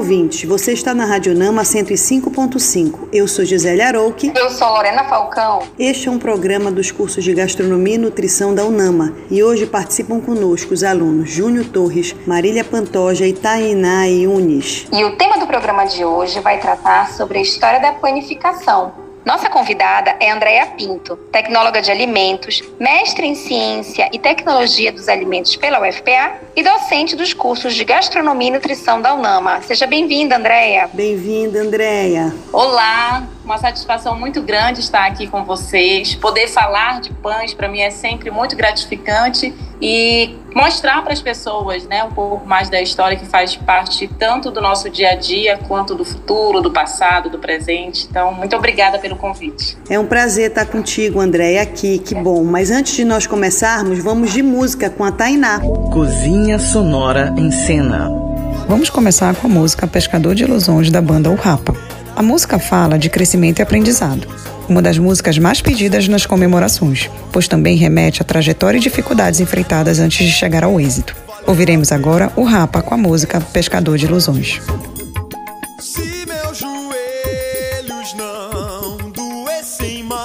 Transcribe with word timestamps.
Ouvinte. 0.00 0.46
Você 0.46 0.72
está 0.72 0.94
na 0.94 1.04
Rádio 1.04 1.34
Nama 1.34 1.62
105.5. 1.62 3.08
Eu 3.12 3.28
sou 3.28 3.44
Gisele 3.44 3.82
Arouque. 3.82 4.32
Eu 4.34 4.48
sou 4.50 4.66
Lorena 4.68 5.04
Falcão. 5.04 5.60
Este 5.78 6.08
é 6.08 6.10
um 6.10 6.18
programa 6.18 6.72
dos 6.72 6.90
cursos 6.90 7.22
de 7.22 7.34
Gastronomia 7.34 7.96
e 7.96 7.98
Nutrição 7.98 8.54
da 8.54 8.64
UNAMA. 8.64 9.14
E 9.30 9.42
hoje 9.42 9.66
participam 9.66 10.18
conosco 10.18 10.72
os 10.72 10.82
alunos 10.82 11.30
Júnior 11.30 11.66
Torres, 11.66 12.16
Marília 12.26 12.64
Pantoja 12.64 13.26
e 13.26 13.34
Tainá 13.34 14.06
Yunis. 14.06 14.86
E 14.90 15.04
o 15.04 15.16
tema 15.16 15.36
do 15.36 15.46
programa 15.46 15.84
de 15.84 16.02
hoje 16.02 16.40
vai 16.40 16.58
tratar 16.58 17.12
sobre 17.12 17.38
a 17.38 17.42
história 17.42 17.78
da 17.78 17.92
panificação 17.92 19.09
nossa 19.24 19.50
convidada 19.50 20.16
é 20.18 20.30
Andréa 20.30 20.66
Pinto, 20.68 21.16
tecnóloga 21.30 21.82
de 21.82 21.90
alimentos, 21.90 22.62
mestre 22.78 23.26
em 23.26 23.34
ciência 23.34 24.08
e 24.12 24.18
tecnologia 24.18 24.90
dos 24.90 25.08
alimentos 25.08 25.56
pela 25.56 25.80
UFPA 25.80 26.32
e 26.56 26.62
docente 26.62 27.14
dos 27.14 27.34
cursos 27.34 27.74
de 27.74 27.84
gastronomia 27.84 28.48
e 28.48 28.52
nutrição 28.52 29.00
da 29.00 29.14
UNAMA. 29.14 29.60
Seja 29.62 29.86
bem-vinda, 29.86 30.36
Andréa. 30.36 30.88
Bem-vinda, 30.92 31.60
Andréa. 31.60 32.34
Olá, 32.52 33.24
uma 33.50 33.58
satisfação 33.58 34.16
muito 34.16 34.40
grande 34.40 34.80
estar 34.80 35.06
aqui 35.06 35.26
com 35.26 35.44
vocês. 35.44 36.14
Poder 36.14 36.46
falar 36.46 37.00
de 37.00 37.10
pães 37.10 37.52
para 37.52 37.68
mim 37.68 37.80
é 37.80 37.90
sempre 37.90 38.30
muito 38.30 38.54
gratificante 38.54 39.52
e 39.82 40.36
mostrar 40.54 41.02
para 41.02 41.12
as 41.12 41.20
pessoas, 41.20 41.84
né, 41.84 42.04
um 42.04 42.12
pouco 42.12 42.46
mais 42.46 42.70
da 42.70 42.80
história 42.80 43.16
que 43.16 43.26
faz 43.26 43.56
parte 43.56 44.06
tanto 44.18 44.52
do 44.52 44.60
nosso 44.60 44.88
dia 44.88 45.10
a 45.10 45.14
dia 45.16 45.58
quanto 45.66 45.96
do 45.96 46.04
futuro, 46.04 46.60
do 46.60 46.70
passado, 46.70 47.28
do 47.28 47.38
presente. 47.38 48.06
Então, 48.08 48.32
muito 48.32 48.54
obrigada 48.54 48.98
pelo 49.00 49.16
convite. 49.16 49.76
É 49.88 49.98
um 49.98 50.06
prazer 50.06 50.50
estar 50.50 50.66
contigo, 50.66 51.20
Andréia, 51.20 51.62
aqui. 51.62 51.98
Que 51.98 52.14
bom. 52.14 52.44
Mas 52.44 52.70
antes 52.70 52.94
de 52.94 53.04
nós 53.04 53.26
começarmos, 53.26 53.98
vamos 53.98 54.32
de 54.32 54.42
música 54.42 54.88
com 54.88 55.04
a 55.04 55.10
Tainá. 55.10 55.60
Cozinha 55.92 56.58
sonora 56.58 57.34
em 57.36 57.50
cena. 57.50 58.08
Vamos 58.68 58.90
começar 58.90 59.34
com 59.34 59.48
a 59.48 59.50
música 59.50 59.88
Pescador 59.88 60.36
de 60.36 60.44
Ilusões 60.44 60.90
da 60.90 61.02
banda 61.02 61.30
O 61.30 61.34
Rapa. 61.34 61.99
A 62.16 62.22
música 62.22 62.58
fala 62.58 62.98
de 62.98 63.08
crescimento 63.08 63.60
e 63.60 63.62
aprendizado, 63.62 64.26
uma 64.68 64.82
das 64.82 64.98
músicas 64.98 65.38
mais 65.38 65.62
pedidas 65.62 66.06
nas 66.08 66.26
comemorações, 66.26 67.10
pois 67.32 67.48
também 67.48 67.76
remete 67.76 68.20
à 68.20 68.24
trajetória 68.24 68.78
e 68.78 68.80
dificuldades 68.80 69.40
enfrentadas 69.40 69.98
antes 69.98 70.26
de 70.26 70.32
chegar 70.32 70.64
ao 70.64 70.80
êxito. 70.80 71.16
Ouviremos 71.46 71.90
agora 71.92 72.30
o 72.36 72.44
Rapa 72.44 72.82
com 72.82 72.94
a 72.94 72.98
música 72.98 73.40
Pescador 73.40 73.96
de 73.96 74.04
Ilusões. 74.06 74.60
Se 75.80 76.26
meus 76.26 76.58
joelhos 76.58 78.14
não 78.14 79.10
doessem 79.10 80.02
mais 80.04 80.20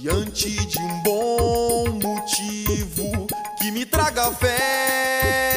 diante 0.00 0.50
de 0.66 0.78
um 0.78 1.02
bom 1.02 1.98
motivo 2.02 3.26
que 3.58 3.70
me 3.72 3.84
traga 3.84 4.30
fé, 4.32 5.53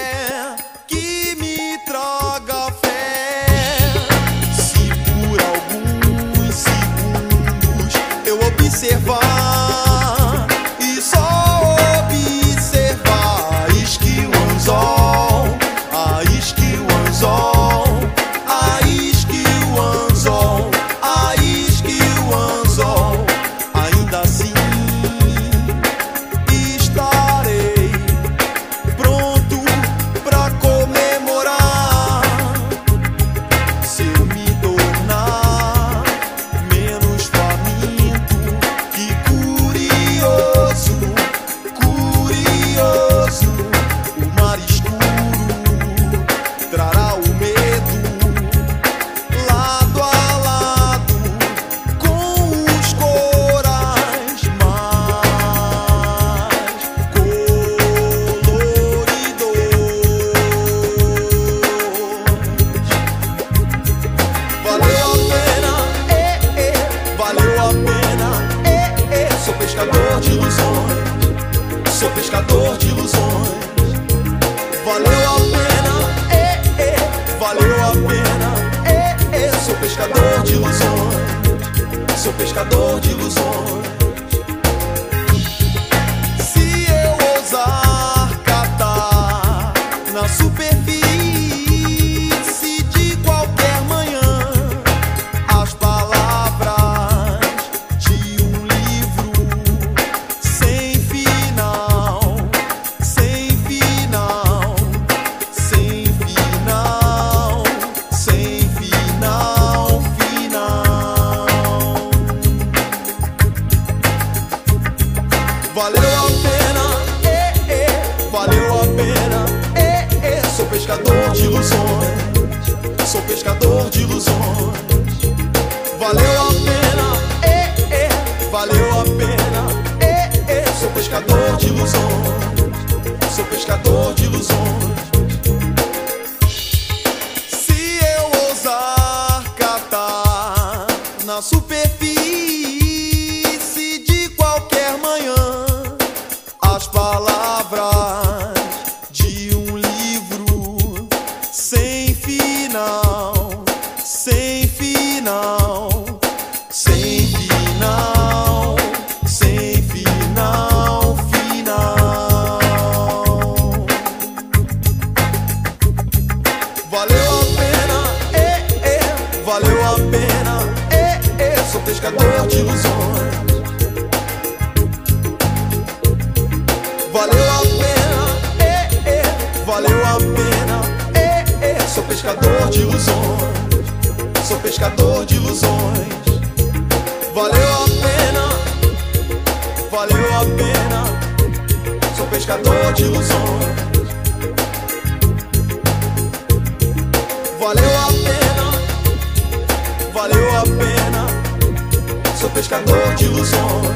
pescador 202.58 203.14
de 203.14 203.26
ilusões, 203.26 203.96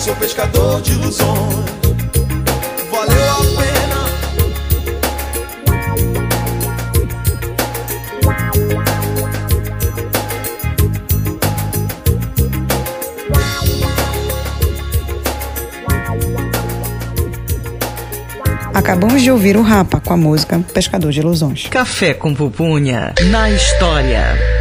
sou 0.00 0.16
pescador 0.16 0.80
de 0.80 0.92
ilusões. 0.92 1.66
Valeu 2.90 3.30
a 3.30 3.36
pena. 3.60 4.08
Acabamos 18.72 19.20
de 19.20 19.30
ouvir 19.30 19.58
o 19.58 19.62
Rapa 19.62 20.00
com 20.00 20.14
a 20.14 20.16
música 20.16 20.58
Pescador 20.72 21.12
de 21.12 21.20
Ilusões. 21.20 21.66
Café 21.66 22.14
com 22.14 22.34
pupunha 22.34 23.12
na 23.30 23.50
história. 23.50 24.57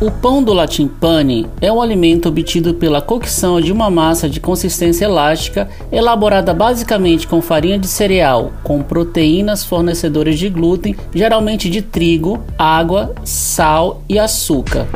O 0.00 0.10
pão 0.10 0.42
do 0.42 0.54
latim 0.54 0.88
pane 0.88 1.46
é 1.60 1.70
um 1.70 1.82
alimento 1.82 2.30
obtido 2.30 2.72
pela 2.72 3.02
cocção 3.02 3.60
de 3.60 3.70
uma 3.70 3.90
massa 3.90 4.30
de 4.30 4.40
consistência 4.40 5.04
elástica, 5.04 5.68
elaborada 5.92 6.54
basicamente 6.54 7.28
com 7.28 7.42
farinha 7.42 7.78
de 7.78 7.86
cereal, 7.86 8.50
com 8.64 8.82
proteínas 8.82 9.62
fornecedoras 9.62 10.38
de 10.38 10.48
glúten, 10.48 10.96
geralmente 11.14 11.68
de 11.68 11.82
trigo, 11.82 12.42
água, 12.56 13.14
sal 13.24 14.02
e 14.08 14.18
açúcar. 14.18 14.86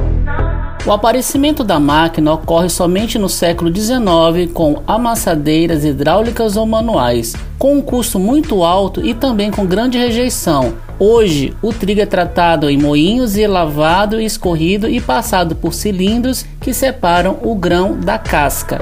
O 0.87 0.93
aparecimento 0.93 1.63
da 1.63 1.79
máquina 1.79 2.33
ocorre 2.33 2.71
somente 2.71 3.19
no 3.19 3.29
século 3.29 3.75
XIX 3.75 4.51
com 4.55 4.83
amassadeiras 4.87 5.85
hidráulicas 5.85 6.57
ou 6.57 6.65
manuais, 6.65 7.35
com 7.59 7.77
um 7.77 7.83
custo 7.83 8.19
muito 8.19 8.65
alto 8.65 9.05
e 9.05 9.13
também 9.13 9.51
com 9.51 9.67
grande 9.67 9.99
rejeição. 9.99 10.75
Hoje, 10.99 11.53
o 11.61 11.73
trigo 11.73 12.01
é 12.01 12.07
tratado 12.07 12.71
em 12.71 12.79
moinhos 12.79 13.37
e 13.37 13.47
lavado 13.47 14.21
escorrido 14.21 14.89
e 14.89 15.01
passado 15.01 15.57
por 15.57 15.75
cilindros 15.75 16.47
que 16.61 16.73
separam 16.73 17.39
o 17.43 17.55
grão 17.55 17.99
da 17.99 18.17
casca. 18.17 18.79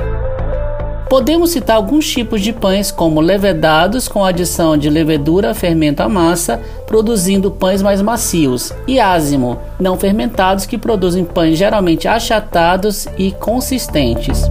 Podemos 1.08 1.50
citar 1.50 1.76
alguns 1.76 2.10
tipos 2.10 2.40
de 2.40 2.52
pães, 2.52 2.90
como 2.90 3.20
levedados 3.20 4.08
com 4.08 4.24
adição 4.24 4.76
de 4.76 4.88
levedura 4.88 5.54
fermenta 5.54 6.04
a 6.04 6.08
massa, 6.08 6.60
produzindo 6.86 7.50
pães 7.50 7.82
mais 7.82 8.00
macios, 8.00 8.72
e 8.86 8.98
ázimo, 8.98 9.58
não 9.78 9.98
fermentados, 9.98 10.64
que 10.64 10.78
produzem 10.78 11.24
pães 11.24 11.58
geralmente 11.58 12.08
achatados 12.08 13.06
e 13.18 13.30
consistentes. 13.32 14.50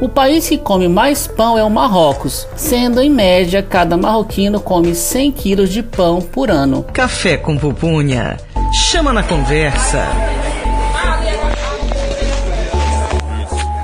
O 0.00 0.08
país 0.08 0.48
que 0.48 0.56
come 0.56 0.88
mais 0.88 1.26
pão 1.26 1.58
é 1.58 1.62
o 1.62 1.68
Marrocos, 1.68 2.48
sendo 2.56 3.02
em 3.02 3.10
média 3.10 3.62
cada 3.62 3.98
marroquino 3.98 4.58
come 4.58 4.94
100 4.94 5.32
kg 5.32 5.66
de 5.66 5.82
pão 5.82 6.22
por 6.22 6.50
ano. 6.50 6.84
Café 6.90 7.36
com 7.36 7.58
pupunha. 7.58 8.38
Chama 8.72 9.12
na 9.12 9.22
conversa. 9.22 10.06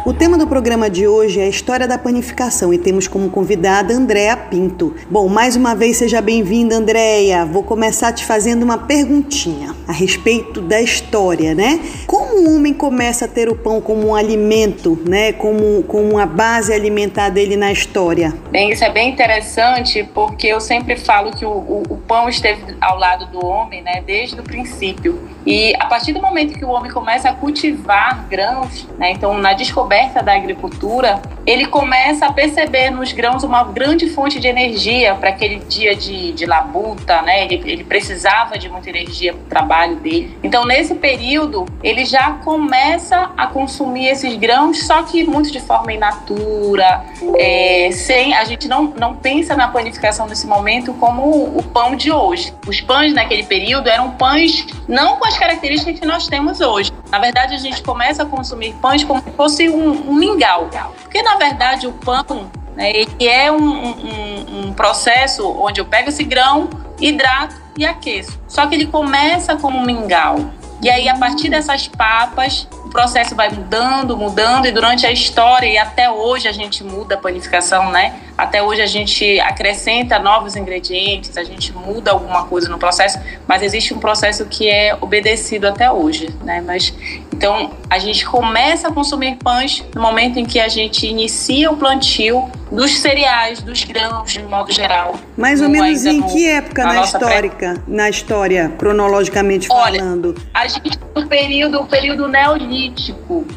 O 0.06 0.14
tema 0.14 0.38
do 0.38 0.46
programa 0.46 0.88
de 0.88 1.08
hoje 1.08 1.40
é 1.40 1.42
a 1.42 1.48
história 1.48 1.88
da 1.88 1.98
panificação 1.98 2.72
e 2.72 2.78
temos 2.78 3.08
como 3.08 3.28
convidada 3.28 3.92
Andréa 3.92 4.36
Pinto. 4.36 4.94
Bom, 5.10 5.26
mais 5.26 5.56
uma 5.56 5.74
vez 5.74 5.96
seja 5.96 6.20
bem-vinda, 6.20 6.76
Andréia. 6.76 7.44
Vou 7.44 7.64
começar 7.64 8.12
te 8.12 8.24
fazendo 8.24 8.62
uma 8.62 8.78
perguntinha 8.78 9.74
a 9.88 9.90
respeito 9.90 10.60
da 10.60 10.80
história, 10.80 11.56
né? 11.56 11.80
Como 12.06 12.36
o 12.36 12.54
homem 12.54 12.72
começa 12.72 13.24
a 13.24 13.28
ter 13.28 13.48
o 13.48 13.56
pão 13.56 13.80
como 13.80 14.06
um 14.06 14.14
alimento, 14.14 14.96
né? 15.08 15.32
Como, 15.32 15.82
como 15.82 16.12
uma 16.12 16.24
base 16.24 16.72
alimentar 16.72 17.30
dele 17.30 17.56
na 17.56 17.72
história? 17.72 18.32
Bem, 18.52 18.70
isso 18.70 18.84
é 18.84 18.90
bem 18.90 19.10
interessante 19.10 20.08
porque 20.14 20.46
eu 20.46 20.60
sempre 20.60 20.94
falo 20.94 21.32
que 21.32 21.44
o, 21.44 21.50
o, 21.50 21.82
o 21.90 21.96
pão 21.96 22.28
esteve 22.28 22.76
ao 22.80 22.96
lado 22.96 23.26
do 23.26 23.44
homem, 23.44 23.82
né? 23.82 24.04
Desde 24.06 24.38
o 24.38 24.44
princípio. 24.44 25.20
E 25.44 25.74
a 25.80 25.86
partir 25.86 26.12
do 26.12 26.22
momento 26.22 26.56
que 26.56 26.64
o 26.64 26.68
homem 26.68 26.92
começa 26.92 27.28
a 27.28 27.32
cultivar 27.32 28.24
grãos, 28.28 28.86
né? 28.98 29.10
Então, 29.10 29.36
na 29.38 29.52
descoberta 29.52 29.95
da 30.22 30.34
agricultura, 30.34 31.20
ele 31.46 31.66
começa 31.66 32.26
a 32.26 32.32
perceber 32.32 32.90
nos 32.90 33.12
grãos 33.12 33.44
uma 33.44 33.62
grande 33.64 34.08
fonte 34.08 34.40
de 34.40 34.48
energia 34.48 35.14
para 35.14 35.30
aquele 35.30 35.60
dia 35.60 35.94
de, 35.94 36.32
de 36.32 36.44
labuta, 36.44 37.22
né? 37.22 37.44
Ele, 37.44 37.62
ele 37.64 37.84
precisava 37.84 38.58
de 38.58 38.68
muita 38.68 38.90
energia 38.90 39.32
para 39.32 39.42
o 39.42 39.46
trabalho 39.46 39.96
dele. 39.96 40.36
Então, 40.42 40.64
nesse 40.64 40.94
período, 40.94 41.66
ele 41.82 42.04
já 42.04 42.32
começa 42.44 43.30
a 43.36 43.46
consumir 43.46 44.08
esses 44.08 44.34
grãos, 44.36 44.84
só 44.86 45.02
que 45.04 45.24
muito 45.24 45.52
de 45.52 45.60
forma 45.60 45.92
in 45.92 45.98
natura, 45.98 47.04
é, 47.38 47.90
sem 47.92 48.34
a 48.34 48.44
gente 48.44 48.66
não, 48.66 48.92
não 48.98 49.14
pensa 49.14 49.54
na 49.54 49.68
panificação 49.68 50.26
nesse 50.26 50.46
momento 50.46 50.92
como 50.94 51.22
o 51.56 51.62
pão 51.62 51.94
de 51.94 52.10
hoje. 52.10 52.52
Os 52.66 52.80
pães 52.80 53.14
naquele 53.14 53.44
período 53.44 53.88
eram 53.88 54.10
pães 54.12 54.66
não 54.88 55.16
com 55.16 55.26
as 55.26 55.38
características 55.38 56.00
que 56.00 56.06
nós 56.06 56.26
temos 56.26 56.60
hoje. 56.60 56.92
Na 57.10 57.18
verdade, 57.18 57.54
a 57.54 57.58
gente 57.58 57.82
começa 57.82 58.24
a 58.24 58.26
consumir 58.26 58.74
pães 58.74 59.04
como 59.04 59.22
se 59.22 59.30
fosse 59.30 59.68
um, 59.68 59.85
um 59.88 60.14
mingau. 60.14 60.68
Porque, 61.02 61.22
na 61.22 61.36
verdade, 61.36 61.86
o 61.86 61.92
pão 61.92 62.50
né, 62.74 62.92
é 63.18 63.50
um, 63.50 63.56
um, 63.58 64.66
um 64.66 64.72
processo 64.72 65.46
onde 65.48 65.80
eu 65.80 65.84
pego 65.84 66.08
esse 66.08 66.24
grão, 66.24 66.68
hidrato 67.00 67.56
e 67.76 67.84
aqueço. 67.84 68.38
Só 68.48 68.66
que 68.66 68.74
ele 68.74 68.86
começa 68.86 69.56
como 69.56 69.78
um 69.78 69.84
mingau. 69.84 70.50
E 70.82 70.90
aí, 70.90 71.08
a 71.08 71.16
partir 71.16 71.48
dessas 71.48 71.88
papas, 71.88 72.68
processo 72.96 73.34
vai 73.34 73.50
mudando, 73.50 74.16
mudando, 74.16 74.64
e 74.66 74.72
durante 74.72 75.06
a 75.06 75.12
história, 75.12 75.66
e 75.66 75.76
até 75.76 76.10
hoje 76.10 76.48
a 76.48 76.52
gente 76.52 76.82
muda 76.82 77.14
a 77.14 77.18
panificação, 77.18 77.90
né? 77.90 78.14
Até 78.38 78.62
hoje 78.62 78.80
a 78.80 78.86
gente 78.86 79.38
acrescenta 79.40 80.18
novos 80.18 80.56
ingredientes, 80.56 81.36
a 81.36 81.44
gente 81.44 81.72
muda 81.74 82.10
alguma 82.10 82.44
coisa 82.46 82.68
no 82.70 82.78
processo, 82.78 83.18
mas 83.46 83.62
existe 83.62 83.92
um 83.92 83.98
processo 83.98 84.46
que 84.46 84.68
é 84.68 84.96
obedecido 85.00 85.68
até 85.68 85.90
hoje, 85.90 86.30
né? 86.42 86.62
Mas 86.66 86.94
então 87.32 87.70
a 87.90 87.98
gente 87.98 88.24
começa 88.24 88.88
a 88.88 88.92
consumir 88.92 89.36
pães 89.36 89.84
no 89.94 90.00
momento 90.00 90.38
em 90.38 90.46
que 90.46 90.58
a 90.58 90.68
gente 90.68 91.06
inicia 91.06 91.70
o 91.70 91.76
plantio 91.76 92.50
dos 92.72 92.98
cereais, 92.98 93.62
dos 93.62 93.84
grãos, 93.84 94.32
de 94.32 94.42
modo 94.42 94.72
geral. 94.72 95.14
Mais 95.36 95.60
ou 95.60 95.68
No- 95.68 95.72
menos 95.72 96.04
em 96.04 96.18
no- 96.20 96.26
que 96.32 96.48
época 96.48 96.82
na 96.84 96.92
na, 96.94 97.00
nossa 97.00 97.18
pré- 97.18 97.28
histórica, 97.28 97.82
na 97.86 98.10
história, 98.10 98.68
cronologicamente 98.78 99.68
Olha, 99.70 100.00
falando? 100.00 100.34
A 100.52 100.66
gente 100.66 100.98
no 101.14 101.26
período, 101.28 101.80
o 101.80 101.86
período 101.86 102.26
neolítico, 102.28 102.76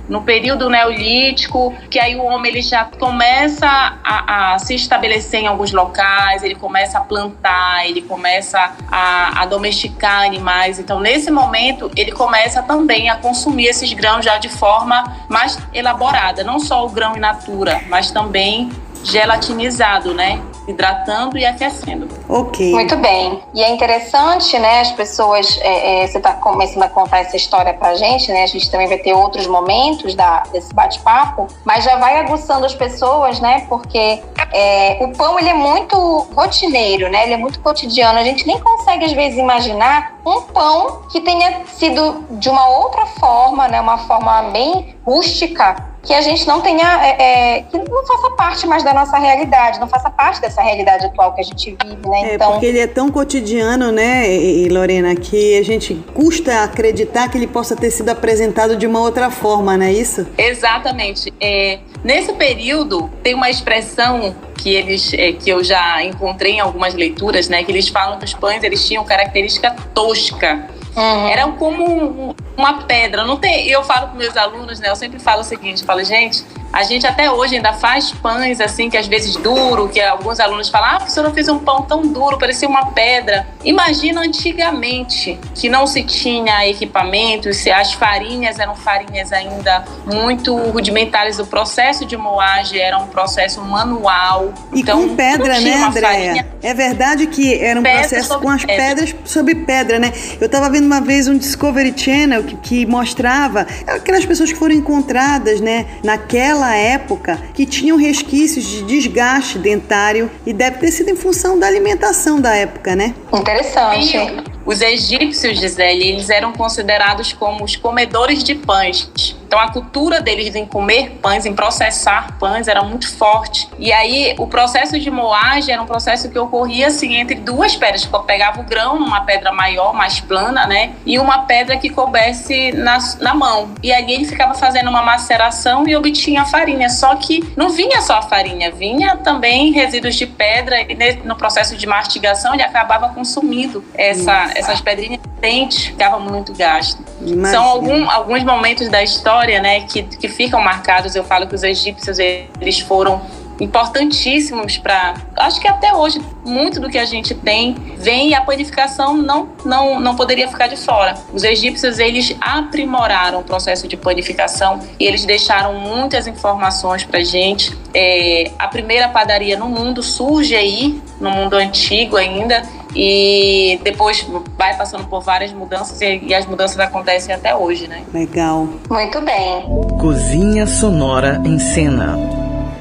no 0.07 0.21
período 0.21 0.69
neolítico, 0.69 1.73
que 1.89 1.99
aí 1.99 2.15
o 2.15 2.23
homem 2.23 2.51
ele 2.51 2.61
já 2.61 2.85
começa 2.85 3.67
a, 3.67 4.53
a 4.53 4.59
se 4.59 4.75
estabelecer 4.75 5.41
em 5.41 5.47
alguns 5.47 5.71
locais, 5.71 6.43
ele 6.43 6.55
começa 6.55 6.97
a 6.97 7.01
plantar, 7.01 7.87
ele 7.87 8.01
começa 8.01 8.59
a, 8.91 9.41
a 9.41 9.45
domesticar 9.45 10.25
animais. 10.25 10.79
Então, 10.79 10.99
nesse 10.99 11.31
momento, 11.31 11.91
ele 11.95 12.11
começa 12.11 12.61
também 12.63 13.09
a 13.09 13.15
consumir 13.15 13.67
esses 13.67 13.91
grãos 13.93 14.25
já 14.25 14.37
de 14.37 14.49
forma 14.49 15.03
mais 15.27 15.57
elaborada, 15.73 16.43
não 16.43 16.59
só 16.59 16.85
o 16.85 16.89
grão 16.89 17.15
in 17.15 17.19
natura, 17.19 17.81
mas 17.87 18.11
também 18.11 18.69
gelatinizado, 19.03 20.13
né? 20.13 20.41
Hidratando 20.69 21.37
e 21.37 21.45
aquecendo. 21.45 22.07
Ok. 22.29 22.71
Muito 22.71 22.95
bem. 22.97 23.41
E 23.55 23.63
é 23.63 23.71
interessante, 23.71 24.57
né? 24.59 24.81
As 24.81 24.91
pessoas, 24.91 25.59
é, 25.61 26.03
é, 26.03 26.07
você 26.07 26.17
está 26.17 26.33
começando 26.33 26.83
a 26.83 26.89
contar 26.89 27.19
essa 27.19 27.35
história 27.35 27.73
pra 27.73 27.95
gente, 27.95 28.31
né? 28.31 28.43
A 28.43 28.47
gente 28.47 28.69
também 28.69 28.87
vai 28.87 28.99
ter 28.99 29.13
outros 29.13 29.47
momentos 29.47 30.13
da, 30.13 30.43
desse 30.51 30.73
bate-papo, 30.73 31.47
mas 31.65 31.83
já 31.83 31.97
vai 31.97 32.19
aguçando 32.19 32.65
as 32.65 32.75
pessoas, 32.75 33.39
né? 33.39 33.65
Porque 33.67 34.21
é, 34.53 34.97
o 35.01 35.11
pão 35.17 35.39
ele 35.39 35.49
é 35.49 35.53
muito 35.55 35.97
rotineiro, 36.35 37.09
né? 37.09 37.23
Ele 37.23 37.33
é 37.33 37.37
muito 37.37 37.59
cotidiano. 37.61 38.19
A 38.19 38.23
gente 38.23 38.45
nem 38.45 38.59
consegue 38.59 39.05
às 39.05 39.13
vezes 39.13 39.39
imaginar 39.39 40.19
um 40.25 40.41
pão 40.41 41.01
que 41.11 41.21
tenha 41.21 41.65
sido 41.65 42.25
de 42.31 42.47
uma 42.47 42.67
outra 42.69 43.07
forma, 43.07 43.67
né? 43.67 43.81
Uma 43.81 43.97
forma 43.97 44.43
bem 44.51 44.95
rústica 45.03 45.89
que 46.01 46.13
a 46.13 46.21
gente 46.21 46.47
não 46.47 46.61
tenha, 46.61 47.05
é, 47.05 47.57
é, 47.57 47.61
que 47.63 47.77
não 47.77 48.05
faça 48.05 48.29
parte 48.31 48.65
mais 48.65 48.83
da 48.83 48.93
nossa 48.93 49.17
realidade, 49.17 49.79
não 49.79 49.87
faça 49.87 50.09
parte 50.09 50.39
dessa 50.39 50.61
realidade 50.61 51.05
atual 51.05 51.33
que 51.33 51.41
a 51.41 51.43
gente 51.43 51.77
vive, 51.83 52.07
né? 52.07 52.31
É, 52.31 52.35
então, 52.35 52.51
porque 52.51 52.65
ele 52.65 52.79
é 52.79 52.87
tão 52.87 53.11
cotidiano, 53.11 53.91
né, 53.91 54.29
e- 54.33 54.69
Lorena, 54.69 55.15
que 55.15 55.57
a 55.57 55.63
gente 55.63 55.95
custa 56.13 56.63
acreditar 56.63 57.29
que 57.29 57.37
ele 57.37 57.47
possa 57.47 57.75
ter 57.75 57.91
sido 57.91 58.09
apresentado 58.09 58.75
de 58.75 58.87
uma 58.87 59.01
outra 59.01 59.29
forma, 59.29 59.77
não 59.77 59.85
é 59.85 59.91
isso? 59.91 60.25
Exatamente. 60.37 61.33
É, 61.39 61.79
nesse 62.03 62.31
período, 62.33 63.09
tem 63.21 63.33
uma 63.35 63.49
expressão 63.49 64.35
que 64.57 64.73
eles 64.73 65.13
é, 65.13 65.31
que 65.31 65.49
eu 65.49 65.63
já 65.63 66.03
encontrei 66.03 66.53
em 66.53 66.59
algumas 66.59 66.93
leituras, 66.93 67.47
né? 67.49 67.63
Que 67.63 67.71
eles 67.71 67.87
falam 67.87 68.19
que 68.19 68.25
os 68.25 68.33
pães 68.33 68.63
eles 68.63 68.85
tinham 68.85 69.03
característica 69.03 69.75
tosca. 69.93 70.67
Uhum. 70.99 71.27
Era 71.29 71.47
como 71.53 71.83
um- 72.29 72.35
uma 72.57 72.83
pedra. 72.83 73.23
Não 73.23 73.37
tem. 73.37 73.67
Eu 73.67 73.83
falo 73.83 74.07
para 74.07 74.17
meus 74.17 74.35
alunos, 74.37 74.79
né? 74.79 74.89
Eu 74.89 74.95
sempre 74.95 75.19
falo 75.19 75.41
o 75.41 75.43
seguinte: 75.43 75.83
falo, 75.83 76.03
gente, 76.03 76.43
A 76.71 76.83
gente 76.83 77.05
até 77.07 77.31
hoje 77.31 77.55
ainda 77.55 77.73
faz 77.73 78.11
pães 78.11 78.61
assim, 78.61 78.89
que 78.89 78.97
às 78.97 79.07
vezes 79.07 79.35
duro, 79.35 79.89
que 79.89 79.99
alguns 79.99 80.39
alunos 80.39 80.69
falam, 80.69 80.89
ah, 80.89 80.97
professor, 80.97 81.25
eu 81.25 81.33
fiz 81.33 81.47
um 81.47 81.57
pão 81.57 81.81
tão 81.81 82.01
duro, 82.03 82.37
parecia 82.37 82.67
uma 82.67 82.91
pedra. 82.91 83.47
Imagina 83.63 84.21
antigamente, 84.21 85.39
que 85.55 85.67
não 85.67 85.87
se 85.87 86.03
tinha 86.03 86.67
equipamentos, 86.67 87.57
se 87.57 87.71
as 87.71 87.93
farinhas 87.93 88.59
eram 88.59 88.75
farinhas 88.75 89.33
ainda 89.33 89.83
muito 90.05 90.55
rudimentares, 90.55 91.39
o 91.39 91.45
processo 91.45 92.05
de 92.05 92.15
moagem 92.15 92.79
era 92.79 92.97
um 92.97 93.07
processo 93.07 93.61
manual. 93.61 94.53
E 94.71 94.81
então, 94.81 95.07
com 95.09 95.15
pedra, 95.15 95.59
né, 95.59 95.83
Andréia? 95.83 96.47
É 96.61 96.73
verdade 96.73 97.27
que 97.27 97.55
era 97.55 97.79
um 97.79 97.83
processo 97.83 98.39
com 98.39 98.49
as 98.49 98.63
pedra. 98.63 98.85
pedras 98.85 99.15
sobre 99.25 99.55
pedra, 99.55 99.97
né? 99.97 100.13
Eu 100.39 100.45
estava 100.45 100.69
vendo 100.69 100.85
uma 100.85 101.01
vez 101.01 101.27
um 101.27 101.37
Discovery 101.37 101.93
Channel 101.97 102.43
que, 102.43 102.55
que 102.57 102.85
mostrava 102.85 103.65
aquelas 103.87 104.25
pessoas 104.25 104.51
que 104.51 104.57
foram 104.57 104.75
encontradas, 104.75 105.59
né, 105.61 105.85
naquela 106.03 106.58
época, 106.75 107.39
que 107.53 107.65
tinham 107.65 107.97
resquícios 107.97 108.65
de 108.65 108.83
desgaste 108.83 109.57
dentário 109.57 110.29
e 110.45 110.53
deve 110.53 110.77
ter 110.77 110.91
sido 110.91 111.09
em 111.09 111.15
função 111.15 111.57
da 111.57 111.67
alimentação 111.67 112.39
da 112.39 112.55
época, 112.55 112.95
né? 112.95 113.13
Interessante. 113.33 114.17
Os 114.65 114.81
egípcios, 114.81 115.59
Gisele, 115.59 116.09
eles 116.09 116.29
eram 116.29 116.53
considerados 116.53 117.33
como 117.33 117.63
os 117.63 117.75
comedores 117.75 118.43
de 118.43 118.55
pães. 118.55 119.35
Então 119.49 119.57
a 119.57 119.71
cultura 119.71 120.21
deles 120.21 120.53
em 120.53 120.63
comer 120.63 121.17
pães, 121.23 121.43
em 121.43 121.55
processar 121.55 122.37
pães, 122.37 122.67
era 122.67 122.83
muito 122.83 123.11
forte. 123.17 123.67
E 123.79 123.91
aí 123.91 124.35
o 124.37 124.45
processo 124.45 124.99
de 124.99 125.09
moagem 125.09 125.73
era 125.73 125.81
um 125.81 125.87
processo 125.87 126.29
que 126.29 126.37
ocorria 126.37 126.85
assim 126.85 127.15
entre 127.15 127.33
duas 127.33 127.75
pedras. 127.75 128.03
Tipo, 128.03 128.17
eu 128.17 128.21
pegava 128.21 128.61
o 128.61 128.63
grão, 128.63 128.97
uma 128.97 129.21
pedra 129.21 129.51
maior, 129.51 129.91
mais 129.91 130.19
plana, 130.19 130.67
né? 130.67 130.91
E 131.03 131.17
uma 131.17 131.47
pedra 131.47 131.77
que 131.77 131.89
coubesse 131.89 132.71
na, 132.73 132.99
na 133.19 133.33
mão. 133.33 133.71
E 133.81 133.91
ali 133.91 134.13
ele 134.13 134.25
ficava 134.25 134.53
fazendo 134.53 134.87
uma 134.87 135.01
maceração 135.01 135.87
e 135.87 135.95
obtinha 135.95 136.43
a 136.43 136.45
farinha. 136.45 136.87
Só 136.87 137.15
que 137.15 137.51
não 137.57 137.69
vinha 137.71 138.03
só 138.03 138.19
a 138.19 138.21
farinha, 138.21 138.69
vinha 138.69 139.17
também 139.17 139.71
resíduos 139.71 140.13
de 140.13 140.27
pedra 140.27 140.79
e 140.81 140.95
no 141.23 141.35
processo 141.35 141.75
de 141.75 141.87
mastigação 141.87 142.53
ele 142.53 142.61
acabava 142.61 143.09
consumindo 143.09 143.83
essa, 143.95 144.51
essas 144.53 144.79
pedrinhas 144.79 145.19
dentes, 145.39 145.85
ficava 145.85 146.19
muito 146.19 146.53
gasto. 146.53 147.03
Imagina. 147.21 147.49
São 147.49 147.63
algum, 147.63 148.09
alguns 148.09 148.43
momentos 148.43 148.87
da 148.89 149.01
história, 149.01 149.38
né, 149.45 149.81
que, 149.81 150.03
que 150.03 150.27
ficam 150.27 150.61
marcados. 150.61 151.15
Eu 151.15 151.23
falo 151.23 151.47
que 151.47 151.55
os 151.55 151.63
egípcios 151.63 152.19
eles 152.19 152.79
foram 152.79 153.21
importantíssimos 153.59 154.77
para, 154.77 155.15
acho 155.35 155.59
que 155.59 155.67
até 155.67 155.93
hoje 155.93 156.21
muito 156.45 156.79
do 156.79 156.89
que 156.89 156.97
a 156.97 157.05
gente 157.05 157.35
tem 157.35 157.73
vem 157.97 158.29
e 158.29 158.33
a 158.33 158.41
panificação 158.41 159.17
não 159.17 159.49
não 159.65 159.99
não 159.99 160.15
poderia 160.15 160.47
ficar 160.47 160.67
de 160.67 160.77
fora. 160.77 161.15
Os 161.33 161.43
egípcios 161.43 161.99
eles 161.99 162.35
aprimoraram 162.39 163.41
o 163.41 163.43
processo 163.43 163.87
de 163.87 163.97
panificação 163.97 164.79
e 164.99 165.05
eles 165.05 165.25
deixaram 165.25 165.73
muitas 165.73 166.27
informações 166.27 167.03
para 167.03 167.21
gente. 167.21 167.77
É, 167.93 168.51
a 168.57 168.67
primeira 168.67 169.09
padaria 169.09 169.57
no 169.57 169.67
mundo 169.67 170.01
surge 170.01 170.55
aí 170.55 171.01
no 171.19 171.29
mundo 171.29 171.55
antigo 171.55 172.15
ainda 172.15 172.63
e 172.95 173.79
depois 173.83 174.25
vai 174.57 174.75
passando 174.77 175.05
por 175.05 175.21
várias 175.21 175.51
mudanças 175.51 175.99
e, 176.01 176.19
e, 176.25 176.33
as 176.33 176.45
mudanças 176.45 176.79
acontecem 176.79 177.33
até 177.33 177.55
hoje, 177.55 177.87
né? 177.87 178.03
Legal. 178.13 178.67
Muito 178.89 179.21
bem. 179.21 179.65
Cozinha 179.99 180.65
sonora 180.65 181.41
em 181.45 181.59
cena 181.59 182.17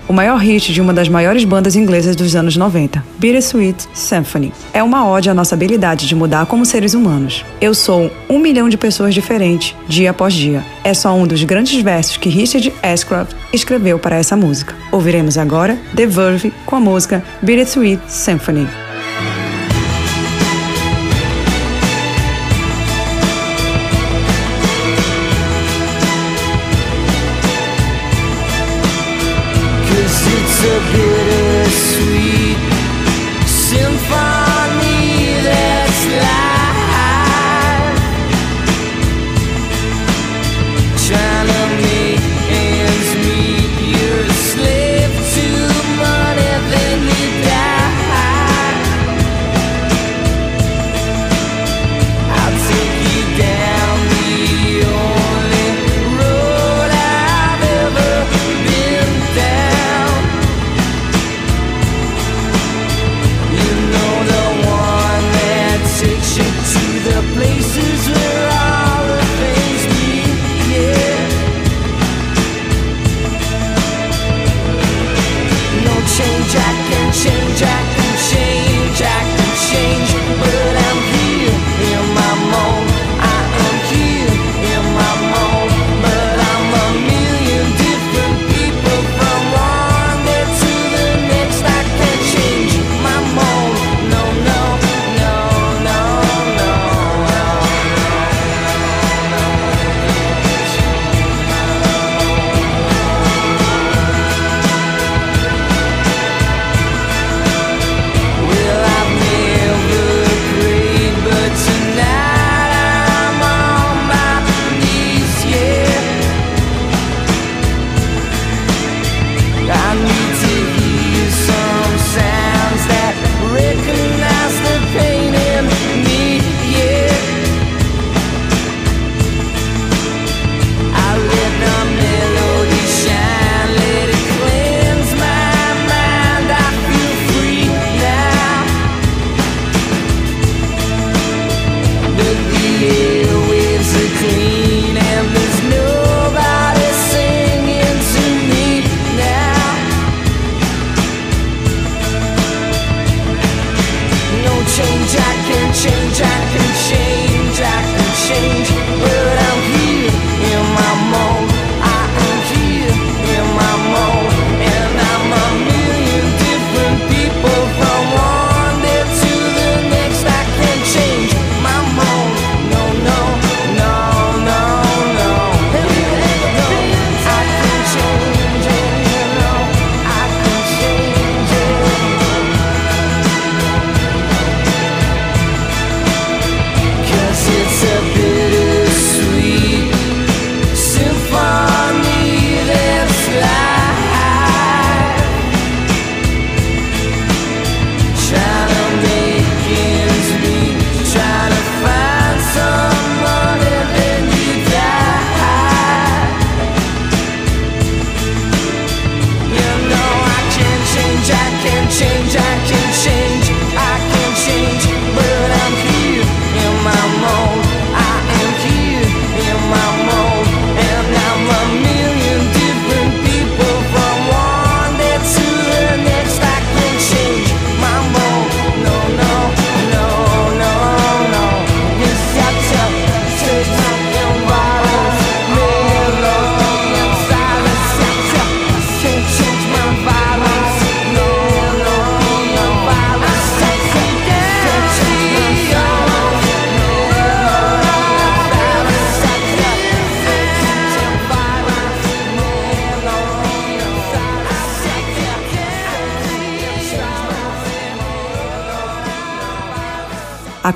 o 0.08 0.12
maior 0.12 0.38
hit 0.38 0.72
de 0.72 0.80
uma 0.80 0.92
das 0.92 1.08
maiores 1.08 1.44
bandas 1.44 1.76
inglesas 1.76 2.16
dos 2.16 2.34
anos 2.34 2.56
90, 2.56 3.04
Bittersweet 3.18 3.86
Symphony. 3.92 4.52
É 4.72 4.82
uma 4.82 5.06
ode 5.06 5.28
à 5.28 5.34
nossa 5.34 5.54
habilidade 5.54 6.06
de 6.06 6.14
mudar 6.14 6.46
como 6.46 6.64
seres 6.64 6.94
humanos. 6.94 7.44
Eu 7.60 7.74
sou 7.74 8.10
um 8.28 8.38
milhão 8.38 8.68
de 8.70 8.78
pessoas 8.78 9.12
diferentes, 9.12 9.76
dia 9.86 10.10
após 10.10 10.32
dia. 10.32 10.64
É 10.82 10.94
só 10.94 11.14
um 11.14 11.26
dos 11.26 11.44
grandes 11.44 11.80
versos 11.82 12.16
que 12.16 12.30
Richard 12.30 12.72
Ashcroft 12.82 13.34
escreveu 13.52 13.98
para 13.98 14.16
essa 14.16 14.34
música. 14.34 14.74
Ouviremos 14.90 15.36
agora 15.36 15.78
The 15.94 16.06
Verve 16.06 16.52
com 16.64 16.76
a 16.76 16.80
música 16.80 17.22
Bittersweet 17.42 18.00
Symphony. 18.10 18.87
disappear 30.68 31.17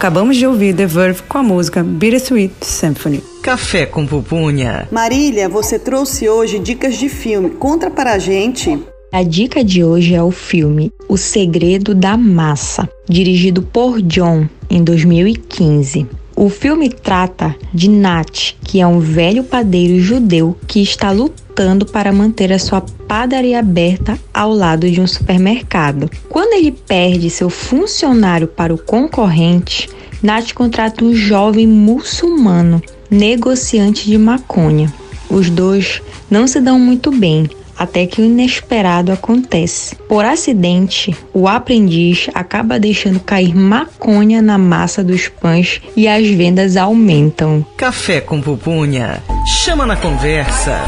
Acabamos 0.02 0.36
de 0.36 0.44
ouvir 0.44 0.74
The 0.74 0.84
Verve 0.84 1.22
com 1.28 1.38
a 1.38 1.42
música 1.44 1.80
Bittersweet 1.80 2.52
Symphony. 2.60 3.22
Café 3.40 3.86
com 3.86 4.04
pupunha. 4.04 4.88
Marília, 4.90 5.48
você 5.48 5.78
trouxe 5.78 6.28
hoje 6.28 6.58
dicas 6.58 6.98
de 6.98 7.08
filme. 7.08 7.50
Conta 7.50 7.88
para 7.88 8.14
a 8.14 8.18
gente. 8.18 8.82
A 9.12 9.22
dica 9.22 9.62
de 9.62 9.84
hoje 9.84 10.12
é 10.12 10.20
o 10.20 10.32
filme 10.32 10.92
O 11.08 11.16
Segredo 11.16 11.94
da 11.94 12.16
Massa, 12.16 12.88
dirigido 13.08 13.62
por 13.62 14.02
John 14.02 14.48
em 14.68 14.82
2015. 14.82 16.08
O 16.34 16.48
filme 16.48 16.88
trata 16.88 17.54
de 17.72 17.88
Nat, 17.88 18.54
que 18.64 18.80
é 18.80 18.86
um 18.86 18.98
velho 18.98 19.44
padeiro 19.44 20.00
judeu 20.00 20.58
que 20.66 20.82
está 20.82 21.12
lutando 21.12 21.41
para 21.86 22.12
manter 22.12 22.52
a 22.52 22.58
sua 22.58 22.80
padaria 22.80 23.58
aberta 23.58 24.18
ao 24.32 24.52
lado 24.52 24.90
de 24.90 25.00
um 25.00 25.06
supermercado. 25.06 26.10
Quando 26.28 26.54
ele 26.54 26.72
perde 26.72 27.30
seu 27.30 27.50
funcionário 27.50 28.46
para 28.46 28.74
o 28.74 28.78
concorrente, 28.78 29.88
Nat 30.22 30.52
contrata 30.54 31.04
um 31.04 31.12
jovem 31.12 31.66
muçulmano 31.66 32.80
negociante 33.10 34.06
de 34.06 34.16
maconha. 34.16 34.92
Os 35.28 35.50
dois 35.50 36.00
não 36.30 36.46
se 36.46 36.60
dão 36.60 36.78
muito 36.78 37.10
bem, 37.10 37.48
até 37.76 38.06
que 38.06 38.20
o 38.20 38.24
inesperado 38.24 39.10
acontece. 39.10 39.96
Por 40.08 40.24
acidente, 40.24 41.14
o 41.34 41.48
aprendiz 41.48 42.28
acaba 42.32 42.78
deixando 42.78 43.18
cair 43.18 43.54
maconha 43.54 44.40
na 44.40 44.56
massa 44.56 45.02
dos 45.02 45.26
pães 45.26 45.80
e 45.96 46.06
as 46.06 46.28
vendas 46.28 46.76
aumentam. 46.76 47.66
Café 47.76 48.20
com 48.20 48.40
pupunha. 48.40 49.22
Chama 49.64 49.84
na 49.84 49.96
conversa. 49.96 50.80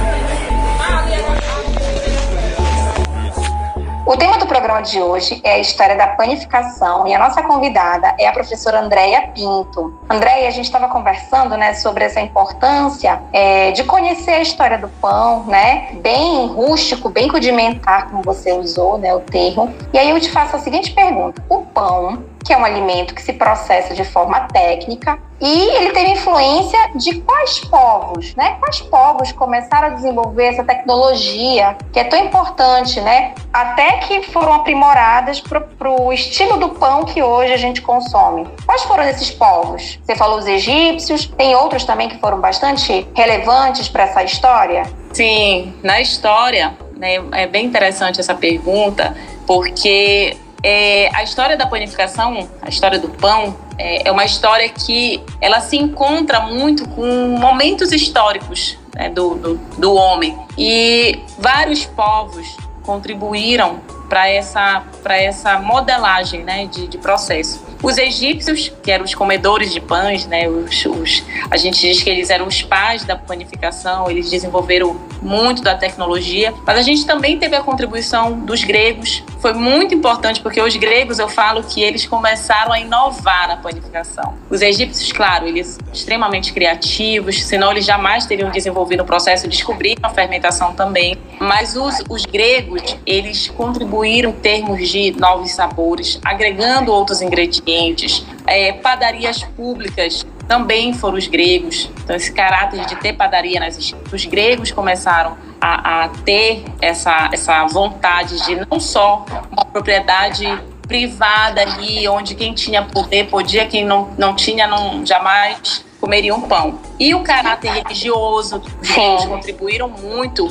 O 4.07 4.19
tema 4.19 4.37
do 4.37 4.47
programa 4.47 4.83
de 4.83 5.01
hoje 5.01 5.41
é 5.43 5.53
a 5.53 5.59
história 5.59 5.97
da 5.97 6.09
panificação 6.09 7.07
e 7.07 7.15
a 7.15 7.19
nossa 7.19 7.43
convidada 7.43 8.15
é 8.19 8.27
a 8.27 8.33
professora 8.33 8.81
Andréia 8.81 9.29
Pinto. 9.29 9.99
Andréia, 10.11 10.47
a 10.47 10.51
gente 10.51 10.67
estava 10.67 10.89
conversando 10.89 11.57
né, 11.57 11.73
sobre 11.73 12.05
essa 12.05 12.21
importância 12.21 13.23
é, 13.33 13.73
de 13.73 13.83
conhecer 13.85 14.33
a 14.33 14.43
história 14.43 14.77
do 14.77 14.89
pão, 14.89 15.45
né? 15.47 15.89
Bem 16.03 16.47
rústico, 16.49 17.09
bem 17.09 17.29
rudimentar, 17.29 18.11
como 18.11 18.23
você 18.23 18.53
usou 18.53 18.99
né, 18.99 19.15
o 19.15 19.21
termo. 19.21 19.75
E 19.91 19.99
aí 19.99 20.11
eu 20.11 20.21
te 20.21 20.31
faço 20.31 20.55
a 20.55 20.59
seguinte 20.59 20.93
pergunta: 20.93 21.43
o 21.49 21.63
pão 21.63 22.23
que 22.45 22.53
é 22.53 22.59
um 22.59 22.65
alimento 22.65 23.15
que 23.15 23.23
se 23.23 23.33
processa 23.33 23.95
de 23.95 24.05
forma 24.05 24.41
técnica, 24.53 25.19
e 25.41 25.77
ele 25.77 25.91
teve 25.91 26.11
influência 26.11 26.79
de 26.95 27.21
quais 27.21 27.59
povos, 27.61 28.35
né? 28.35 28.57
Quais 28.61 28.81
povos 28.81 29.33
começaram 29.33 29.89
a 29.89 29.91
desenvolver 29.91 30.47
essa 30.47 30.63
tecnologia 30.65 31.77
que 31.93 31.99
é 31.99 32.05
tão 32.05 32.19
importante, 32.19 33.01
né? 33.01 33.35
Até 33.53 33.99
que 33.99 34.23
foram 34.23 34.53
aprimoradas 34.53 35.41
para 35.41 35.91
o 35.91 36.13
estilo 36.13 36.57
do 36.57 36.71
pão 36.71 37.05
que 37.05 37.23
hoje 37.23 37.53
a 37.53 37.57
gente 37.57 37.83
consome. 37.83 38.49
Quais 38.65 38.83
foram 38.85 39.05
esses 39.05 39.31
povos? 39.31 39.99
Você 40.03 40.15
falou 40.15 40.39
os 40.39 40.47
egípcios, 40.47 41.27
tem 41.27 41.55
outros 41.55 41.85
também 41.85 42.09
que 42.09 42.19
foram 42.19 42.41
bastante 42.41 43.07
relevantes 43.15 43.89
para 43.89 44.05
essa 44.05 44.23
história? 44.23 44.85
Sim, 45.13 45.75
na 45.83 46.01
história, 46.01 46.77
né, 46.97 47.17
é 47.33 47.47
bem 47.47 47.67
interessante 47.67 48.21
essa 48.21 48.35
pergunta, 48.35 49.17
porque 49.47 50.37
é, 50.65 51.15
a 51.15 51.23
história 51.23 51.59
da 51.59 51.67
panificação, 51.67 52.49
a 52.63 52.71
história 52.71 52.99
do 52.99 53.11
pão, 53.11 53.55
é, 53.77 54.09
é, 54.09 54.11
uma 54.11 54.25
história 54.25 54.67
que 54.71 55.23
ela 55.39 55.61
se 55.61 55.77
encontra 55.77 56.41
muito 56.41 56.89
com 56.89 57.37
momentos 57.39 57.93
históricos 57.93 58.79
né, 58.95 59.11
do, 59.11 59.35
do, 59.35 59.55
do 59.77 59.95
homem. 59.95 60.35
E 60.57 61.21
vários 61.39 61.85
povos 61.85 62.57
contribuíram 62.83 63.81
para 64.09 64.29
essa, 64.29 64.85
essa 65.05 65.59
modelagem 65.59 66.43
né, 66.45 66.67
de, 66.67 66.87
de 66.87 66.99
processo. 66.99 67.65
Os 67.83 67.99
egípcios, 67.99 68.73
que 68.83 68.91
eram 68.91 69.05
os 69.05 69.15
comedores 69.15 69.73
de 69.73 69.81
pães, 69.81 70.27
né, 70.27 70.49
os, 70.49 70.87
os, 70.87 71.23
a 71.51 71.57
gente 71.57 71.81
diz 71.81 72.03
que 72.03 72.09
eles 72.09 72.31
eram 72.31 72.47
os 72.47 72.63
pais 72.63 73.05
da 73.05 73.17
panificação, 73.17 74.11
eles 74.11 74.31
desenvolveram 74.31 74.99
muito 75.21 75.63
da 75.63 75.75
tecnologia, 75.75 76.53
mas 76.67 76.79
a 76.79 76.83
gente 76.83 77.05
também 77.07 77.39
teve 77.39 77.57
a 77.57 77.63
contribuição 77.63 78.33
dos 78.41 78.63
gregos. 78.65 79.23
Foi 79.41 79.53
muito 79.53 79.95
importante 79.95 80.41
porque 80.41 80.61
os 80.61 80.77
gregos, 80.77 81.19
eu 81.19 81.29
falo 81.29 81.63
que 81.63 81.83
eles 81.83 82.07
começaram 82.07 82.73
a 82.73 82.81
inovar 82.81 83.49
na 83.49 83.57
panificação. 83.57 84.35
Os 84.49 84.63
egípcios, 84.63 85.13
claro, 85.13 85.47
eles 85.47 85.79
extremamente 85.93 86.53
criativos, 86.53 87.43
senão 87.45 87.71
eles 87.71 87.85
jamais 87.85 88.27
teriam 88.27 88.51
desenvolvido 88.51 89.03
o 89.03 89.07
processo, 89.07 89.49
descobriram 89.49 90.01
a 90.03 90.11
fermentação 90.11 90.73
também. 90.75 91.19
Mas 91.39 91.77
os, 91.77 92.03
os 92.09 92.25
gregos, 92.25 92.97
eles 93.07 93.49
contribuíram 93.49 93.94
em 94.03 94.33
termos 94.33 94.89
de 94.89 95.13
novos 95.13 95.51
sabores, 95.53 96.19
agregando 96.25 96.91
outros 96.91 97.21
ingredientes. 97.21 98.25
É, 98.47 98.73
padarias 98.73 99.43
públicas 99.43 100.25
também 100.49 100.95
foram 100.95 101.19
os 101.19 101.27
gregos. 101.27 101.91
Então, 102.03 102.17
esse 102.17 102.33
caráter 102.33 102.87
de 102.87 102.97
ter 102.97 103.13
padaria 103.13 103.61
nas 103.61 103.77
esquinas, 103.77 104.11
os 104.11 104.25
gregos 104.25 104.71
começaram 104.71 105.37
a, 105.61 106.05
a, 106.05 106.09
ter 106.09 106.65
essa, 106.81 107.31
essa 107.33 107.65
vontade 107.67 108.45
de 108.45 108.67
não 108.71 108.81
só 108.81 109.25
uma 109.51 109.65
propriedade 109.67 110.47
privada 110.87 111.63
ali, 111.63 112.07
onde 112.09 112.35
quem 112.35 112.53
tinha 112.53 112.83
poder 112.83 113.29
podia, 113.29 113.67
quem 113.67 113.85
não, 113.85 114.11
não 114.19 114.35
tinha 114.35 114.67
não 114.67 115.05
jamais 115.05 115.85
comeriam 116.05 116.39
pão. 116.43 116.79
E 117.01 117.15
o 117.15 117.23
caráter 117.23 117.73
religioso, 117.73 118.63
eles 118.83 119.25
contribuíram 119.25 119.89
muito, 119.89 120.47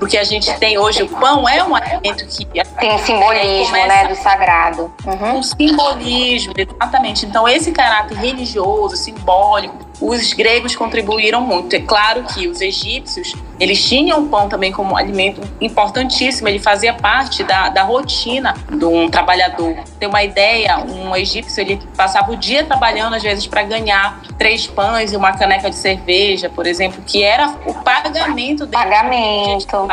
porque 0.00 0.18
a 0.18 0.24
gente 0.24 0.52
tem 0.58 0.76
hoje 0.76 1.04
o 1.04 1.08
pão 1.08 1.48
é 1.48 1.62
um 1.62 1.74
alimento 1.76 2.26
que 2.26 2.44
tem 2.44 2.92
um 2.92 2.98
simbolismo, 2.98 3.72
né, 3.72 4.08
do 4.08 4.16
sagrado. 4.16 4.92
Uhum. 5.06 5.38
Um 5.38 5.42
simbolismo, 5.42 6.52
exatamente. 6.56 7.24
Então 7.24 7.48
esse 7.48 7.70
caráter 7.70 8.18
religioso, 8.18 8.96
simbólico, 8.96 9.85
os 10.00 10.32
gregos 10.32 10.74
contribuíram 10.76 11.40
muito. 11.40 11.74
É 11.74 11.80
claro 11.80 12.24
que 12.24 12.46
os 12.48 12.60
egípcios, 12.60 13.34
eles 13.58 13.82
tinham 13.82 14.24
o 14.24 14.28
pão 14.28 14.48
também 14.48 14.70
como 14.70 14.92
um 14.92 14.96
alimento 14.96 15.40
importantíssimo, 15.60 16.48
ele 16.48 16.58
fazia 16.58 16.92
parte 16.92 17.42
da, 17.42 17.68
da 17.68 17.82
rotina 17.82 18.54
de 18.70 18.84
um 18.84 19.08
trabalhador. 19.08 19.76
Tem 19.98 20.08
uma 20.08 20.22
ideia, 20.22 20.78
um 20.78 21.14
egípcio, 21.16 21.60
ele 21.60 21.80
passava 21.96 22.32
o 22.32 22.36
dia 22.36 22.64
trabalhando, 22.64 23.14
às 23.14 23.22
vezes, 23.22 23.46
para 23.46 23.62
ganhar 23.62 24.20
três 24.38 24.66
pães 24.66 25.12
e 25.12 25.16
uma 25.16 25.32
caneca 25.32 25.70
de 25.70 25.76
cerveja, 25.76 26.50
por 26.50 26.66
exemplo, 26.66 27.02
que 27.06 27.22
era 27.22 27.54
o 27.66 27.74
pagamento 27.74 28.66
dele. 28.66 28.82
Pagamento. 28.84 29.86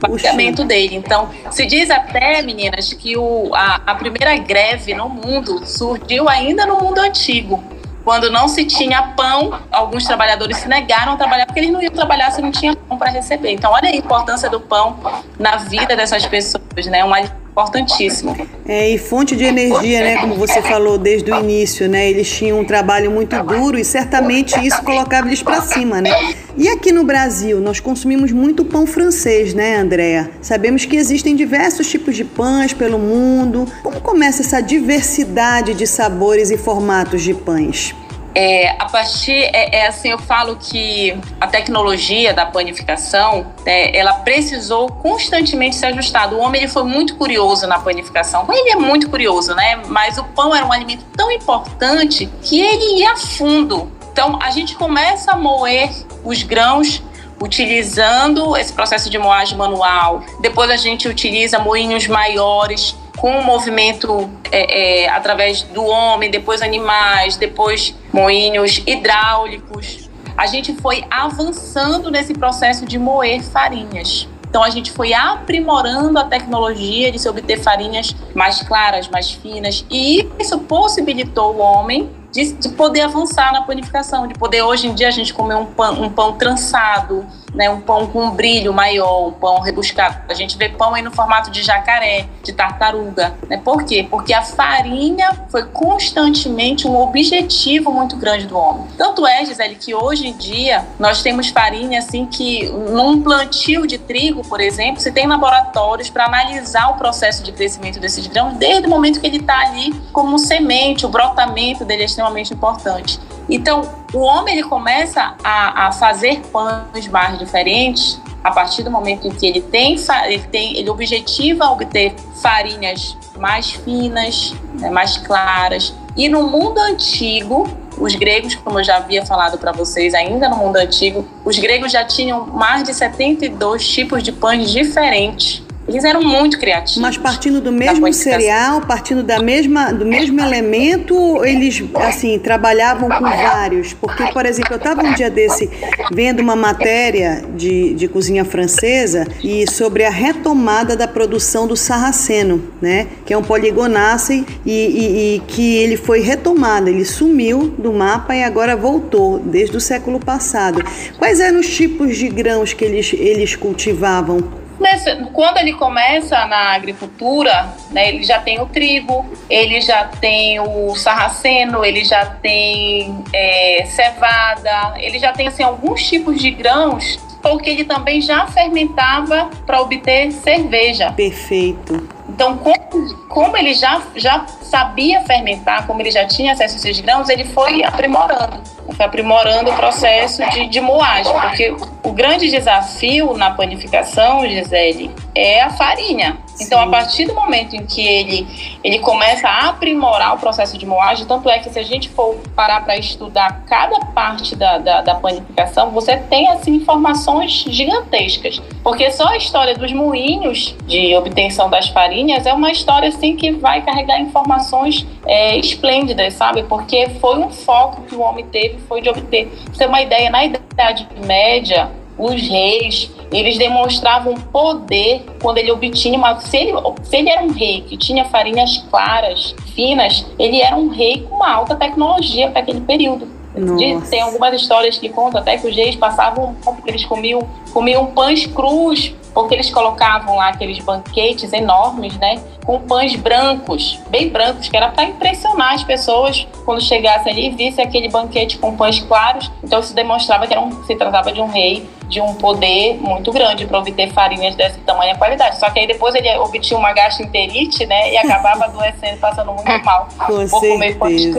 pagamento 0.00 0.64
dele. 0.64 0.96
Então, 0.96 1.30
se 1.50 1.64
diz 1.64 1.90
até, 1.90 2.42
meninas, 2.42 2.92
que 2.92 3.16
o, 3.16 3.54
a, 3.54 3.80
a 3.86 3.94
primeira 3.94 4.36
greve 4.36 4.94
no 4.94 5.08
mundo 5.08 5.66
surgiu 5.66 6.28
ainda 6.28 6.66
no 6.66 6.78
mundo 6.78 6.98
antigo 6.98 7.77
quando 8.08 8.30
não 8.30 8.48
se 8.48 8.64
tinha 8.64 9.02
pão, 9.14 9.60
alguns 9.70 10.06
trabalhadores 10.06 10.56
se 10.56 10.66
negaram 10.66 11.12
a 11.12 11.16
trabalhar 11.18 11.44
porque 11.44 11.60
eles 11.60 11.70
não 11.70 11.82
iam 11.82 11.92
trabalhar 11.92 12.30
se 12.30 12.40
não 12.40 12.50
tinha 12.50 12.74
pão 12.74 12.96
para 12.96 13.10
receber. 13.10 13.52
Então, 13.52 13.70
olha 13.70 13.90
a 13.90 13.94
importância 13.94 14.48
do 14.48 14.58
pão 14.58 14.98
na 15.38 15.56
vida 15.56 15.94
dessas 15.94 16.24
pessoas, 16.24 16.86
né? 16.86 17.04
Um 17.04 17.12
alimento 17.12 17.47
importantíssimo. 17.58 18.36
É, 18.66 18.90
e 18.90 18.98
fonte 18.98 19.34
de 19.34 19.44
energia, 19.44 20.00
né, 20.00 20.16
como 20.18 20.36
você 20.36 20.62
falou 20.62 20.96
desde 20.96 21.32
o 21.32 21.38
início, 21.40 21.88
né? 21.88 22.08
Eles 22.08 22.30
tinham 22.30 22.60
um 22.60 22.64
trabalho 22.64 23.10
muito 23.10 23.36
duro 23.42 23.78
e 23.78 23.84
certamente 23.84 24.54
isso 24.64 24.82
colocava 24.82 25.26
eles 25.26 25.42
para 25.42 25.60
cima, 25.62 26.00
né? 26.00 26.10
E 26.56 26.68
aqui 26.68 26.92
no 26.92 27.04
Brasil, 27.04 27.60
nós 27.60 27.80
consumimos 27.80 28.30
muito 28.30 28.64
pão 28.64 28.86
francês, 28.86 29.54
né, 29.54 29.76
Andréa? 29.76 30.30
Sabemos 30.40 30.84
que 30.84 30.96
existem 30.96 31.34
diversos 31.34 31.88
tipos 31.88 32.14
de 32.14 32.24
pães 32.24 32.72
pelo 32.72 32.98
mundo. 32.98 33.66
Como 33.82 34.00
começa 34.00 34.42
essa 34.42 34.60
diversidade 34.60 35.74
de 35.74 35.86
sabores 35.86 36.50
e 36.50 36.56
formatos 36.56 37.22
de 37.22 37.34
pães? 37.34 37.94
É, 38.34 38.70
a 38.78 38.86
partir, 38.86 39.32
é, 39.32 39.78
é, 39.78 39.86
assim, 39.86 40.10
eu 40.10 40.18
falo 40.18 40.56
que 40.56 41.18
a 41.40 41.46
tecnologia 41.46 42.32
da 42.32 42.46
panificação, 42.46 43.46
né, 43.64 43.94
ela 43.96 44.12
precisou 44.12 44.88
constantemente 44.88 45.76
ser 45.76 45.86
ajustada. 45.86 46.36
O 46.36 46.40
homem 46.40 46.62
ele 46.62 46.70
foi 46.70 46.84
muito 46.84 47.16
curioso 47.16 47.66
na 47.66 47.78
panificação. 47.78 48.46
Ele 48.50 48.70
é 48.70 48.76
muito 48.76 49.08
curioso, 49.08 49.54
né? 49.54 49.80
Mas 49.86 50.18
o 50.18 50.24
pão 50.24 50.54
era 50.54 50.64
um 50.64 50.72
alimento 50.72 51.04
tão 51.16 51.30
importante 51.30 52.30
que 52.42 52.60
ele 52.60 53.00
ia 53.00 53.12
a 53.12 53.16
fundo. 53.16 53.90
Então, 54.12 54.38
a 54.42 54.50
gente 54.50 54.74
começa 54.74 55.32
a 55.32 55.36
moer 55.36 55.90
os 56.24 56.42
grãos 56.42 57.02
utilizando 57.40 58.56
esse 58.56 58.72
processo 58.72 59.08
de 59.08 59.18
moagem 59.18 59.56
manual. 59.56 60.22
Depois 60.40 60.70
a 60.70 60.76
gente 60.76 61.08
utiliza 61.08 61.58
moinhos 61.58 62.06
maiores 62.06 62.96
com 63.18 63.38
o 63.38 63.44
movimento 63.44 64.30
é, 64.50 65.04
é, 65.04 65.08
através 65.10 65.62
do 65.62 65.84
homem, 65.84 66.30
depois 66.30 66.62
animais, 66.62 67.36
depois 67.36 67.94
moinhos 68.12 68.82
hidráulicos. 68.86 70.08
A 70.36 70.46
gente 70.46 70.72
foi 70.74 71.04
avançando 71.10 72.10
nesse 72.10 72.32
processo 72.32 72.86
de 72.86 72.96
moer 72.96 73.42
farinhas. 73.42 74.28
Então 74.48 74.62
a 74.62 74.70
gente 74.70 74.92
foi 74.92 75.12
aprimorando 75.12 76.18
a 76.18 76.24
tecnologia 76.24 77.10
de 77.10 77.18
se 77.18 77.28
obter 77.28 77.60
farinhas 77.60 78.14
mais 78.34 78.62
claras, 78.62 79.08
mais 79.08 79.30
finas, 79.30 79.84
e 79.90 80.26
isso 80.38 80.58
possibilitou 80.60 81.56
o 81.56 81.58
homem 81.58 82.08
de, 82.32 82.52
de, 82.52 82.68
poder 82.70 83.02
avançar 83.02 83.52
na 83.52 83.62
panificação, 83.62 84.26
de 84.26 84.34
poder 84.34 84.62
hoje 84.62 84.86
em 84.86 84.94
dia 84.94 85.08
a 85.08 85.10
gente 85.10 85.32
comer 85.32 85.54
um 85.54 85.66
pão, 85.66 86.02
um 86.02 86.10
pão 86.10 86.32
trançado, 86.32 87.26
né, 87.54 87.70
um 87.70 87.80
pão 87.80 88.06
com 88.06 88.24
um 88.24 88.30
brilho 88.30 88.72
maior, 88.72 89.28
um 89.28 89.32
pão 89.32 89.60
rebuscado. 89.60 90.18
A 90.28 90.34
gente 90.34 90.56
vê 90.56 90.68
pão 90.68 90.94
aí 90.94 91.02
no 91.02 91.10
formato 91.10 91.50
de 91.50 91.62
jacaré, 91.62 92.26
de 92.42 92.52
tartaruga. 92.52 93.34
Né? 93.48 93.56
Por 93.56 93.84
quê? 93.84 94.06
Porque 94.08 94.34
a 94.34 94.42
farinha 94.42 95.46
foi 95.48 95.64
constantemente 95.64 96.86
um 96.86 96.96
objetivo 97.00 97.90
muito 97.90 98.16
grande 98.16 98.46
do 98.46 98.56
homem. 98.56 98.86
Tanto 98.96 99.26
é, 99.26 99.44
Gisele, 99.44 99.76
que 99.76 99.94
hoje 99.94 100.28
em 100.28 100.36
dia 100.36 100.86
nós 100.98 101.22
temos 101.22 101.48
farinha 101.48 101.98
assim 101.98 102.26
que 102.26 102.68
num 102.68 103.22
plantio 103.22 103.86
de 103.86 103.98
trigo, 103.98 104.46
por 104.46 104.60
exemplo, 104.60 105.00
você 105.00 105.10
tem 105.10 105.26
laboratórios 105.26 106.10
para 106.10 106.26
analisar 106.26 106.90
o 106.90 106.94
processo 106.94 107.42
de 107.42 107.52
crescimento 107.52 107.98
desses 107.98 108.26
grãos 108.26 108.54
desde 108.56 108.86
o 108.86 108.90
momento 108.90 109.20
que 109.20 109.26
ele 109.26 109.38
está 109.38 109.58
ali 109.60 109.94
como 110.12 110.38
semente, 110.38 111.06
o 111.06 111.08
brotamento 111.08 111.84
dele 111.84 112.04
extremamente 112.18 112.52
importante. 112.52 113.20
Então, 113.48 113.82
o 114.12 114.18
homem 114.18 114.58
ele 114.58 114.68
começa 114.68 115.34
a, 115.42 115.86
a 115.86 115.92
fazer 115.92 116.40
pães 116.52 117.06
mais 117.08 117.38
diferentes 117.38 118.20
a 118.42 118.50
partir 118.50 118.82
do 118.82 118.90
momento 118.90 119.26
em 119.26 119.30
que 119.30 119.46
ele 119.46 119.60
tem, 119.60 119.96
ele 120.24 120.42
tem, 120.44 120.76
ele 120.76 120.90
objetiva 120.90 121.66
obter 121.70 122.14
farinhas 122.40 123.16
mais 123.36 123.70
finas, 123.70 124.54
né, 124.74 124.90
mais 124.90 125.16
claras. 125.16 125.94
E 126.16 126.28
no 126.28 126.44
mundo 126.44 126.78
antigo, 126.78 127.68
os 127.98 128.14
gregos, 128.14 128.54
como 128.54 128.80
eu 128.80 128.84
já 128.84 128.96
havia 128.96 129.24
falado 129.24 129.58
para 129.58 129.72
vocês, 129.72 130.14
ainda 130.14 130.48
no 130.48 130.56
mundo 130.56 130.76
antigo, 130.76 131.26
os 131.44 131.58
gregos 131.58 131.92
já 131.92 132.04
tinham 132.04 132.46
mais 132.46 132.84
de 132.84 132.94
72 132.94 133.88
tipos 133.88 134.22
de 134.22 134.32
pães 134.32 134.70
diferentes 134.70 135.67
eles 135.88 136.04
eram 136.04 136.22
muito 136.22 136.58
criativos. 136.58 137.00
Mas 137.00 137.16
partindo 137.16 137.60
do 137.60 137.72
mesmo 137.72 138.12
cereal, 138.12 138.82
partindo 138.82 139.22
da 139.22 139.40
mesma, 139.40 139.90
do 139.90 140.04
mesmo 140.04 140.38
elemento, 140.38 141.42
eles 141.44 141.82
assim 141.94 142.38
trabalhavam 142.38 143.08
com 143.08 143.24
vários. 143.24 143.94
Porque, 143.94 144.30
por 144.32 144.44
exemplo, 144.44 144.74
eu 144.74 144.76
estava 144.76 145.02
um 145.02 145.14
dia 145.14 145.30
desse 145.30 145.70
vendo 146.12 146.40
uma 146.40 146.54
matéria 146.54 147.42
de, 147.56 147.94
de 147.94 148.06
cozinha 148.06 148.44
francesa 148.44 149.26
e 149.42 149.68
sobre 149.70 150.04
a 150.04 150.10
retomada 150.10 150.94
da 150.94 151.08
produção 151.08 151.66
do 151.66 151.74
sarraceno, 151.74 152.62
né? 152.82 153.06
Que 153.24 153.32
é 153.32 153.38
um 153.38 153.42
poligonáceo 153.42 154.44
e, 154.66 154.70
e, 154.70 155.36
e 155.36 155.40
que 155.40 155.76
ele 155.76 155.96
foi 155.96 156.20
retomado, 156.20 156.90
ele 156.90 157.04
sumiu 157.04 157.74
do 157.78 157.92
mapa 157.94 158.34
e 158.34 158.42
agora 158.42 158.76
voltou 158.76 159.38
desde 159.38 159.76
o 159.76 159.80
século 159.80 160.20
passado. 160.20 160.84
Quais 161.18 161.40
eram 161.40 161.60
os 161.60 161.74
tipos 161.74 162.16
de 162.16 162.28
grãos 162.28 162.74
que 162.74 162.84
eles, 162.84 163.14
eles 163.14 163.56
cultivavam? 163.56 164.67
Nesse, 164.78 165.16
quando 165.32 165.58
ele 165.58 165.72
começa 165.72 166.46
na 166.46 166.72
agricultura, 166.72 167.68
né, 167.90 168.08
ele 168.08 168.22
já 168.22 168.38
tem 168.38 168.60
o 168.60 168.66
trigo, 168.66 169.26
ele 169.50 169.80
já 169.80 170.04
tem 170.04 170.60
o 170.60 170.94
sarraceno, 170.94 171.84
ele 171.84 172.04
já 172.04 172.26
tem 172.26 173.24
é, 173.32 173.84
cevada, 173.86 174.94
ele 174.98 175.18
já 175.18 175.32
tem 175.32 175.48
assim, 175.48 175.62
alguns 175.62 176.06
tipos 176.06 176.40
de 176.40 176.50
grãos, 176.50 177.18
porque 177.42 177.70
ele 177.70 177.84
também 177.84 178.20
já 178.20 178.46
fermentava 178.46 179.50
para 179.66 179.80
obter 179.80 180.30
cerveja. 180.32 181.12
Perfeito. 181.12 182.08
Então, 182.28 182.56
como, 182.58 183.14
como, 183.28 183.56
ele 183.56 183.74
já, 183.74 184.00
já 184.14 184.46
sabia 184.46 185.22
fermentar, 185.22 185.86
como 185.86 186.00
ele 186.00 186.10
já 186.10 186.24
tinha 186.26 186.52
acesso 186.52 186.74
a 186.74 186.78
esses 186.78 187.00
grãos, 187.00 187.28
ele 187.28 187.44
foi 187.44 187.82
aprimorando 187.82 188.77
foi 188.98 189.06
aprimorando 189.06 189.70
o 189.70 189.76
processo 189.76 190.42
de, 190.50 190.66
de 190.66 190.80
moagem, 190.80 191.32
porque 191.32 191.72
o 192.02 192.12
grande 192.12 192.50
desafio 192.50 193.32
na 193.36 193.52
panificação, 193.52 194.44
Gisele, 194.48 195.08
é 195.38 195.62
a 195.62 195.70
farinha. 195.70 196.38
Então, 196.60 196.80
a 196.80 196.86
partir 196.88 197.24
do 197.24 197.34
momento 197.34 197.76
em 197.76 197.86
que 197.86 198.04
ele, 198.04 198.46
ele 198.82 198.98
começa 198.98 199.46
a 199.48 199.68
aprimorar 199.68 200.34
o 200.34 200.38
processo 200.38 200.76
de 200.76 200.84
moagem, 200.84 201.24
tanto 201.24 201.48
é 201.48 201.60
que 201.60 201.70
se 201.70 201.78
a 201.78 201.84
gente 201.84 202.08
for 202.08 202.36
parar 202.56 202.84
para 202.84 202.96
estudar 202.96 203.62
cada 203.64 204.00
parte 204.06 204.56
da, 204.56 204.78
da, 204.78 205.00
da, 205.00 205.14
panificação, 205.14 205.90
você 205.90 206.16
tem 206.16 206.48
assim, 206.48 206.74
informações 206.74 207.64
gigantescas. 207.68 208.60
Porque 208.82 209.08
só 209.12 209.28
a 209.28 209.36
história 209.36 209.76
dos 209.76 209.92
moinhos 209.92 210.74
de 210.86 211.14
obtenção 211.14 211.70
das 211.70 211.88
farinhas 211.88 212.44
é 212.44 212.52
uma 212.52 212.72
história 212.72 213.08
assim 213.08 213.36
que 213.36 213.52
vai 213.52 213.82
carregar 213.82 214.20
informações 214.20 215.06
é, 215.24 215.56
esplêndidas, 215.58 216.34
sabe? 216.34 216.64
Porque 216.64 217.08
foi 217.20 217.38
um 217.38 217.50
foco 217.50 218.02
que 218.02 218.16
o 218.16 218.20
homem 218.20 218.44
teve, 218.46 218.78
foi 218.88 219.00
de 219.00 219.08
obter. 219.08 219.46
Pra 219.46 219.72
você 219.72 219.78
ter 219.78 219.86
uma 219.86 220.02
ideia, 220.02 220.28
na 220.28 220.44
Idade 220.44 221.08
Média, 221.24 221.88
os 222.18 222.40
reis, 222.48 223.10
eles 223.32 223.56
demonstravam 223.56 224.34
poder 224.34 225.24
quando 225.40 225.58
ele 225.58 225.70
obtinha 225.70 226.18
uma. 226.18 226.40
Se 226.40 226.56
ele, 226.56 226.72
se 227.02 227.16
ele 227.16 227.28
era 227.28 227.42
um 227.42 227.52
rei 227.52 227.82
que 227.82 227.96
tinha 227.96 228.24
farinhas 228.24 228.84
claras, 228.90 229.54
finas, 229.74 230.26
ele 230.38 230.60
era 230.60 230.76
um 230.76 230.88
rei 230.88 231.22
com 231.28 231.36
uma 231.36 231.50
alta 231.50 231.76
tecnologia 231.76 232.50
para 232.50 232.60
aquele 232.60 232.80
período. 232.80 233.38
De, 233.76 234.08
tem 234.08 234.20
algumas 234.20 234.54
histórias 234.54 234.98
que 234.98 235.08
contam 235.08 235.40
até 235.40 235.58
que 235.58 235.66
os 235.66 235.74
reis 235.74 235.96
passavam, 235.96 236.54
porque 236.62 236.90
eles 236.90 237.04
comiam, 237.04 237.40
comiam 237.72 238.06
pães 238.06 238.46
crus, 238.46 239.12
porque 239.38 239.54
eles 239.54 239.70
colocavam 239.70 240.34
lá 240.34 240.48
aqueles 240.48 240.80
banquetes 240.80 241.52
enormes, 241.52 242.16
né? 242.18 242.42
Com 242.66 242.80
pães 242.80 243.14
brancos, 243.14 244.00
bem 244.10 244.28
brancos, 244.28 244.68
que 244.68 244.76
era 244.76 244.88
para 244.88 245.04
impressionar 245.04 245.74
as 245.74 245.84
pessoas 245.84 246.44
quando 246.64 246.80
chegassem 246.80 247.32
ali 247.32 247.46
e 247.46 247.50
vissem 247.50 247.84
aquele 247.84 248.08
banquete 248.08 248.58
com 248.58 248.76
pães 248.76 248.98
claros. 248.98 249.48
Então 249.62 249.78
isso 249.78 249.94
demonstrava 249.94 250.44
que 250.44 250.52
era 250.52 250.60
um, 250.60 250.82
se 250.82 250.96
tratava 250.96 251.30
de 251.30 251.40
um 251.40 251.46
rei 251.46 251.88
de 252.08 252.20
um 252.20 252.34
poder 252.34 252.96
muito 253.00 253.30
grande 253.30 253.66
para 253.66 253.78
obter 253.78 254.10
farinhas 254.12 254.54
dessa 254.56 254.78
tamanha 254.84 255.14
qualidade. 255.16 255.58
Só 255.58 255.68
que 255.70 255.78
aí 255.78 255.86
depois 255.86 256.14
ele 256.14 256.28
obtinha 256.38 256.78
uma 256.78 256.92
gastroenterite, 256.92 257.86
né? 257.86 258.12
E 258.12 258.16
acabava 258.16 258.64
adoecendo, 258.66 259.18
passando 259.18 259.52
muito 259.52 259.84
mal. 259.84 260.08
Com 260.18 260.48
certeza. 260.48 261.38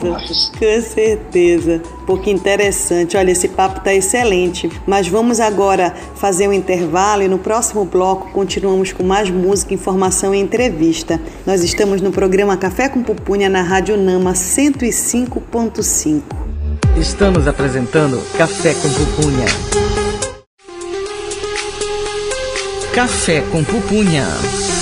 Com 0.59 0.81
certeza. 0.81 1.81
Porque 2.05 2.29
interessante. 2.29 3.17
Olha, 3.17 3.31
esse 3.31 3.49
papo 3.49 3.79
tá 3.79 3.93
excelente. 3.93 4.69
Mas 4.85 5.07
vamos 5.07 5.39
agora 5.39 5.93
fazer 6.15 6.47
um 6.47 6.53
intervalo 6.53 7.23
e 7.23 7.27
no 7.27 7.39
próximo 7.39 7.87
bloco 7.89 8.31
continuamos 8.31 8.93
com 8.93 9.03
mais 9.03 9.29
música, 9.29 9.73
informação 9.73 10.33
e 10.33 10.39
entrevista. 10.39 11.19
Nós 11.45 11.63
estamos 11.63 12.01
no 12.01 12.11
programa 12.11 12.55
Café 12.55 12.87
com 12.87 13.03
Pupunha 13.03 13.49
na 13.49 13.61
Rádio 13.61 13.97
Nama 13.97 14.33
105.5. 14.33 16.21
Estamos 16.97 17.47
apresentando 17.47 18.21
Café 18.37 18.73
com 18.73 18.89
Pupunha. 18.89 19.45
Café 22.93 23.41
com 23.51 23.63
Pupunha. 23.63 24.78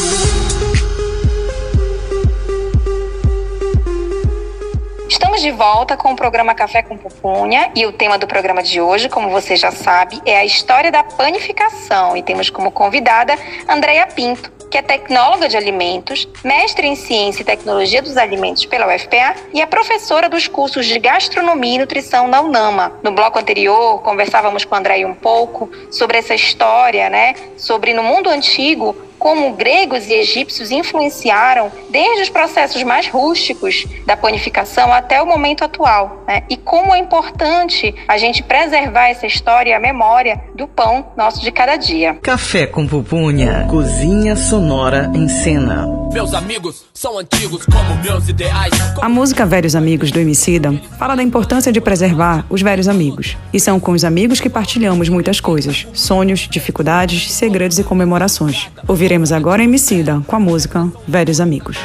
Volta 5.58 5.98
com 5.98 6.12
o 6.12 6.16
programa 6.16 6.54
Café 6.54 6.84
com 6.84 6.96
Pupunha 6.96 7.72
e 7.74 7.84
o 7.88 7.92
tema 7.92 8.16
do 8.20 8.28
programa 8.28 8.62
de 8.62 8.80
hoje, 8.80 9.10
como 9.10 9.32
você 9.32 9.56
já 9.56 9.72
sabe, 9.72 10.22
é 10.24 10.38
a 10.38 10.46
história 10.46 10.92
da 10.92 11.04
panificação 11.04 12.16
e 12.16 12.22
temos 12.22 12.52
como 12.52 12.70
convidada 12.70 13.34
Andréia 13.68 14.06
Pinto, 14.06 14.52
que 14.70 14.78
é 14.78 14.84
tecnóloga 14.84 15.50
de 15.50 15.58
alimentos, 15.58 16.28
mestre 16.44 16.86
em 16.86 16.96
ciência 16.96 17.42
e 17.42 17.46
tecnologia 17.46 18.04
dos 18.04 18.18
alimentos 18.18 18.68
pela 18.68 18.86
UFPA 18.86 19.36
e 19.52 19.60
é 19.60 19.66
professora 19.66 20.30
dos 20.30 20.48
cursos 20.48 20.86
de 20.86 21.00
gastronomia 21.00 21.74
e 21.74 21.80
nutrição 21.80 22.30
da 22.30 22.40
UNAMA. 22.40 22.92
No 23.02 23.12
bloco 23.12 23.40
anterior, 23.40 24.00
conversávamos 24.04 24.64
com 24.64 24.76
a 24.76 24.78
Andréia 24.78 25.08
um 25.08 25.16
pouco 25.16 25.72
sobre 25.90 26.20
essa 26.20 26.36
história, 26.36 27.10
né? 27.10 27.34
Sobre 27.58 27.96
no 27.96 28.04
mundo 28.04 28.30
antigo 28.30 28.96
como 29.28 29.52
gregos 29.52 30.08
e 30.08 30.14
egípcios 30.14 30.72
influenciaram 30.72 31.70
desde 31.90 32.22
os 32.22 32.30
processos 32.30 32.82
mais 32.84 33.10
rústicos 33.10 33.86
da 34.06 34.16
panificação 34.16 34.94
até 34.94 35.22
o 35.22 35.26
momento 35.26 35.66
atual, 35.66 36.24
né? 36.26 36.44
E 36.50 36.56
como 36.56 36.96
é 36.96 36.98
importante 36.98 37.94
a 38.08 38.18
gente 38.18 38.42
preservar 38.42 39.10
essa 39.10 39.28
história 39.28 39.72
e 39.72 39.74
a 39.74 39.82
memória 39.82 40.40
do 40.56 40.66
pão 40.66 41.08
nosso 41.18 41.42
de 41.42 41.52
cada 41.52 41.76
dia. 41.76 42.14
Café 42.22 42.68
com 42.68 42.88
pupunha, 42.88 43.68
cozinha 43.70 44.34
sonora 44.38 45.12
em 45.14 45.28
cena. 45.28 45.86
Meus 46.14 46.34
amigos 46.34 46.86
são 46.94 47.20
antigos 47.20 47.66
como 47.66 48.02
meus 48.02 48.30
ideais. 48.30 48.74
A 49.02 49.10
música 49.10 49.46
Velhos 49.46 49.76
Amigos 49.76 50.10
do 50.10 50.20
Emicida 50.20 50.74
fala 50.98 51.16
da 51.16 51.22
importância 51.22 51.72
de 51.72 51.82
preservar 51.82 52.46
os 52.50 52.62
velhos 52.62 52.88
amigos. 52.88 53.38
E 53.54 53.60
são 53.60 53.80
com 53.80 53.92
os 53.92 54.06
amigos 54.06 54.40
que 54.40 54.50
partilhamos 54.50 55.10
muitas 55.10 55.40
coisas, 55.40 55.86
sonhos, 55.94 56.48
dificuldades, 56.50 57.32
segredos 57.32 57.78
e 57.78 57.84
comemorações. 57.84 58.70
Ouviremos 58.88 59.17
agora 59.32 59.64
Emicida 59.64 60.22
com 60.28 60.36
a 60.36 60.40
música 60.40 60.92
Velhos 61.08 61.42
Amigos. 61.42 61.78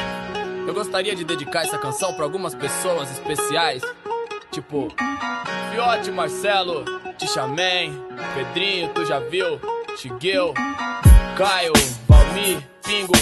Eu 0.66 0.74
gostaria 0.74 1.14
de 1.14 1.24
dedicar 1.24 1.62
essa 1.62 1.78
canção 1.78 2.12
para 2.12 2.24
algumas 2.24 2.54
pessoas 2.54 3.10
especiais, 3.10 3.82
tipo 4.50 4.88
Fiote, 5.72 6.10
Marcelo, 6.10 6.84
Tichamém, 7.16 7.92
Pedrinho, 8.34 8.90
tu 8.90 9.06
já 9.06 9.18
viu, 9.18 9.58
Chigueu, 9.96 10.52
Caio, 11.36 11.72
Valmir, 12.06 12.58
Pingo, 12.84 13.14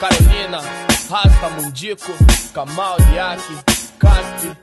Carolina, 0.00 0.60
Rasta, 1.10 1.50
Mundico, 1.60 2.10
Kamal, 2.54 2.96
Caspi, 3.98 4.56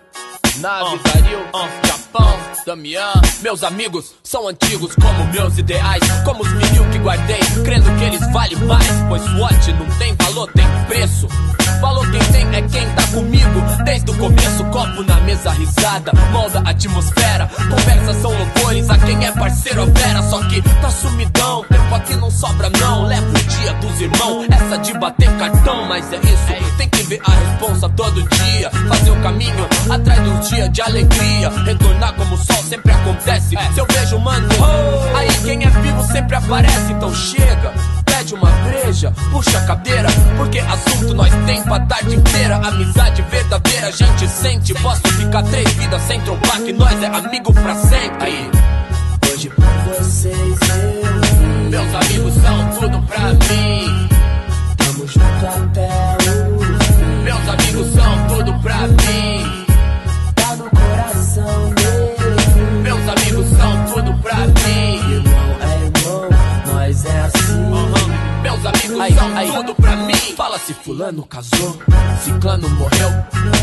Nave, 0.60 0.96
uh, 0.96 1.88
Japão 1.88 2.40
Damião, 2.66 3.14
meus 3.42 3.64
amigos 3.64 4.14
são 4.24 4.48
antigos 4.48 4.96
como 4.96 5.32
meus 5.32 5.58
ideais, 5.58 6.02
como 6.24 6.42
os 6.42 6.52
mil 6.54 6.90
que 6.92 6.98
guardei, 7.00 7.40
crendo 7.64 7.94
que 7.98 8.04
eles 8.06 8.32
valem 8.32 8.58
mais, 8.66 8.88
pois 9.08 9.22
SWAT 9.22 9.74
não 9.74 9.98
tem 9.98 10.16
valor, 10.16 10.52
tem 10.54 10.66
preço. 10.88 11.28
Falou 11.80 12.04
quem 12.12 12.20
tem 12.32 12.56
é 12.56 12.62
quem 12.62 12.90
tá 12.92 13.08
comigo. 13.14 13.62
Desde 13.84 14.12
o 14.12 14.18
começo, 14.18 14.64
copo 14.66 15.04
na 15.04 15.20
mesa, 15.22 15.52
risada. 15.52 16.12
Molda 16.32 16.60
a 16.66 16.70
atmosfera. 16.70 17.48
Conversas 17.70 18.16
são 18.22 18.32
louvores. 18.32 18.90
A 18.90 18.98
quem 18.98 19.26
é 19.26 19.32
parceiro 19.32 19.84
opera 19.84 20.22
Só 20.24 20.44
que 20.48 20.62
tá 20.62 20.90
sumidão, 20.90 21.66
tempo 21.70 21.96
aqui 21.96 22.16
não 22.16 22.32
sobra 22.32 22.70
não. 22.80 23.06
Leva 23.06 23.28
o 23.28 23.34
dia 23.34 23.74
dos 23.74 24.02
irmãos, 24.02 24.48
essa 24.50 24.78
de 24.78 24.94
bater 24.98 25.30
cartão 25.38 25.86
Mas 25.86 26.12
é 26.14 26.18
isso, 26.18 26.78
tem 26.78 26.90
que 26.90 27.04
ver 27.04 27.22
a 27.26 27.32
responsa 27.32 27.90
todo 27.90 28.22
dia. 28.30 28.70
Fazer 28.88 29.12
o 29.12 29.22
caminho 29.22 29.68
atrás 29.90 30.22
dos 30.22 30.50
dias 30.50 30.72
de 30.72 30.82
alegria. 30.82 31.50
Retornar 31.66 32.14
como 32.14 32.36
o 32.36 32.38
sol 32.38 32.64
sempre 32.64 32.92
acontece. 32.92 33.56
Se 33.74 33.80
eu 33.80 33.86
vejo 33.90 34.20
mano, 34.20 34.48
aí 35.16 35.30
quem 35.44 35.64
é 35.64 35.70
vivo 35.70 36.04
sempre 36.04 36.36
aparece. 36.36 36.92
Então 36.92 37.14
chega 37.14 37.74
pede 38.18 38.34
uma 38.34 38.50
breja, 38.50 39.12
puxa 39.32 39.58
a 39.58 39.66
cadeira, 39.66 40.08
porque 40.38 40.60
assunto 40.60 41.14
nós 41.14 41.34
tem 41.46 41.62
pra 41.64 41.80
tarde 41.82 42.16
inteira. 42.16 42.56
Amizade 42.56 43.22
verdadeira, 43.24 43.88
a 43.88 43.92
gente 43.92 44.28
sente. 44.30 44.74
Posso 44.76 45.02
ficar 45.18 45.44
três 45.44 45.70
vidas 45.74 46.02
sem 46.04 46.22
trombar, 46.22 46.62
que 46.62 46.74
nós 46.74 47.04
é 47.04 47.08
amigo 47.08 47.54
pra 47.54 47.76
sempre. 47.76 48.50
Hoje 49.32 49.50
por 49.50 49.66
vocês 49.96 50.58
eu 50.70 51.70
Meus 51.70 51.96
amigos 51.96 52.34
são 52.36 52.70
tudo 52.80 53.02
pra 53.08 53.34
mim. 53.34 54.10
Tamo 54.78 55.08
junto 55.08 55.46
até 55.46 55.90
o 56.52 56.60
fim. 56.84 57.24
Meus 57.24 57.50
amigos 57.50 57.94
são 57.94 58.28
tudo 58.28 58.62
pra 58.62 58.88
mim. 58.88 59.15
Aí, 69.06 69.16
aí. 69.36 69.52
tudo 69.52 69.76
pra 69.76 69.96
mim. 69.96 70.14
Fala 70.36 70.58
se 70.60 70.74
fulano 70.74 71.26
casou, 71.26 71.78
ciclano 72.24 72.70
morreu, 72.70 73.10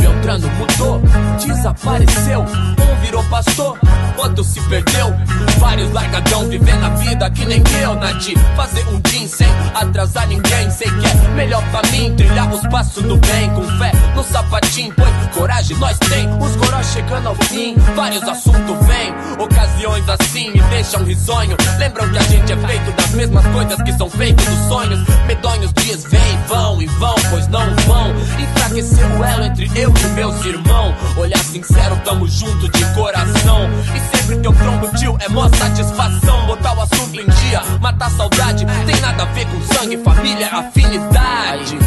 Beltrano 0.01 0.49
mudou, 0.51 1.03
desapareceu. 1.39 2.41
Um 2.41 3.01
virou 3.03 3.25
pastor, 3.25 3.79
outro 4.17 4.45
se 4.45 4.61
perdeu. 4.69 5.13
Vários 5.59 5.93
largadão 5.93 6.49
vivendo 6.49 6.85
a 6.85 6.89
vida 6.91 7.31
que 7.31 7.45
nem 7.45 7.63
eu, 7.83 7.95
Nadi. 7.97 8.35
Fazer 8.57 8.87
um 8.89 9.01
dia 9.01 9.13
sem 9.29 9.49
atrasar 9.75 10.27
ninguém. 10.29 10.71
Sei 10.71 10.89
que 10.89 11.07
é 11.07 11.29
melhor 11.35 11.63
pra 11.71 11.83
mim 11.91 12.15
trilhar 12.17 12.53
os 12.53 12.61
passos 12.69 13.03
do 13.03 13.17
bem. 13.17 13.51
Com 13.51 13.63
fé 13.79 13.93
no 14.15 14.25
sapatinho, 14.25 14.95
pois 14.97 15.37
coragem 15.37 15.77
nós 15.79 15.99
tem. 15.99 16.29
Os 16.39 16.57
gorós 16.57 16.87
chegando 16.93 17.29
ao 17.29 17.35
fim, 17.35 17.75
vários 17.95 18.23
assuntos 18.23 18.87
vêm. 18.87 19.15
Ocasiões 19.39 20.09
assim 20.09 20.51
me 20.51 20.61
deixam 20.63 21.05
risonho. 21.05 21.57
Lembram 21.79 22.11
que 22.11 22.19
a 22.19 22.23
gente 22.23 22.53
é 22.53 22.57
feito 22.57 22.93
das 22.93 23.11
mesmas 23.11 23.47
coisas 23.47 23.83
que 23.83 23.93
são 23.93 24.09
feitos 24.09 24.45
dos 24.45 24.69
sonhos. 24.69 25.01
Medonhos 25.33 25.73
dias 25.73 26.05
vêm, 26.05 26.39
vão 26.47 26.83
e 26.83 26.87
vão, 26.87 27.15
pois 27.31 27.49
não 27.49 27.65
vão. 27.87 28.11
Enfraquecer 28.39 29.19
o 29.19 29.25
elo 29.25 29.45
entre 29.45 29.65
eu 29.75 29.91
e 29.91 30.07
meus 30.09 30.45
irmãos. 30.45 30.95
Olhar 31.17 31.39
sincero, 31.39 31.99
tamo 32.05 32.29
junto 32.29 32.71
de 32.71 32.85
coração. 32.95 33.71
E 33.97 34.17
sempre 34.17 34.41
que 34.41 34.47
eu 34.47 34.53
trombo 34.53 34.89
tio, 34.99 35.17
é 35.21 35.31
mó 35.31 35.49
satisfação. 35.49 36.47
Botar 36.47 36.77
o 36.77 36.83
assunto 36.83 37.19
em 37.19 37.25
dia, 37.25 37.63
matar 37.81 38.11
saudade. 38.11 38.67
Tem 38.85 39.01
nada 39.01 39.23
a 39.23 39.27
ver 39.27 39.47
com 39.47 39.75
sangue, 39.75 39.97
família, 40.05 40.49
afinidade. 40.49 41.79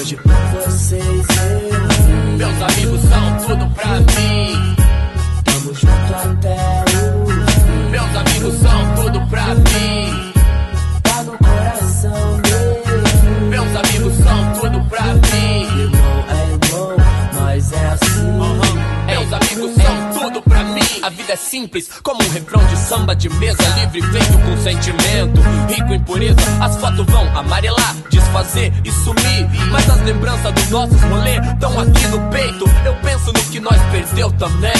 Hoje 0.00 0.16
por 0.16 0.32
vocês 0.62 1.02
eu 1.04 2.38
Meus 2.38 2.62
amigos 2.62 3.00
são 3.02 3.48
tudo 3.48 3.66
pra 3.74 4.00
mim. 4.00 4.71
É 21.32 21.36
simples, 21.36 21.88
como 22.02 22.22
um 22.22 22.28
refrão 22.28 22.62
de 22.66 22.76
samba 22.76 23.16
de 23.16 23.26
mesa 23.30 23.62
livre, 23.78 24.02
feito 24.02 24.38
com 24.38 24.56
sentimento. 24.58 25.40
Rico 25.66 25.94
em 25.94 26.00
pureza, 26.00 26.36
as 26.60 26.76
fotos 26.76 27.06
vão 27.06 27.26
amarelar, 27.34 27.96
desfazer 28.10 28.70
e 28.84 28.92
sumir. 28.92 29.48
Mas 29.70 29.88
as 29.88 30.02
lembranças 30.02 30.52
dos 30.52 30.68
nossos 30.68 31.00
rolê 31.00 31.38
estão 31.38 31.80
aqui 31.80 32.06
no 32.08 32.20
peito. 32.28 32.64
Eu 32.84 32.94
penso 32.96 33.32
no 33.32 33.42
que 33.44 33.60
nós 33.60 33.80
perdeu 33.90 34.30
também. 34.32 34.72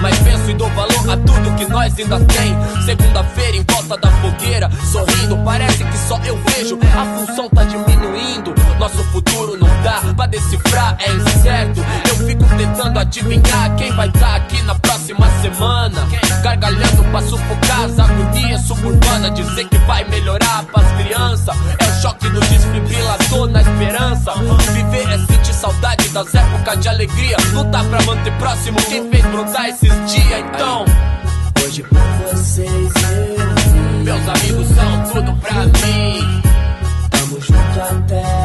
Mas 0.00 0.16
penso 0.20 0.50
e 0.50 0.54
dou 0.54 0.70
valor 0.70 1.10
a 1.10 1.16
tudo 1.16 1.56
que 1.56 1.66
nós 1.66 1.92
ainda 1.98 2.18
tem. 2.20 2.56
Segunda-feira 2.86 3.56
em 3.58 3.64
volta 3.70 3.96
da 3.98 4.10
fogueira, 4.12 4.70
sorrindo. 4.90 5.36
Parece 5.44 5.84
que 5.84 5.98
só 6.08 6.18
eu 6.24 6.38
vejo, 6.38 6.78
a 6.96 7.18
função 7.18 7.50
tá 7.50 7.64
diminuindo. 7.64 8.54
Nosso 8.78 9.02
futuro 9.04 9.58
não 9.58 9.68
dá 9.82 10.00
pra 10.14 10.26
decifrar, 10.26 10.96
é 11.00 11.12
incerto. 11.12 11.80
Eu 12.08 12.26
fico 12.26 12.44
tentando 12.56 12.98
adivinhar 12.98 13.74
quem 13.76 13.92
vai 13.92 14.08
estar 14.08 14.36
aqui 14.36 14.62
na 14.62 14.74
próxima 14.76 15.28
semana. 15.42 15.97
Gargalhando 16.42 17.04
pra 17.10 17.22
sufocar 17.22 17.84
as 17.84 17.98
agonias 17.98 18.62
suburbana. 18.62 19.30
Dizer 19.30 19.68
que 19.68 19.78
vai 19.78 20.04
melhorar 20.08 20.64
pras 20.64 20.86
crianças. 20.92 21.56
É 21.78 21.84
o 21.84 22.02
choque 22.02 22.28
do 22.30 22.40
desfibrilador 22.40 23.48
na 23.48 23.60
esperança. 23.62 24.32
Viver 24.72 25.08
é 25.10 25.18
sentir 25.18 25.54
saudade 25.54 26.08
das 26.10 26.34
épocas 26.34 26.80
de 26.80 26.88
alegria. 26.88 27.36
Lutar 27.52 27.84
pra 27.84 28.02
manter 28.02 28.32
próximo 28.38 28.78
quem 28.88 29.10
fez 29.10 29.24
brotar 29.26 29.66
esses 29.66 29.88
dias. 30.10 30.44
Então, 30.54 30.84
hoje 31.64 31.82
por 31.82 31.98
vocês 32.32 32.92
eu 33.02 34.04
Meus 34.04 34.28
amigos 34.28 34.68
são 34.68 35.12
tudo 35.12 35.36
pra 35.40 35.64
mim. 35.64 36.42
Tamo 37.10 37.40
junto 37.40 37.80
até 37.80 38.37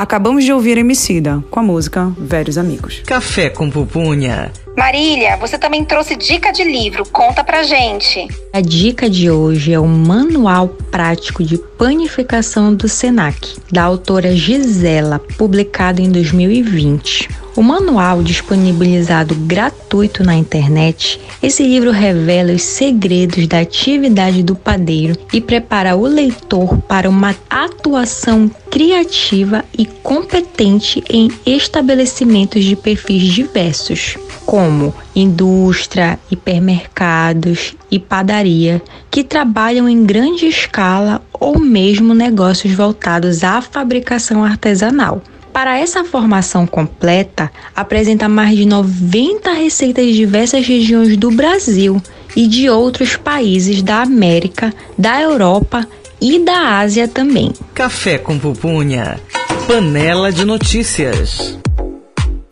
Acabamos 0.00 0.44
de 0.44 0.50
ouvir 0.50 0.78
Emicida 0.78 1.44
com 1.50 1.60
a 1.60 1.62
música 1.62 2.10
Velhos 2.16 2.56
Amigos. 2.56 3.02
Café 3.04 3.50
com 3.50 3.68
pupunha. 3.68 4.50
Marília, 4.76 5.36
você 5.36 5.58
também 5.58 5.84
trouxe 5.84 6.16
dica 6.16 6.52
de 6.52 6.64
livro. 6.64 7.04
Conta 7.10 7.42
pra 7.42 7.62
gente. 7.62 8.28
A 8.52 8.60
dica 8.60 9.10
de 9.10 9.30
hoje 9.30 9.72
é 9.72 9.80
o 9.80 9.86
Manual 9.86 10.68
Prático 10.90 11.42
de 11.42 11.58
Panificação 11.58 12.74
do 12.74 12.88
Senac, 12.88 13.56
da 13.70 13.82
autora 13.82 14.34
Gisela, 14.34 15.18
publicado 15.36 16.00
em 16.00 16.10
2020. 16.10 17.28
O 17.56 17.62
manual, 17.62 18.22
disponibilizado 18.22 19.34
gratuito 19.34 20.22
na 20.22 20.36
internet, 20.36 21.20
esse 21.42 21.64
livro 21.64 21.90
revela 21.90 22.52
os 22.52 22.62
segredos 22.62 23.46
da 23.48 23.58
atividade 23.58 24.42
do 24.42 24.54
padeiro 24.54 25.16
e 25.32 25.40
prepara 25.40 25.96
o 25.96 26.06
leitor 26.06 26.78
para 26.82 27.08
uma 27.08 27.34
atuação 27.50 28.48
criativa 28.70 29.64
e 29.76 29.84
competente 29.84 31.02
em 31.10 31.28
estabelecimentos 31.44 32.64
de 32.64 32.76
perfis 32.76 33.22
diversos, 33.24 34.16
como 34.60 34.94
indústria, 35.16 36.18
hipermercados 36.30 37.74
e 37.90 37.98
padaria, 37.98 38.82
que 39.10 39.24
trabalham 39.24 39.88
em 39.88 40.04
grande 40.04 40.44
escala 40.44 41.22
ou 41.32 41.58
mesmo 41.58 42.12
negócios 42.12 42.74
voltados 42.74 43.42
à 43.42 43.62
fabricação 43.62 44.44
artesanal. 44.44 45.22
Para 45.50 45.78
essa 45.78 46.04
formação 46.04 46.66
completa, 46.66 47.50
apresenta 47.74 48.28
mais 48.28 48.54
de 48.54 48.66
90 48.66 49.50
receitas 49.50 50.04
de 50.04 50.12
diversas 50.12 50.66
regiões 50.66 51.16
do 51.16 51.30
Brasil 51.30 52.00
e 52.36 52.46
de 52.46 52.68
outros 52.68 53.16
países 53.16 53.80
da 53.80 54.02
América, 54.02 54.74
da 54.96 55.22
Europa 55.22 55.88
e 56.20 56.38
da 56.38 56.78
Ásia 56.80 57.08
também. 57.08 57.54
Café 57.72 58.18
com 58.18 58.38
pupunha. 58.38 59.18
Panela 59.66 60.30
de 60.30 60.44
notícias. 60.44 61.58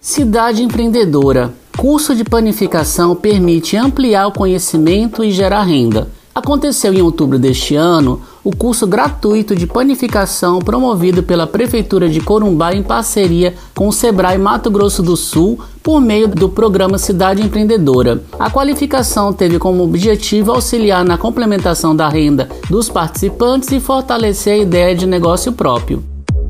Cidade 0.00 0.62
Empreendedora. 0.62 1.52
Curso 1.78 2.12
de 2.12 2.24
panificação 2.24 3.14
permite 3.14 3.76
ampliar 3.76 4.26
o 4.26 4.32
conhecimento 4.32 5.22
e 5.22 5.30
gerar 5.30 5.62
renda. 5.62 6.08
Aconteceu 6.34 6.92
em 6.92 7.00
outubro 7.00 7.38
deste 7.38 7.76
ano 7.76 8.20
o 8.42 8.50
curso 8.54 8.84
gratuito 8.84 9.54
de 9.54 9.64
panificação 9.64 10.58
promovido 10.58 11.22
pela 11.22 11.46
Prefeitura 11.46 12.08
de 12.08 12.20
Corumbá 12.20 12.74
em 12.74 12.82
parceria 12.82 13.54
com 13.76 13.86
o 13.86 13.92
Sebrae 13.92 14.36
Mato 14.36 14.72
Grosso 14.72 15.04
do 15.04 15.16
Sul 15.16 15.60
por 15.80 16.00
meio 16.00 16.26
do 16.26 16.48
programa 16.48 16.98
Cidade 16.98 17.42
Empreendedora. 17.42 18.24
A 18.40 18.50
qualificação 18.50 19.32
teve 19.32 19.60
como 19.60 19.84
objetivo 19.84 20.50
auxiliar 20.50 21.04
na 21.04 21.16
complementação 21.16 21.94
da 21.94 22.08
renda 22.08 22.48
dos 22.68 22.88
participantes 22.88 23.70
e 23.70 23.78
fortalecer 23.78 24.54
a 24.54 24.62
ideia 24.64 24.96
de 24.96 25.06
negócio 25.06 25.52
próprio. 25.52 26.02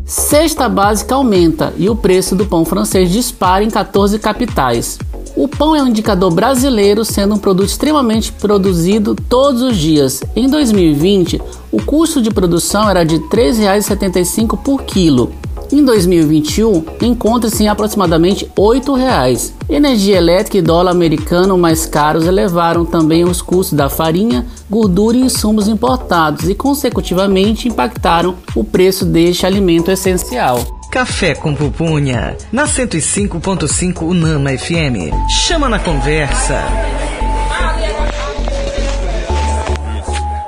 Cesta 0.07 0.71
básica 0.71 1.15
aumenta 1.15 1.75
e 1.77 1.91
o 1.91 1.95
preço 1.95 2.35
do 2.35 2.47
pão 2.47 2.65
francês 2.65 3.11
dispara 3.11 3.63
em 3.63 3.69
14 3.69 4.19
capitais. 4.19 4.99
O 5.37 5.47
pão 5.47 5.75
é 5.75 5.83
um 5.83 5.89
indicador 5.89 6.33
brasileiro, 6.33 7.05
sendo 7.05 7.35
um 7.35 7.39
produto 7.39 7.69
extremamente 7.69 8.33
produzido 8.33 9.15
todos 9.15 9.63
os 9.63 9.77
dias. 9.77 10.23
Em 10.35 10.49
2020, 10.49 11.41
o 11.71 11.83
custo 11.83 12.21
de 12.21 12.31
produção 12.31 12.89
era 12.89 13.05
de 13.05 13.17
R$ 13.17 13.25
3,75 13.31 14.59
por 14.59 14.83
quilo. 14.83 15.33
Em 15.71 15.85
2021, 15.85 16.83
encontra-se 17.03 17.63
em 17.63 17.69
aproximadamente 17.69 18.45
R$ 18.45 18.51
8,00. 18.57 19.53
Energia 19.69 20.17
elétrica 20.17 20.57
e 20.57 20.63
dólar 20.63 20.93
americano 20.93 21.59
mais 21.59 21.85
caros 21.85 22.27
elevaram 22.27 22.87
também 22.87 23.25
os 23.25 23.43
custos 23.43 23.77
da 23.77 23.91
farinha, 23.91 24.47
gordura 24.71 25.17
e 25.17 25.21
insumos 25.21 25.69
importados 25.69 26.49
e, 26.49 26.55
consecutivamente, 26.55 27.69
impactaram 27.69 28.37
o 28.55 28.65
preço 28.65 29.05
deste 29.05 29.45
alimento 29.45 29.91
essencial. 29.91 30.78
Café 30.91 31.35
com 31.35 31.55
Pupunha, 31.55 32.35
na 32.51 32.65
105.5 32.65 34.03
Unama 34.03 34.57
FM. 34.57 35.13
Chama 35.29 35.69
na 35.69 35.79
conversa. 35.79 36.65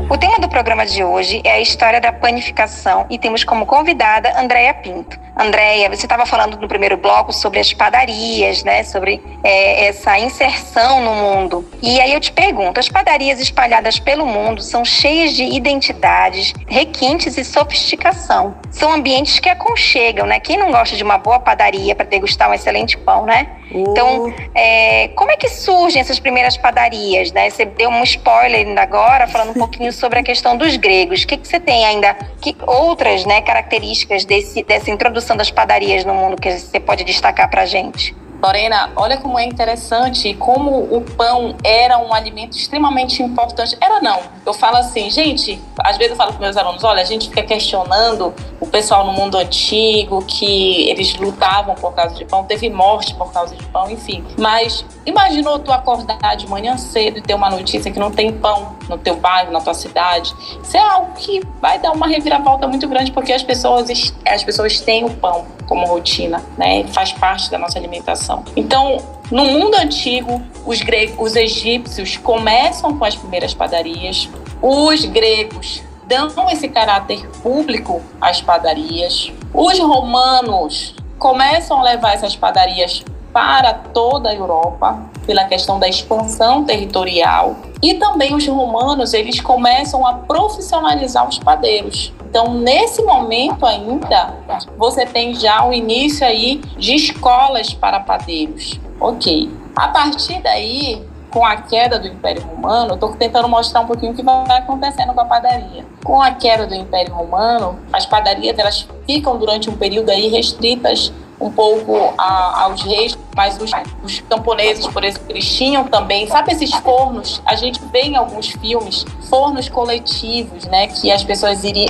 O 0.08 0.16
tema 0.16 0.38
do 0.38 0.48
programa 0.48 0.86
de 0.86 1.04
hoje 1.04 1.42
é 1.44 1.52
a 1.52 1.60
história 1.60 2.00
da 2.00 2.10
panificação 2.10 3.06
e 3.10 3.18
temos 3.18 3.44
como 3.44 3.66
convidada 3.66 4.32
Andréia 4.40 4.72
Pinto. 4.72 5.20
Andréia, 5.40 5.88
você 5.88 6.04
estava 6.04 6.26
falando 6.26 6.58
no 6.58 6.68
primeiro 6.68 6.98
bloco 6.98 7.32
sobre 7.32 7.60
as 7.60 7.72
padarias, 7.72 8.62
né? 8.62 8.84
Sobre 8.84 9.22
é, 9.42 9.86
essa 9.86 10.18
inserção 10.18 11.02
no 11.02 11.14
mundo. 11.14 11.66
E 11.80 11.98
aí 11.98 12.12
eu 12.12 12.20
te 12.20 12.30
pergunto: 12.30 12.78
as 12.78 12.90
padarias 12.90 13.40
espalhadas 13.40 13.98
pelo 13.98 14.26
mundo 14.26 14.60
são 14.60 14.84
cheias 14.84 15.32
de 15.32 15.42
identidades, 15.44 16.52
requintes 16.66 17.38
e 17.38 17.44
sofisticação. 17.44 18.54
São 18.70 18.92
ambientes 18.92 19.38
que 19.38 19.48
aconchegam, 19.48 20.26
né? 20.26 20.38
Quem 20.40 20.58
não 20.58 20.70
gosta 20.70 20.94
de 20.94 21.02
uma 21.02 21.16
boa 21.16 21.40
padaria 21.40 21.94
para 21.94 22.04
degustar 22.04 22.50
um 22.50 22.54
excelente 22.54 22.98
pão, 22.98 23.24
né? 23.24 23.46
Então, 23.72 24.34
é, 24.54 25.08
como 25.08 25.30
é 25.30 25.36
que 25.36 25.48
surgem 25.48 26.00
essas 26.00 26.18
primeiras 26.18 26.56
padarias, 26.56 27.30
né? 27.32 27.48
Você 27.48 27.64
deu 27.64 27.88
um 27.88 28.02
spoiler 28.02 28.66
ainda 28.66 28.82
agora, 28.82 29.26
falando 29.28 29.50
um 29.50 29.54
pouquinho 29.60 29.92
sobre 29.92 30.18
a 30.18 30.22
questão 30.22 30.56
dos 30.56 30.76
gregos. 30.76 31.22
O 31.22 31.26
que, 31.26 31.36
que 31.36 31.46
você 31.46 31.60
tem 31.60 31.84
ainda, 31.84 32.14
que 32.40 32.56
outras 32.66 33.24
né, 33.24 33.40
características 33.40 34.24
desse, 34.24 34.62
dessa 34.64 34.90
introdução 34.90 35.29
das 35.36 35.50
padarias 35.50 36.04
no 36.04 36.14
mundo 36.14 36.40
que 36.40 36.50
você 36.50 36.80
pode 36.80 37.04
destacar 37.04 37.48
para 37.50 37.62
a 37.62 37.66
gente? 37.66 38.14
Lorena, 38.42 38.90
olha 38.96 39.18
como 39.18 39.38
é 39.38 39.44
interessante 39.44 40.34
como 40.34 40.70
o 40.94 41.02
pão 41.02 41.54
era 41.62 41.98
um 41.98 42.12
alimento 42.14 42.56
extremamente 42.56 43.22
importante. 43.22 43.76
Era 43.80 44.00
não. 44.00 44.20
Eu 44.44 44.54
falo 44.54 44.76
assim, 44.76 45.10
gente, 45.10 45.60
às 45.78 45.96
vezes 45.96 46.12
eu 46.12 46.16
falo 46.16 46.32
para 46.32 46.40
meus 46.40 46.56
alunos, 46.56 46.82
olha, 46.82 47.02
a 47.02 47.04
gente 47.04 47.28
fica 47.28 47.42
questionando 47.42 48.34
o 48.58 48.66
pessoal 48.66 49.04
no 49.06 49.12
mundo 49.12 49.36
antigo 49.36 50.24
que 50.24 50.88
eles 50.88 51.14
lutavam 51.16 51.74
por 51.74 51.94
causa 51.94 52.14
de 52.14 52.24
pão, 52.24 52.44
teve 52.44 52.70
morte 52.70 53.14
por 53.14 53.32
causa 53.32 53.54
de 53.54 53.64
pão, 53.66 53.90
enfim. 53.90 54.24
Mas 54.38 54.84
imaginou 55.04 55.58
tu 55.58 55.72
acordar 55.72 56.36
de 56.36 56.48
manhã 56.48 56.76
cedo 56.76 57.18
e 57.18 57.22
ter 57.22 57.34
uma 57.34 57.50
notícia 57.50 57.90
que 57.90 57.98
não 57.98 58.10
tem 58.10 58.32
pão 58.32 58.76
no 58.88 58.96
teu 58.96 59.16
bairro, 59.16 59.52
na 59.52 59.60
tua 59.60 59.74
cidade? 59.74 60.34
Isso 60.62 60.76
é 60.76 60.80
algo 60.80 61.12
que 61.14 61.42
vai 61.60 61.78
dar 61.78 61.92
uma 61.92 62.06
reviravolta 62.06 62.66
muito 62.66 62.88
grande 62.88 63.12
porque 63.12 63.32
as 63.32 63.42
pessoas 63.42 63.90
as 64.26 64.44
pessoas 64.44 64.80
têm 64.80 65.04
o 65.04 65.10
pão 65.10 65.46
como 65.66 65.86
rotina, 65.86 66.42
né? 66.58 66.84
Faz 66.88 67.12
parte 67.12 67.50
da 67.50 67.58
nossa 67.58 67.78
alimentação. 67.78 68.29
Então, 68.56 68.98
no 69.30 69.44
mundo 69.44 69.74
antigo, 69.76 70.42
os 70.66 70.80
gregos, 70.80 71.16
os 71.18 71.36
egípcios 71.36 72.16
começam 72.16 72.96
com 72.98 73.04
as 73.04 73.14
primeiras 73.14 73.54
padarias. 73.54 74.28
Os 74.60 75.04
gregos 75.04 75.82
dão 76.06 76.50
esse 76.50 76.68
caráter 76.68 77.26
público 77.42 78.02
às 78.20 78.40
padarias. 78.40 79.32
Os 79.54 79.78
romanos 79.78 80.94
começam 81.18 81.78
a 81.80 81.82
levar 81.84 82.14
essas 82.14 82.34
padarias 82.34 83.04
para 83.32 83.74
toda 83.74 84.30
a 84.30 84.34
Europa 84.34 84.98
pela 85.24 85.44
questão 85.44 85.78
da 85.78 85.88
expansão 85.88 86.64
territorial 86.64 87.56
e 87.80 87.94
também 87.94 88.34
os 88.34 88.46
romanos 88.48 89.14
eles 89.14 89.40
começam 89.40 90.04
a 90.04 90.14
profissionalizar 90.14 91.28
os 91.28 91.38
padeiros 91.38 92.12
então, 92.30 92.54
nesse 92.54 93.02
momento 93.02 93.66
ainda, 93.66 94.36
você 94.78 95.04
tem 95.04 95.34
já 95.34 95.66
o 95.66 95.72
início 95.72 96.24
aí 96.24 96.58
de 96.78 96.94
escolas 96.94 97.74
para 97.74 97.98
padeiros. 97.98 98.78
Ok. 99.00 99.50
A 99.74 99.88
partir 99.88 100.40
daí, 100.40 101.04
com 101.28 101.44
a 101.44 101.56
queda 101.56 101.98
do 101.98 102.06
Império 102.06 102.42
Romano, 102.42 102.94
estou 102.94 103.16
tentando 103.16 103.48
mostrar 103.48 103.80
um 103.80 103.86
pouquinho 103.86 104.12
o 104.12 104.14
que 104.14 104.22
vai 104.22 104.58
acontecendo 104.58 105.12
com 105.12 105.20
a 105.22 105.24
padaria. 105.24 105.84
Com 106.04 106.22
a 106.22 106.30
queda 106.30 106.68
do 106.68 106.74
Império 106.74 107.12
Romano, 107.12 107.80
as 107.92 108.06
padarias 108.06 108.56
elas 108.56 108.86
ficam 109.04 109.36
durante 109.36 109.68
um 109.68 109.76
período 109.76 110.10
aí 110.10 110.28
restritas 110.28 111.12
um 111.40 111.50
pouco 111.50 112.14
a, 112.16 112.62
aos 112.62 112.80
reis, 112.82 113.18
mas 113.40 113.58
os, 113.58 113.70
os, 114.04 114.20
camponeses, 114.20 114.86
por 114.86 115.02
exemplo, 115.02 115.24
eles 115.30 115.50
tinham 115.56 115.84
também, 115.84 116.26
sabe 116.26 116.52
esses 116.52 116.74
fornos? 116.74 117.40
A 117.46 117.56
gente 117.56 117.80
vê 117.90 118.02
em 118.02 118.14
alguns 118.14 118.48
filmes 118.50 119.06
fornos 119.30 119.66
coletivos, 119.66 120.66
né? 120.66 120.88
Que 120.88 121.10
as 121.10 121.24
pessoas 121.24 121.64
iriam, 121.64 121.86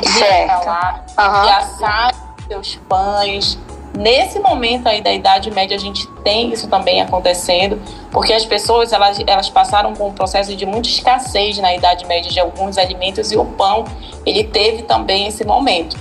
lá 0.65 1.05
uhum. 1.19 1.45
e 1.45 1.51
assavam 1.51 2.21
seus 2.47 2.77
pães. 2.89 3.59
Nesse 3.99 4.39
momento 4.39 4.87
aí 4.87 5.01
da 5.01 5.13
Idade 5.13 5.51
Média, 5.51 5.77
a 5.77 5.81
gente 5.81 6.07
tem 6.23 6.53
isso 6.53 6.69
também 6.69 7.01
acontecendo, 7.01 7.83
porque 8.13 8.33
as 8.33 8.47
pessoas 8.47 8.93
elas, 8.93 9.19
elas 9.27 9.51
passaram 9.51 9.93
por 9.93 10.07
um 10.07 10.13
processo 10.13 10.55
de 10.55 10.65
muita 10.65 10.89
escassez 10.89 11.59
na 11.59 11.75
Idade 11.75 12.07
Média 12.07 12.31
de 12.31 12.39
alguns 12.39 12.79
alimentos 12.79 13.33
e 13.33 13.37
o 13.37 13.45
pão 13.45 13.85
ele 14.25 14.45
teve 14.45 14.85
também 14.85 15.27
esse 15.27 15.45
momento. 15.45 15.97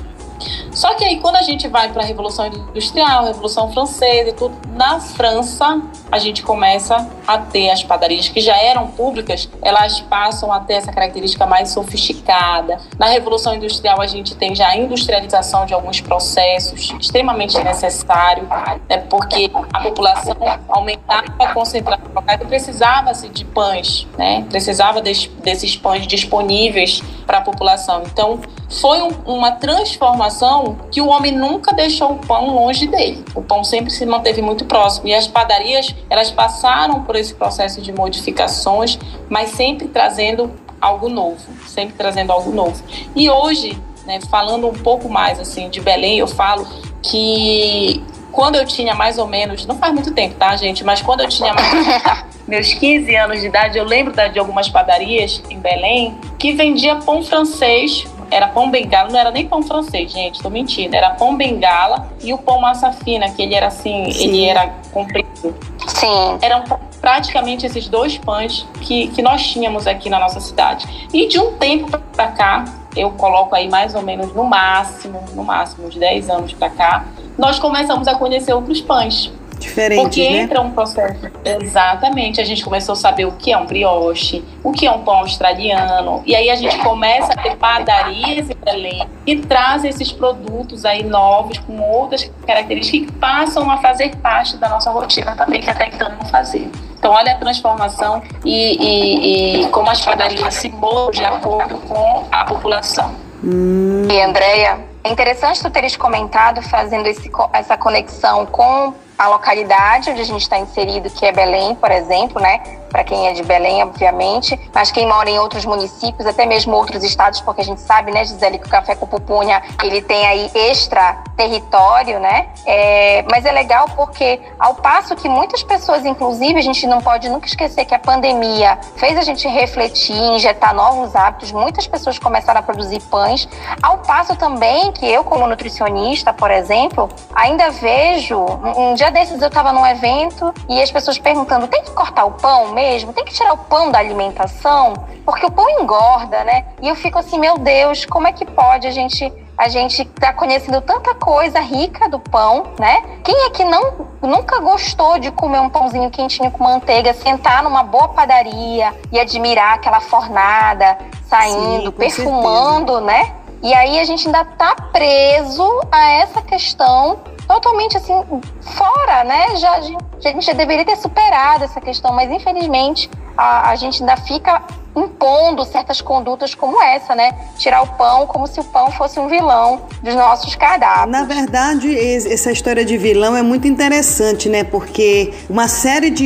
Só 0.71 0.93
que 0.95 1.03
aí, 1.03 1.19
quando 1.19 1.35
a 1.35 1.41
gente 1.41 1.67
vai 1.67 1.91
para 1.91 2.03
a 2.03 2.05
Revolução 2.05 2.47
Industrial, 2.47 3.25
Revolução 3.25 3.71
Francesa 3.71 4.29
e 4.29 4.33
tudo, 4.33 4.55
na 4.75 4.99
França, 4.99 5.81
a 6.11 6.17
gente 6.17 6.43
começa 6.43 7.09
a 7.27 7.37
ter 7.37 7.69
as 7.69 7.83
padarias 7.83 8.27
que 8.27 8.41
já 8.41 8.57
eram 8.57 8.87
públicas, 8.87 9.49
elas 9.61 9.99
passam 10.01 10.51
a 10.51 10.59
ter 10.59 10.73
essa 10.73 10.91
característica 10.91 11.45
mais 11.45 11.69
sofisticada. 11.69 12.79
Na 12.97 13.07
Revolução 13.07 13.55
Industrial, 13.55 14.01
a 14.01 14.07
gente 14.07 14.35
tem 14.35 14.55
já 14.55 14.69
a 14.69 14.77
industrialização 14.77 15.65
de 15.65 15.73
alguns 15.73 16.01
processos 16.01 16.93
extremamente 16.99 17.57
necessário, 17.63 18.47
né, 18.89 18.97
porque 19.09 19.51
a 19.73 19.81
população 19.81 20.35
aumentava 20.67 21.25
a 21.39 21.53
concentração 21.53 22.09
e 22.27 22.45
precisava-se 22.45 23.29
de 23.29 23.45
pães, 23.45 24.07
né, 24.17 24.45
precisava 24.49 25.01
desses 25.01 25.75
pães 25.75 26.07
disponíveis 26.07 27.01
para 27.25 27.39
a 27.39 27.41
população. 27.41 28.03
Então, 28.05 28.39
foi 28.69 29.01
um, 29.01 29.09
uma 29.25 29.51
transformação 29.51 30.77
que 30.91 31.01
o 31.01 31.07
homem 31.07 31.31
nunca 31.31 31.73
deixou 31.73 32.13
o 32.13 32.19
pão 32.19 32.53
longe 32.53 32.87
dele. 32.87 33.23
O 33.33 33.41
pão 33.41 33.63
sempre 33.63 33.91
se 33.91 34.05
manteve 34.05 34.41
muito 34.41 34.65
próximo 34.65 35.07
e 35.07 35.13
as 35.13 35.27
padarias 35.27 35.93
elas 36.09 36.31
passaram 36.31 37.03
por 37.03 37.15
esse 37.15 37.33
processo 37.33 37.81
de 37.81 37.91
modificações, 37.91 38.97
mas 39.29 39.49
sempre 39.51 39.87
trazendo 39.87 40.51
algo 40.79 41.09
novo, 41.09 41.41
sempre 41.67 41.95
trazendo 41.95 42.31
algo 42.31 42.51
novo. 42.51 42.83
E 43.15 43.29
hoje, 43.29 43.77
né, 44.05 44.19
falando 44.29 44.67
um 44.67 44.73
pouco 44.73 45.09
mais 45.09 45.39
assim 45.39 45.69
de 45.69 45.81
Belém, 45.81 46.19
eu 46.19 46.27
falo 46.27 46.67
que 47.01 48.03
quando 48.31 48.55
eu 48.55 48.65
tinha 48.65 48.93
mais 48.93 49.17
ou 49.17 49.27
menos, 49.27 49.65
não 49.65 49.75
faz 49.75 49.93
muito 49.93 50.13
tempo, 50.13 50.35
tá, 50.35 50.55
gente? 50.55 50.83
Mas 50.83 51.01
quando 51.01 51.21
eu 51.21 51.27
tinha 51.27 51.53
mais, 51.53 52.23
meus 52.47 52.73
15 52.73 53.15
anos 53.15 53.41
de 53.41 53.47
idade, 53.47 53.77
eu 53.77 53.83
lembro 53.83 54.13
de 54.31 54.39
algumas 54.39 54.69
padarias 54.69 55.41
em 55.49 55.59
Belém 55.59 56.17
que 56.37 56.53
vendia 56.53 56.95
pão 56.95 57.23
francês 57.23 58.07
era 58.31 58.47
pão 58.47 58.69
bengala, 58.69 59.09
não 59.09 59.19
era 59.19 59.31
nem 59.31 59.47
pão 59.47 59.61
francês, 59.63 60.11
gente, 60.11 60.41
tô 60.41 60.49
mentindo. 60.49 60.95
Era 60.95 61.11
pão 61.11 61.35
bengala 61.35 62.09
e 62.21 62.33
o 62.33 62.37
pão 62.37 62.59
massa 62.59 62.91
fina, 62.91 63.29
que 63.29 63.41
ele 63.41 63.55
era 63.55 63.67
assim, 63.67 64.11
Sim. 64.11 64.23
ele 64.23 64.45
era 64.45 64.73
comprido. 64.91 65.55
Sim. 65.87 66.37
Eram 66.41 66.63
praticamente 67.01 67.65
esses 67.65 67.87
dois 67.87 68.17
pães 68.17 68.67
que, 68.81 69.07
que 69.07 69.21
nós 69.21 69.45
tínhamos 69.47 69.87
aqui 69.87 70.09
na 70.09 70.19
nossa 70.19 70.39
cidade. 70.39 71.07
E 71.13 71.27
de 71.27 71.39
um 71.39 71.53
tempo 71.53 71.89
para 72.15 72.27
cá, 72.27 72.65
eu 72.95 73.11
coloco 73.11 73.55
aí 73.55 73.69
mais 73.69 73.95
ou 73.95 74.01
menos 74.01 74.33
no 74.33 74.43
máximo, 74.43 75.23
no 75.33 75.43
máximo, 75.43 75.89
de 75.89 75.99
10 75.99 76.29
anos 76.29 76.53
para 76.53 76.69
cá, 76.69 77.05
nós 77.37 77.59
começamos 77.59 78.07
a 78.07 78.15
conhecer 78.15 78.53
outros 78.53 78.81
pães. 78.81 79.31
Diferente, 79.59 80.01
Porque 80.01 80.29
né? 80.29 80.37
entra 80.37 80.61
um 80.61 80.71
processo. 80.71 81.19
Exatamente. 81.43 82.39
A 82.39 82.45
gente 82.45 82.63
começou 82.63 82.93
a 82.93 82.95
saber 82.95 83.25
o 83.25 83.33
que 83.33 83.51
é 83.51 83.57
um 83.57 83.65
brioche, 83.65 84.43
o 84.63 84.71
que 84.71 84.87
é 84.87 84.91
um 84.91 85.01
pão 85.01 85.17
australiano. 85.17 86.23
E 86.25 86.35
aí 86.35 86.49
a 86.49 86.55
gente 86.55 86.77
começa 86.79 87.33
a 87.33 87.35
ter 87.35 87.55
padarias 87.57 88.49
em 88.49 88.55
Belém 88.63 89.07
que 89.25 89.35
trazem 89.37 89.89
esses 89.89 90.11
produtos 90.11 90.85
aí 90.85 91.03
novos, 91.03 91.57
com 91.59 91.79
outras 91.81 92.31
características 92.47 93.07
que 93.07 93.11
passam 93.19 93.69
a 93.69 93.77
fazer 93.77 94.15
parte 94.17 94.57
da 94.57 94.69
nossa 94.69 94.89
rotina 94.89 95.35
também, 95.35 95.61
que 95.61 95.69
até 95.69 95.87
então 95.87 96.09
não 96.09 96.25
fazia. 96.27 96.69
Então, 96.97 97.11
olha 97.11 97.33
a 97.33 97.35
transformação 97.35 98.21
e, 98.43 98.75
e, 98.75 99.63
e 99.63 99.67
como 99.69 99.89
as 99.89 100.01
padarias 100.01 100.53
se 100.53 100.69
moldam 100.69 101.11
de 101.11 101.23
acordo 101.23 101.77
com 101.79 102.25
a 102.31 102.43
população. 102.43 103.15
Hum. 103.43 104.05
E, 104.09 104.21
Andréia, 104.21 104.79
é 105.03 105.11
interessante 105.11 105.61
tu 105.61 105.69
teres 105.69 105.95
comentado 105.95 106.61
fazendo 106.61 107.07
esse, 107.07 107.31
essa 107.53 107.77
conexão 107.77 108.45
com 108.45 108.93
a 109.19 109.27
localidade 109.27 110.09
onde 110.09 110.21
a 110.21 110.25
gente 110.25 110.41
está 110.41 110.57
inserido, 110.57 111.09
que 111.09 111.25
é 111.25 111.31
Belém, 111.33 111.75
por 111.75 111.91
exemplo, 111.91 112.41
né? 112.41 112.61
Para 112.89 113.03
quem 113.03 113.27
é 113.27 113.33
de 113.33 113.43
Belém, 113.43 113.83
obviamente, 113.83 114.59
mas 114.73 114.91
quem 114.91 115.07
mora 115.07 115.29
em 115.29 115.39
outros 115.39 115.65
municípios, 115.65 116.25
até 116.25 116.45
mesmo 116.45 116.75
outros 116.75 117.03
estados, 117.03 117.39
porque 117.41 117.61
a 117.61 117.63
gente 117.63 117.81
sabe, 117.81 118.11
né, 118.11 118.25
Gisele, 118.25 118.57
que 118.57 118.67
o 118.67 118.69
café 118.69 118.95
com 118.95 119.05
pupunha 119.05 119.61
ele 119.83 120.01
tem 120.01 120.25
aí 120.25 120.51
extra 120.53 121.23
território, 121.35 122.19
né? 122.19 122.47
É, 122.65 123.23
mas 123.29 123.45
é 123.45 123.51
legal 123.51 123.87
porque, 123.95 124.41
ao 124.59 124.75
passo 124.75 125.15
que 125.15 125.29
muitas 125.29 125.63
pessoas, 125.63 126.05
inclusive, 126.05 126.57
a 126.57 126.61
gente 126.61 126.85
não 126.85 127.01
pode 127.01 127.29
nunca 127.29 127.47
esquecer 127.47 127.85
que 127.85 127.95
a 127.95 127.99
pandemia 127.99 128.77
fez 128.95 129.17
a 129.17 129.21
gente 129.21 129.47
refletir, 129.47 130.15
injetar 130.15 130.73
novos 130.73 131.15
hábitos, 131.15 131.51
muitas 131.51 131.87
pessoas 131.87 132.19
começaram 132.19 132.59
a 132.59 132.63
produzir 132.63 133.01
pães, 133.03 133.47
ao 133.81 133.99
passo 133.99 134.35
também 134.35 134.91
que 134.91 135.05
eu, 135.05 135.23
como 135.23 135.47
nutricionista, 135.47 136.33
por 136.33 136.51
exemplo, 136.51 137.09
ainda 137.33 137.69
vejo. 137.71 138.39
Um 138.75 138.93
dia 138.93 139.11
desses 139.11 139.41
eu 139.41 139.47
estava 139.47 139.71
num 139.71 139.85
evento 139.85 140.53
e 140.67 140.81
as 140.81 140.91
pessoas 140.91 141.17
perguntando: 141.17 141.67
tem 141.67 141.83
que 141.83 141.91
cortar 141.91 142.25
o 142.25 142.31
pão 142.31 142.71
mesmo? 142.79 143.11
Tem 143.11 143.25
que 143.25 143.33
tirar 143.33 143.53
o 143.53 143.57
pão 143.57 143.91
da 143.91 143.99
alimentação? 143.99 144.93
Porque 145.25 145.45
o 145.45 145.51
pão 145.51 145.69
engorda, 145.69 146.43
né? 146.45 146.65
E 146.81 146.87
eu 146.87 146.95
fico 146.95 147.19
assim: 147.19 147.37
meu 147.37 147.57
Deus, 147.57 148.05
como 148.05 148.27
é 148.27 148.31
que 148.31 148.45
pode 148.45 148.87
a 148.87 148.91
gente 148.91 149.31
a 149.57 149.67
gente 149.67 150.05
tá 150.05 150.31
conhecendo 150.31 150.79
tanta 150.79 151.13
coisa 151.15 151.59
rica 151.59 152.07
do 152.07 152.17
pão, 152.17 152.63
né? 152.79 153.03
Quem 153.25 153.35
é 153.45 153.49
que 153.49 153.65
não 153.65 154.07
nunca 154.21 154.57
gostou 154.61 155.19
de 155.19 155.31
comer 155.31 155.59
um 155.59 155.69
pãozinho 155.69 156.09
quentinho 156.09 156.49
com 156.49 156.63
manteiga, 156.63 157.13
sentar 157.13 157.61
numa 157.61 157.83
boa 157.83 158.07
padaria 158.07 158.93
e 159.11 159.19
admirar 159.19 159.73
aquela 159.73 159.99
fornada 159.99 160.97
saindo, 161.27 161.91
Sim, 161.91 161.91
perfumando, 161.91 162.93
certeza. 162.93 163.01
né? 163.01 163.35
E 163.61 163.73
aí 163.73 163.99
a 163.99 164.05
gente 164.05 164.27
ainda 164.27 164.45
tá 164.45 164.73
preso 164.93 165.81
a 165.91 166.09
essa 166.11 166.41
questão 166.41 167.19
totalmente 167.49 167.97
assim 167.97 168.13
fora, 168.61 169.23
né? 169.23 169.55
Já, 169.55 169.77
a 169.77 169.81
gente 169.81 170.45
já 170.45 170.53
deveria 170.53 170.85
ter 170.85 170.95
superado 170.97 171.63
essa 171.63 171.81
questão, 171.81 172.13
mas 172.13 172.29
infelizmente 172.29 173.09
a, 173.35 173.71
a 173.71 173.75
gente 173.75 174.03
ainda 174.03 174.15
fica 174.17 174.61
impondo 174.95 175.63
certas 175.65 176.01
condutas 176.01 176.55
como 176.55 176.81
essa, 176.81 177.15
né? 177.15 177.31
Tirar 177.57 177.83
o 177.83 177.87
pão 177.87 178.25
como 178.25 178.47
se 178.47 178.59
o 178.59 178.63
pão 178.63 178.91
fosse 178.91 179.19
um 179.19 179.27
vilão 179.27 179.81
dos 180.01 180.15
nossos 180.15 180.55
cardápios. 180.55 181.11
Na 181.11 181.23
verdade, 181.23 181.95
essa 181.97 182.51
história 182.51 182.83
de 182.83 182.97
vilão 182.97 183.35
é 183.35 183.41
muito 183.41 183.67
interessante, 183.67 184.49
né? 184.49 184.63
Porque 184.63 185.33
uma 185.49 185.67
série 185.67 186.09
de 186.09 186.25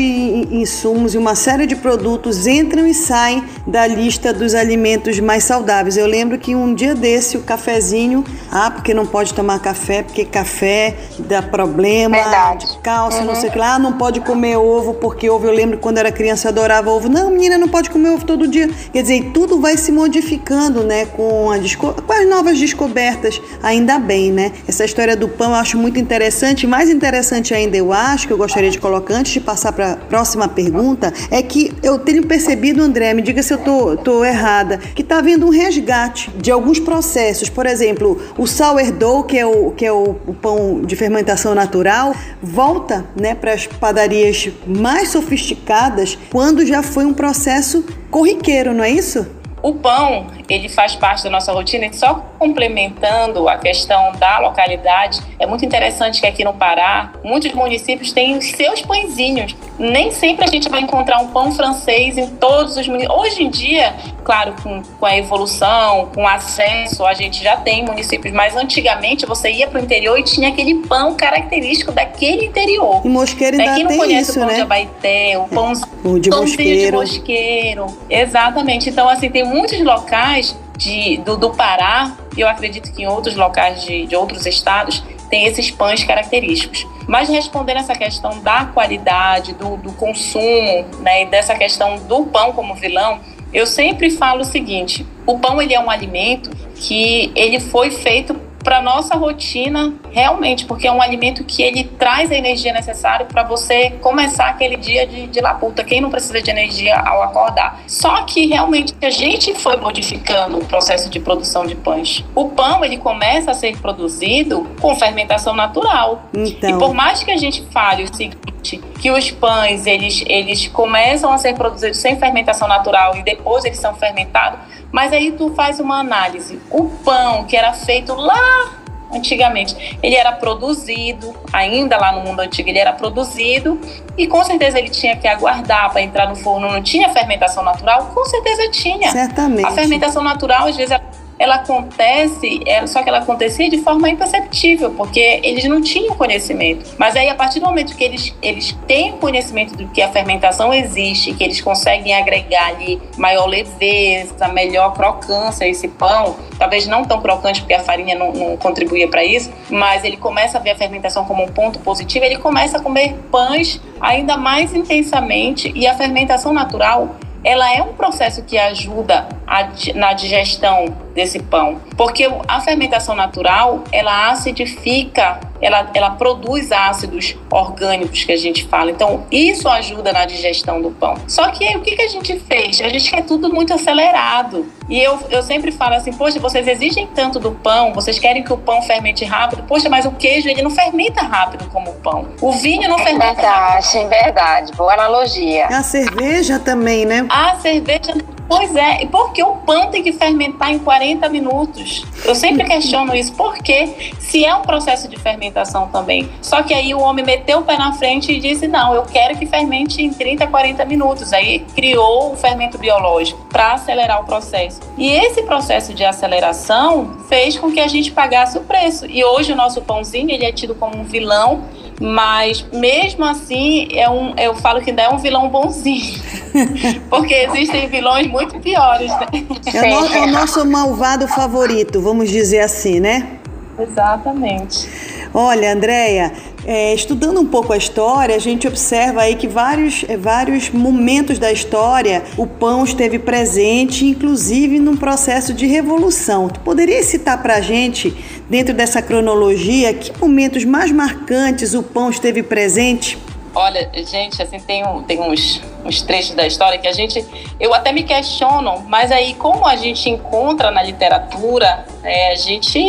insumos 0.52 1.14
e 1.14 1.18
uma 1.18 1.36
série 1.36 1.66
de 1.66 1.76
produtos 1.76 2.48
entram 2.48 2.88
e 2.88 2.94
saem 2.94 3.44
da 3.68 3.86
lista 3.86 4.34
dos 4.34 4.56
alimentos 4.56 5.20
mais 5.20 5.44
saudáveis. 5.44 5.98
Eu 5.98 6.08
lembro 6.08 6.38
que 6.38 6.56
um 6.56 6.74
dia 6.74 6.96
desse 6.96 7.38
o 7.38 7.44
cafezinho, 7.44 8.24
ah, 8.52 8.72
porque 8.72 8.94
não 8.94 9.06
pode 9.06 9.34
tomar 9.34 9.60
café, 9.60 10.04
porque 10.04 10.26
café 10.26 10.96
dá 11.20 11.42
problema, 11.42 12.16
verdade. 12.16 12.68
cálcio, 12.82 13.22
uhum. 13.22 13.28
não 13.28 13.36
sei 13.36 13.50
o 13.50 13.52
que 13.52 13.60
lá, 13.60 13.76
ah, 13.76 13.80
não 13.80 13.94
pode 13.94 14.22
comer 14.22 14.58
ovo, 14.58 14.94
porque 14.94 15.30
ovo, 15.30 15.48
eu 15.48 15.54
lembro 15.54 15.78
quando 15.78 15.98
era 15.98 16.12
criança 16.12 16.48
eu 16.48 16.52
adorava 16.52 16.90
ovo. 16.90 17.10
Não, 17.10 17.30
menina, 17.30 17.58
não 17.58 17.68
pode 17.68 17.90
comer 17.90 18.10
ovo 18.10 18.26
todo 18.26 18.48
dia 18.48 18.53
dia. 18.54 18.70
Quer 18.92 19.02
dizer, 19.02 19.32
tudo 19.34 19.60
vai 19.60 19.76
se 19.76 19.92
modificando, 19.92 20.84
né? 20.84 21.06
Com, 21.06 21.52
a 21.52 21.58
com 21.78 22.14
as 22.14 22.30
novas 22.30 22.60
descobertas, 22.60 23.42
ainda 23.62 24.00
bem, 24.00 24.32
né? 24.32 24.52
Essa 24.68 24.86
história 24.86 25.16
do 25.16 25.28
pão 25.28 25.52
eu 25.52 25.56
acho 25.56 25.78
muito 25.78 26.00
interessante. 26.00 26.68
Mais 26.68 26.90
interessante 26.90 27.54
ainda, 27.54 27.76
eu 27.76 27.92
acho, 27.92 28.28
que 28.28 28.34
eu 28.34 28.38
gostaria 28.38 28.70
de 28.70 28.80
colocar 28.80 29.16
antes 29.16 29.34
de 29.34 29.40
passar 29.40 29.72
para 29.74 29.94
a 29.94 29.96
próxima 29.96 30.48
pergunta, 30.48 31.12
é 31.32 31.42
que 31.42 31.74
eu 31.82 32.00
tenho 32.00 32.26
percebido, 32.26 32.82
André, 32.82 33.14
me 33.14 33.22
diga 33.22 33.42
se 33.42 33.54
eu 33.54 33.58
tô, 33.58 33.98
tô 33.98 34.24
errada, 34.24 34.78
que 34.78 35.02
está 35.02 35.18
havendo 35.18 35.46
um 35.46 35.50
resgate 35.50 36.30
de 36.38 36.52
alguns 36.52 36.80
processos. 36.80 37.50
Por 37.50 37.66
exemplo, 37.66 38.22
o 38.38 38.46
sourdough, 38.46 39.24
que 39.24 39.38
é 39.38 39.46
o, 39.46 39.72
que 39.72 39.86
é 39.86 39.92
o, 39.92 40.16
o 40.28 40.34
pão 40.34 40.82
de 40.82 40.96
fermentação 40.96 41.56
natural, 41.56 42.16
volta 42.42 43.06
né, 43.20 43.34
para 43.34 43.54
as 43.54 43.66
padarias 43.66 44.50
mais 44.68 45.10
sofisticadas 45.10 46.18
quando 46.30 46.66
já 46.66 46.84
foi 46.84 47.06
um 47.06 47.14
processo 47.14 47.84
corriqueiro, 48.14 48.76
não 48.76 48.84
é 48.84 48.92
isso? 48.92 49.26
O 49.64 49.74
pão, 49.74 50.28
ele 50.50 50.70
faz 50.70 50.96
parte 50.96 51.24
da 51.24 51.30
nossa 51.30 51.52
rotina 51.52 51.86
e 51.86 51.94
só 51.94 52.24
complementando 52.38 53.48
a 53.48 53.58
questão 53.58 54.12
da 54.14 54.40
localidade, 54.40 55.22
é 55.40 55.46
muito 55.46 55.64
interessante 55.66 56.20
que 56.20 56.28
aqui 56.28 56.44
no 56.44 56.54
Pará, 56.54 57.14
muitos 57.24 57.52
municípios 57.54 58.12
têm 58.12 58.38
os 58.38 58.52
seus 58.52 58.82
pãezinhos. 58.82 59.56
Nem 59.80 60.12
sempre 60.12 60.46
a 60.46 60.48
gente 60.48 60.70
vai 60.70 60.82
encontrar 60.82 61.20
um 61.20 61.28
pão 61.28 61.52
francês 61.52 62.18
em 62.18 62.28
todos 62.28 62.78
os 62.78 62.88
municípios. 62.88 63.18
Hoje 63.18 63.44
em 63.44 63.50
dia, 63.50 63.96
claro, 64.24 64.54
com, 64.62 64.82
com 65.00 65.06
a 65.06 65.18
evolução, 65.18 66.10
com 66.14 66.28
acesso, 66.28 67.06
a 67.06 67.14
gente 67.14 67.44
já 67.44 67.58
tem 67.58 67.84
municípios, 67.84 68.34
mas 68.34 68.56
antigamente 68.56 69.26
você 69.26 69.52
ia 69.52 69.68
para 69.68 69.80
o 69.80 69.84
interior 69.84 70.20
e 70.20 70.24
tinha 70.24 70.50
aquele 70.50 70.76
pão 70.86 71.16
característico 71.16 71.92
daquele 71.92 72.46
interior. 72.46 73.02
E 73.04 73.10
mosqueiro 73.10 73.60
ainda 73.60 73.76
Quem 73.76 73.84
não 73.84 73.98
conhece 73.98 74.32
isso, 74.32 74.40
o 74.40 74.42
pão 74.42 74.50
né? 74.50 74.56
de 74.56 74.62
abaité, 74.62 75.38
o 75.38 75.48
pão, 75.48 75.74
o 76.04 76.20
de 76.20 76.30
mosqueiro. 76.30 76.86
de 76.86 76.92
mosqueiro. 76.92 77.86
Exatamente. 78.10 78.90
Então, 78.90 79.08
assim, 79.08 79.30
tem 79.30 79.44
muitos 79.44 79.80
locais 79.82 80.43
de, 80.78 81.18
do, 81.18 81.38
do 81.38 81.52
Pará, 81.52 82.16
eu 82.38 82.48
acredito 82.48 82.92
que 82.92 83.04
em 83.04 83.08
outros 83.08 83.36
locais 83.36 83.84
de, 83.84 84.06
de 84.06 84.16
outros 84.16 84.46
estados, 84.46 85.04
tem 85.30 85.46
esses 85.46 85.72
pães 85.72 86.04
característicos. 86.04 86.86
Mas 87.08 87.28
respondendo 87.28 87.78
essa 87.78 87.96
questão 87.96 88.40
da 88.42 88.66
qualidade, 88.66 89.54
do, 89.54 89.78
do 89.78 89.92
consumo, 89.94 90.86
né, 91.00 91.24
e 91.24 91.26
dessa 91.26 91.56
questão 91.56 91.98
do 92.08 92.26
pão 92.26 92.54
como 92.54 92.76
vilão, 92.76 93.20
eu 93.54 93.66
sempre 93.66 94.10
falo 94.10 94.42
o 94.42 94.46
seguinte: 94.46 95.06
o 95.26 95.40
pão 95.40 95.62
ele 95.62 95.74
é 95.74 95.80
um 95.80 95.90
alimento 95.90 96.50
que 96.76 97.32
ele 97.36 97.60
foi 97.60 97.92
feito 97.92 98.40
para 98.64 98.82
nossa 98.82 99.16
rotina 99.16 99.94
realmente, 100.12 100.66
porque 100.66 100.88
é 100.88 100.92
um 100.92 101.02
alimento 101.02 101.44
que 101.44 101.62
ele 101.62 101.84
traz 101.84 102.32
a 102.32 102.36
energia 102.36 102.72
necessária 102.74 103.26
para 103.26 103.44
você 103.44 103.92
começar 104.02 104.48
aquele 104.48 104.78
dia 104.78 105.06
de, 105.06 105.28
de 105.28 105.42
labuta. 105.42 105.84
Quem 105.84 106.00
não 106.02 106.10
precisa 106.10 106.42
de 106.42 106.50
energia 106.50 106.98
ao 107.00 107.22
acordar? 107.22 107.82
Só 107.88 108.24
que 108.24 108.48
realmente 108.48 108.96
a 109.02 109.10
gente 109.10 109.54
foi 109.56 109.78
modificando 109.78 110.58
o 110.58 110.66
processo 110.66 111.10
de 111.10 111.20
produção 111.20 111.66
de 111.66 111.76
pães. 111.76 112.24
O 112.34 112.50
pão 112.50 112.84
ele 112.84 112.98
começa 112.98 113.52
a 113.52 113.54
ser 113.54 113.78
produzido 113.78 114.68
com 114.80 114.96
fermentação 114.96 115.56
natural. 115.56 116.24
Então. 116.34 116.70
E 116.70 116.78
por 116.80 116.94
mais 116.94 117.24
que 117.24 117.32
a 117.32 117.38
gente 117.38 117.64
fale 117.72 118.04
o 118.04 118.16
seguinte, 118.16 118.82
que 119.00 119.12
os 119.12 119.30
pães 119.32 119.86
eles, 119.86 120.24
eles 120.28 120.68
começam 120.68 121.32
a 121.32 121.38
ser 121.38 121.54
produzidos 121.56 121.98
sem 121.98 122.18
fermentação 122.18 122.68
natural 122.68 123.16
e 123.18 123.22
depois 123.22 123.66
eles 123.66 123.80
são 123.80 123.94
fermentados, 123.96 124.60
mas 124.94 125.12
aí 125.12 125.32
tu 125.32 125.54
faz 125.56 125.80
uma 125.80 126.00
análise. 126.00 126.62
O 126.70 126.86
pão 126.86 127.44
que 127.46 127.58
era 127.58 127.74
feito 127.74 128.14
lá 128.14 128.72
antigamente, 129.12 129.98
ele 130.02 130.16
era 130.16 130.32
produzido, 130.32 131.36
ainda 131.52 131.98
lá 131.98 132.12
no 132.12 132.22
mundo 132.22 132.40
antigo, 132.40 132.70
ele 132.70 132.80
era 132.80 132.94
produzido 132.94 133.80
e 134.18 134.28
com 134.28 134.44
certeza 134.44 134.80
ele 134.80 134.90
tinha 134.90 135.16
que 135.16 135.28
aguardar 135.28 135.92
para 135.92 136.02
entrar 136.02 136.28
no 136.30 136.36
forno. 136.36 136.72
Não 136.72 136.82
tinha 136.82 137.10
fermentação 137.10 137.64
natural? 137.64 138.12
Com 138.14 138.26
certeza 138.26 138.70
tinha. 138.70 139.12
Certamente. 139.12 139.66
A 139.66 139.72
fermentação 139.72 140.24
natural, 140.24 140.68
às 140.68 140.78
vezes, 140.78 140.92
ela 140.92 141.04
ela 141.38 141.56
acontece, 141.56 142.62
é, 142.66 142.86
só 142.88 143.02
que 143.02 143.10
ela 143.10 143.20
acontecia 143.20 143.70
de 143.70 143.80
forma 143.80 144.10
imperceptível, 144.10 144.92
porque 144.92 145.40
eles 145.44 145.64
não 145.66 145.82
tinham 145.82 146.16
conhecimento. 146.16 146.90
Mas 146.98 147.16
aí, 147.16 147.30
a 147.30 147.36
partir 147.36 147.60
do 147.60 147.66
momento 147.66 147.96
que 147.96 148.04
eles, 148.04 148.36
eles 148.42 148.76
têm 148.88 149.14
conhecimento 149.14 149.76
do 149.76 149.88
que 149.88 150.02
a 150.02 150.10
fermentação 150.10 150.74
existe, 150.74 151.34
que 151.34 151.44
eles 151.44 151.60
conseguem 151.62 152.14
agregar 152.14 152.68
ali 152.68 153.02
maior 153.18 153.46
leveza, 153.46 154.48
melhor 154.50 154.94
crocância 154.94 155.66
a 155.66 155.70
esse 155.70 155.88
pão, 155.88 156.36
talvez 156.58 156.88
não 156.88 157.04
tão 157.04 157.22
crocante, 157.22 157.62
porque 157.62 157.74
a 157.74 157.80
farinha 157.80 158.16
não, 158.16 158.32
não 158.32 158.58
contribuía 158.58 159.08
para 159.08 159.24
isso, 159.24 159.52
mas 159.70 160.04
ele 160.04 160.18
começa 160.18 160.58
a 160.58 160.62
ver 160.62 160.72
a 160.72 160.76
fermentação 160.76 161.26
como 161.26 161.44
um 161.44 161.48
ponto 161.48 161.80
positivo, 161.80 162.26
ele 162.26 162.38
começa 162.38 162.78
a 162.78 162.82
comer 162.82 163.16
pães 163.32 163.82
ainda 164.00 164.38
mais 164.38 164.74
intensamente, 164.74 165.72
e 165.76 165.88
a 165.88 165.96
fermentação 165.96 166.54
natural 166.54 167.16
ela 167.44 167.74
é 167.74 167.82
um 167.82 167.94
processo 167.94 168.42
que 168.44 168.58
ajuda 168.58 169.28
a, 169.46 169.68
na 169.96 170.14
digestão 170.14 170.86
desse 171.14 171.40
pão, 171.40 171.80
porque 171.96 172.30
a 172.48 172.60
fermentação 172.62 173.16
natural 173.16 173.84
ela 173.92 174.32
acidifica, 174.32 175.40
ela, 175.62 175.90
ela 175.94 176.12
produz 176.12 176.72
ácidos 176.72 177.36
orgânicos 177.50 178.24
que 178.24 178.32
a 178.32 178.38
gente 178.38 178.66
fala. 178.68 178.92
Então 178.92 179.26
isso 179.32 179.70
ajuda 179.70 180.12
na 180.12 180.26
digestão 180.26 180.82
do 180.82 180.92
pão. 180.92 181.16
Só 181.28 181.50
que 181.50 181.66
aí, 181.66 181.78
o 181.78 181.82
que, 181.82 181.96
que 181.96 182.02
a 182.02 182.08
gente 182.08 182.38
fez? 182.40 182.82
A 182.82 182.90
gente 182.90 183.10
quer 183.10 183.24
tudo 183.24 183.54
muito 183.54 183.74
acelerado. 183.74 184.66
E 184.90 185.02
eu, 185.02 185.18
eu 185.30 185.42
sempre 185.42 185.72
falo 185.72 185.96
assim, 185.96 186.12
poxa, 186.12 186.40
vocês 186.40 186.68
exigem 186.68 187.08
tanto 187.08 187.40
do 187.40 187.52
pão, 187.52 187.94
vocês 187.94 188.20
querem 188.20 188.44
que 188.44 188.52
o 188.52 188.58
pão 188.58 188.82
fermente 188.82 189.24
rápido, 189.24 189.64
poxa, 189.64 189.90
mas 189.90 190.06
o 190.06 190.12
queijo 190.12 190.50
ele 190.50 190.62
não 190.62 190.70
fermenta 190.70 191.22
rápido 191.22 191.70
como 191.70 191.92
o 191.92 191.94
pão. 191.96 192.28
O 192.42 192.52
vinho 192.52 192.90
não 192.90 192.98
fermenta. 192.98 193.34
Verdade, 193.36 193.98
rápido. 193.98 194.10
verdade. 194.10 194.72
Boa 194.74 194.94
analogia. 194.94 195.68
A 195.68 195.84
cerveja 195.84 196.60
também, 196.60 197.06
né? 197.06 197.26
A 197.30 197.56
cerveja 197.56 198.14
Pois 198.48 198.76
é, 198.76 199.04
e 199.04 199.08
por 199.08 199.32
que 199.32 199.44
o 199.44 199.56
pão 199.58 199.90
tem 199.90 200.04
que 200.04 200.12
fermentar 200.12 200.72
em 200.72 200.80
40 200.80 201.28
minutos? 201.30 202.06
Eu 202.26 202.36
sempre 202.36 202.64
questiono 202.66 203.16
isso, 203.16 203.34
porque 203.34 204.14
se 204.20 204.46
é 204.46 204.54
um 204.54 204.62
processo 204.62 205.08
de 205.08 205.18
fermentação 205.18 205.88
também. 205.88 206.30
Só 206.42 206.62
que 206.62 206.74
aí 206.74 206.94
o 206.94 207.00
homem 207.00 207.24
meteu 207.24 207.60
o 207.60 207.64
pé 207.64 207.78
na 207.78 207.94
frente 207.94 208.32
e 208.32 208.40
disse: 208.40 208.68
não, 208.68 208.94
eu 208.94 209.04
quero 209.04 209.38
que 209.38 209.46
fermente 209.46 210.02
em 210.02 210.12
30, 210.12 210.48
40 210.48 210.86
minutos. 210.86 211.34
Aí 211.34 211.60
criou 211.76 212.34
o 212.34 212.36
fermento 212.36 212.78
biológico 212.78 213.46
para 213.50 213.74
acelerar 213.74 214.22
o 214.22 214.26
processo. 214.26 214.82
E 214.98 215.10
esse 215.10 215.44
processo 215.44 215.94
de 215.94 216.04
aceleração 216.04 217.18
fez 217.30 217.58
com 217.58 217.72
que 217.72 217.80
a 217.80 217.88
gente 217.88 218.12
pagasse 218.12 218.58
o 218.58 218.62
preço. 218.62 219.06
E 219.06 219.24
hoje 219.24 219.54
o 219.54 219.56
nosso 219.56 219.82
pãozinho 219.82 220.30
ele 220.30 220.46
é 220.46 220.52
tido 220.52 220.76
como 220.76 220.98
um 220.98 221.04
vilão 221.04 221.64
Mas 222.04 222.66
mesmo 222.74 223.24
assim, 223.24 223.88
é 223.94 224.10
um, 224.10 224.34
eu 224.38 224.54
falo 224.56 224.82
que 224.82 224.90
ainda 224.90 225.04
é 225.04 225.10
um 225.10 225.18
vilão 225.18 225.48
bonzinho. 225.48 226.22
Porque 227.10 227.34
existem 227.34 227.88
vilões 227.88 228.28
muito 228.28 228.60
piores, 228.60 229.10
né? 229.10 229.28
É 229.74 229.82
o, 229.82 230.02
no, 230.02 230.14
é 230.14 230.22
o 230.24 230.28
nosso 230.28 230.66
malvado 230.66 231.30
favorito, 231.30 232.02
vamos 232.02 232.30
dizer 232.30 232.60
assim, 232.60 233.00
né? 233.00 233.40
Exatamente. 233.80 234.90
Olha, 235.34 235.74
Andréia, 235.74 236.34
é, 236.66 236.94
estudando 236.94 237.40
um 237.40 237.46
pouco 237.46 237.74
a 237.74 237.78
história, 237.78 238.36
a 238.36 238.40
gente 238.40 238.68
observa 238.68 239.22
aí 239.22 239.36
que 239.36 239.48
vários, 239.48 240.06
é, 240.08 240.16
vários 240.16 240.70
momentos 240.70 241.40
da 241.40 241.52
história 241.52 242.24
o 242.38 242.46
pão 242.46 242.84
esteve 242.84 243.18
presente, 243.18 244.06
inclusive 244.06 244.78
num 244.78 244.96
processo 244.96 245.54
de 245.54 245.66
revolução. 245.66 246.50
Tu 246.50 246.60
poderia 246.60 247.02
citar 247.02 247.42
para 247.42 247.56
a 247.56 247.62
gente, 247.62 248.14
dentro 248.54 248.72
dessa 248.72 249.02
cronologia, 249.02 249.92
que 249.96 250.16
momentos 250.22 250.64
mais 250.64 250.92
marcantes 250.92 251.74
o 251.74 251.82
pão 251.82 252.12
esteve 252.12 252.44
presente? 252.44 253.18
Olha, 253.56 253.90
gente, 254.06 254.40
assim, 254.44 254.60
tem, 254.60 254.86
um, 254.86 255.02
tem 255.02 255.20
uns, 255.20 255.60
uns 255.84 256.04
trechos 256.04 256.36
da 256.36 256.46
história 256.46 256.78
que 256.78 256.88
a 256.88 256.92
gente. 256.92 257.26
Eu 257.60 257.74
até 257.74 257.92
me 257.92 258.04
questiono, 258.04 258.86
mas 258.88 259.12
aí, 259.12 259.34
como 259.34 259.66
a 259.66 259.76
gente 259.76 260.08
encontra 260.08 260.70
na 260.70 260.84
literatura, 260.84 261.84
é, 262.04 262.34
a 262.34 262.36
gente 262.36 262.80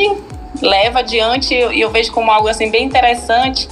leva 0.61 0.99
adiante 0.99 1.55
e 1.55 1.81
eu 1.81 1.91
vejo 1.91 2.13
como 2.13 2.31
algo 2.31 2.47
assim 2.47 2.71
bem 2.71 2.85
interessante. 2.85 3.67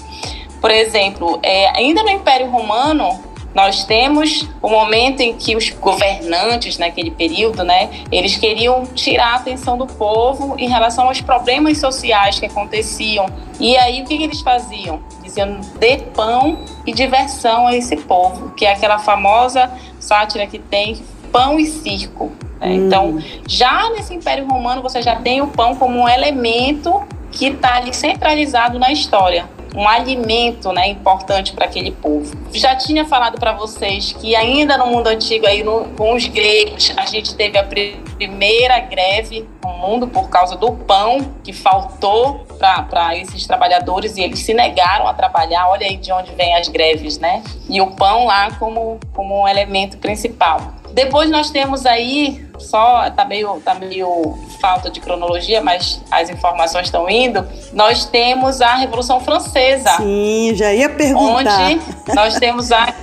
Por 0.63 0.71
exemplo, 0.71 1.41
é, 1.43 1.69
ainda 1.77 2.03
no 2.03 2.09
Império 2.09 2.49
Romano, 2.49 3.21
nós 3.55 3.85
temos 3.85 4.49
o 4.61 4.69
momento 4.69 5.21
em 5.21 5.35
que 5.35 5.55
os 5.57 5.71
governantes 5.71 6.79
naquele 6.79 7.11
período, 7.11 7.63
né, 7.63 7.91
eles 8.11 8.37
queriam 8.37 8.85
tirar 8.87 9.33
a 9.33 9.37
atenção 9.37 9.77
do 9.77 9.87
povo 9.87 10.55
em 10.59 10.69
relação 10.69 11.09
aos 11.09 11.21
problemas 11.21 11.79
sociais 11.79 12.39
que 12.39 12.47
aconteciam. 12.47 13.27
E 13.61 13.77
aí 13.77 14.03
o 14.03 14.05
que, 14.05 14.17
que 14.17 14.25
eles 14.25 14.41
faziam? 14.41 15.01
Diziam 15.23 15.61
dê 15.79 15.99
pão 15.99 16.65
e 16.87 16.93
diversão 16.93 17.67
a 17.67 17.77
esse 17.77 17.97
povo, 17.97 18.51
que 18.51 18.65
é 18.65 18.73
aquela 18.73 18.99
famosa 18.99 19.71
sátira 20.01 20.47
que 20.47 20.59
tem 20.59 21.03
pão 21.31 21.59
e 21.59 21.67
circo. 21.67 22.33
Né? 22.61 22.69
Hum. 22.69 22.87
Então, 22.87 23.23
já 23.47 23.91
nesse 23.91 24.15
Império 24.15 24.47
Romano, 24.47 24.83
você 24.83 25.03
já 25.03 25.17
tem 25.17 25.41
o 25.41 25.49
pão 25.49 25.75
como 25.77 25.99
um 25.99 26.09
elemento 26.09 27.03
que 27.31 27.47
está 27.47 27.77
ali 27.77 27.95
centralizado 27.95 28.79
na 28.79 28.93
história 28.93 29.49
um 29.75 29.89
alimento 29.89 30.73
né, 30.73 30.89
importante 30.89 31.53
para 31.53 31.65
aquele 31.65 31.91
povo. 31.91 32.37
Já 32.53 32.77
tinha 32.77 33.05
falado 33.05 33.39
para 33.39 33.53
vocês 33.53 34.13
que 34.13 34.37
ainda 34.37 34.77
no 34.77 34.87
mundo 34.87 35.07
antigo, 35.07 35.47
aí 35.47 35.63
no, 35.63 35.85
com 35.97 36.15
os 36.15 36.27
gregos, 36.27 36.93
a 36.97 37.07
gente 37.07 37.35
teve 37.35 37.59
a 37.59 37.65
primeira 37.65 38.79
greve 38.81 39.49
no 39.65 39.73
mundo 39.75 40.07
por 40.07 40.29
causa 40.29 40.57
do 40.57 40.73
pão 40.73 41.33
que 41.43 41.53
faltou 41.53 42.47
para 42.59 43.17
esses 43.17 43.47
trabalhadores 43.47 44.17
e 44.17 44.23
eles 44.23 44.41
se 44.41 44.55
negaram 44.55 45.09
a 45.09 45.15
trabalhar. 45.15 45.69
Olha 45.69 45.87
aí 45.87 45.97
de 45.97 46.13
onde 46.13 46.33
vem 46.35 46.55
as 46.55 46.69
greves, 46.69 47.19
né? 47.19 47.43
E 47.69 47.81
o 47.81 47.89
pão 47.93 48.27
lá 48.27 48.53
como, 48.53 49.01
como 49.13 49.43
um 49.43 49.49
elemento 49.49 49.99
principal. 49.99 50.82
Depois 50.93 51.31
nós 51.31 51.51
temos 51.51 51.87
aí, 51.87 52.47
só 52.59 53.11
tá 53.11 53.25
meio, 53.25 53.61
tá 53.61 53.75
meio 53.75 54.39
falta 54.61 54.91
de 54.91 55.01
cronologia, 55.01 55.61
mas 55.61 56.01
as 56.11 56.29
informações 56.31 56.87
estão 56.87 57.09
indo. 57.09 57.47
Nós 57.73 58.05
temos 58.05 58.61
a 58.61 58.77
Revolução 58.77 59.21
Francesa. 59.21 59.97
Sim, 59.97 60.53
já 60.55 60.73
ia 60.73 60.89
perguntar. 60.89 61.71
Onde 61.71 61.81
nós 62.15 62.39
temos 62.39 62.71
a, 62.71 62.95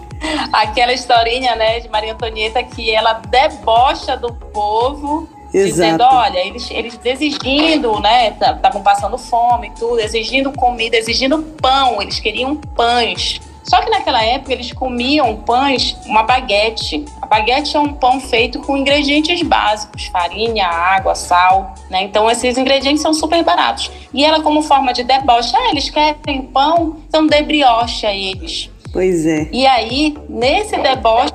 aquela 0.52 0.92
historinha, 0.92 1.54
né, 1.56 1.80
de 1.80 1.88
Maria 1.88 2.12
Antonieta 2.12 2.62
que 2.62 2.94
ela 2.94 3.14
debocha 3.14 4.16
do 4.16 4.32
povo 4.32 5.28
Exato. 5.52 5.68
dizendo, 5.68 6.04
olha, 6.04 6.38
eles, 6.38 6.70
eles 6.70 6.98
exigindo, 7.04 7.98
né, 8.00 8.28
estavam 8.28 8.82
passando 8.82 9.18
fome 9.18 9.68
e 9.68 9.70
tudo, 9.70 9.98
exigindo 9.98 10.52
comida, 10.52 10.96
exigindo 10.96 11.42
pão, 11.60 12.00
eles 12.00 12.20
queriam 12.20 12.56
pães. 12.56 13.40
Só 13.70 13.80
que 13.80 13.88
naquela 13.88 14.20
época 14.20 14.52
eles 14.52 14.72
comiam 14.72 15.36
pães, 15.36 15.96
uma 16.04 16.24
baguete. 16.24 17.04
A 17.22 17.26
baguete 17.26 17.76
é 17.76 17.78
um 17.78 17.92
pão 17.92 18.20
feito 18.20 18.58
com 18.58 18.76
ingredientes 18.76 19.40
básicos, 19.42 20.06
farinha, 20.06 20.66
água, 20.66 21.14
sal, 21.14 21.72
né? 21.88 22.02
Então 22.02 22.28
esses 22.28 22.58
ingredientes 22.58 23.00
são 23.00 23.14
super 23.14 23.44
baratos. 23.44 23.88
E 24.12 24.24
ela 24.24 24.42
como 24.42 24.60
forma 24.60 24.92
de 24.92 25.04
deboche, 25.04 25.54
ah, 25.54 25.70
eles 25.70 25.88
querem 25.88 26.42
pão, 26.52 26.96
então 27.06 27.28
dê 27.28 27.42
brioche 27.42 28.04
a 28.04 28.12
eles. 28.12 28.68
Pois 28.92 29.24
é. 29.24 29.48
E 29.52 29.64
aí, 29.64 30.18
nesse 30.28 30.76
deboche, 30.76 31.32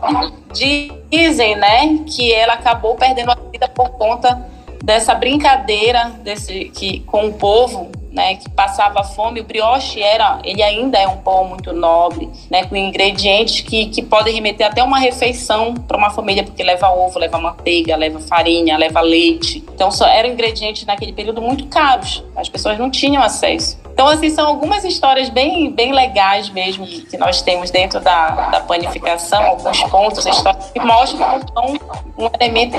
dizem, 1.09 1.55
né, 1.55 1.99
que 2.05 2.33
ela 2.33 2.55
acabou 2.55 2.95
perdendo 2.95 3.31
a 3.31 3.38
vida 3.49 3.69
por 3.69 3.91
conta 3.91 4.45
dessa 4.83 5.15
brincadeira 5.15 6.11
desse 6.21 6.65
que 6.65 6.99
com 7.07 7.27
o 7.27 7.33
povo 7.33 7.89
né, 8.16 8.36
que 8.36 8.49
passava 8.49 9.03
fome, 9.03 9.41
o 9.41 9.43
brioche 9.43 10.01
era, 10.01 10.39
ele 10.43 10.63
ainda 10.63 10.97
é 10.97 11.07
um 11.07 11.18
pão 11.18 11.45
muito 11.45 11.74
nobre, 11.74 12.30
né, 12.49 12.63
com 12.63 12.76
ingredientes 12.76 13.61
que, 13.61 13.88
que 13.88 14.01
podem 14.01 14.34
remeter 14.34 14.66
até 14.66 14.82
uma 14.82 14.97
refeição 14.97 15.74
para 15.74 15.97
uma 15.97 16.09
família, 16.09 16.43
porque 16.43 16.63
leva 16.63 16.89
ovo, 16.89 17.20
leva 17.20 17.38
manteiga, 17.38 17.95
leva 17.97 18.20
farinha, 18.20 18.78
leva 18.78 19.01
leite. 19.01 19.63
Então, 19.74 19.91
só 19.91 20.07
eram 20.07 20.30
ingredientes 20.30 20.86
naquele 20.86 21.11
período 21.11 21.41
muito 21.41 21.68
caros, 21.68 22.24
as 22.36 22.47
pessoas 22.47 22.80
não 22.80 22.89
tinham 22.89 23.22
acesso. 23.22 23.84
Então, 23.96 24.10
assim, 24.10 24.30
são 24.30 24.46
algumas 24.46 24.84
histórias 24.84 25.30
bem, 25.30 25.72
bem 25.72 25.93
legais 25.93 26.50
mesmo 26.50 26.86
que 26.86 27.16
nós 27.16 27.41
temos 27.41 27.72
dentro 27.72 28.02
da, 28.02 28.28
da 28.50 28.60
panificação, 28.60 29.41
alguns 29.41 29.82
pontos, 29.84 30.26
histórias 30.26 30.70
que 30.72 30.82
mostram 30.82 31.39
que 31.39 31.54
são 31.54 31.80
um 32.18 32.30
elemento, 32.38 32.78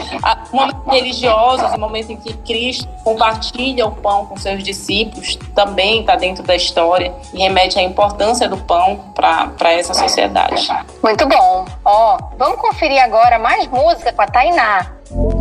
momentos 0.53 0.93
religiosos, 0.93 1.73
o 1.73 1.81
momento 1.81 2.13
em 2.13 2.17
que 2.17 2.35
Cristo 2.35 2.87
compartilha 3.03 3.87
o 3.87 3.93
pão 3.93 4.27
com 4.27 4.37
seus 4.37 4.63
discípulos, 4.63 5.39
também 5.55 6.01
está 6.01 6.17
dentro 6.17 6.45
da 6.45 6.55
história 6.55 7.15
e 7.33 7.39
remete 7.39 7.79
à 7.79 7.83
importância 7.83 8.47
do 8.47 8.59
pão 8.59 9.01
para 9.15 9.73
essa 9.73 9.95
sociedade. 9.95 10.69
Muito 11.03 11.27
bom. 11.27 11.65
Ó, 11.83 12.19
vamos 12.37 12.61
conferir 12.61 13.03
agora 13.03 13.39
mais 13.39 13.67
música 13.69 14.13
com 14.13 14.21
a 14.21 14.27
Tainá. 14.27 14.93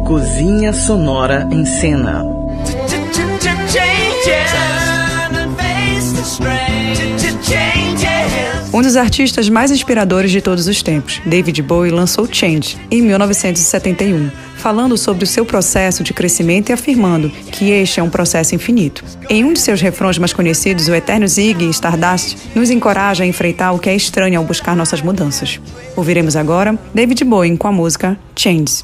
Cozinha 0.08 0.72
Sonora 0.72 1.46
em 1.52 1.66
Cena. 1.66 2.24
Um 8.76 8.82
dos 8.82 8.98
artistas 8.98 9.48
mais 9.48 9.72
inspiradores 9.72 10.32
de 10.32 10.42
todos 10.42 10.68
os 10.68 10.84
tempos, 10.84 11.22
David 11.26 11.62
Bowie 11.62 11.92
lançou 11.92 12.28
Change 12.30 12.78
em 12.92 13.02
1971, 13.02 14.30
falando 14.58 14.98
sobre 14.98 15.24
o 15.24 15.28
seu 15.28 15.46
processo 15.46 16.04
de 16.04 16.14
crescimento 16.14 16.70
e 16.70 16.74
afirmando 16.74 17.30
que 17.30 17.70
este 17.72 18.02
é 18.02 18.04
um 18.04 18.10
processo 18.10 18.54
infinito. 18.54 19.02
Em 19.30 19.46
um 19.46 19.54
de 19.54 19.60
seus 19.60 19.80
refrões 19.80 20.18
mais 20.18 20.34
conhecidos, 20.34 20.90
o 20.90 20.94
eterno 20.94 21.26
Zig 21.26 21.70
Stardust 21.70 22.36
nos 22.54 22.70
encoraja 22.70 23.24
a 23.24 23.28
enfrentar 23.28 23.72
o 23.72 23.80
que 23.80 23.90
é 23.90 23.96
estranho 23.96 24.38
ao 24.38 24.46
buscar 24.46 24.76
nossas 24.76 25.02
mudanças. 25.02 25.58
Ouviremos 25.96 26.36
agora 26.36 26.78
David 26.94 27.24
Bowie 27.24 27.56
com 27.56 27.70
a 27.70 27.72
música 27.72 28.20
Change. 28.36 28.84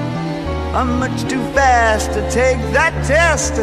I'm 0.73 0.99
much 0.99 1.23
too 1.29 1.43
fast 1.53 2.13
to 2.13 2.21
take 2.31 2.57
that 2.71 2.93
test. 3.05 3.55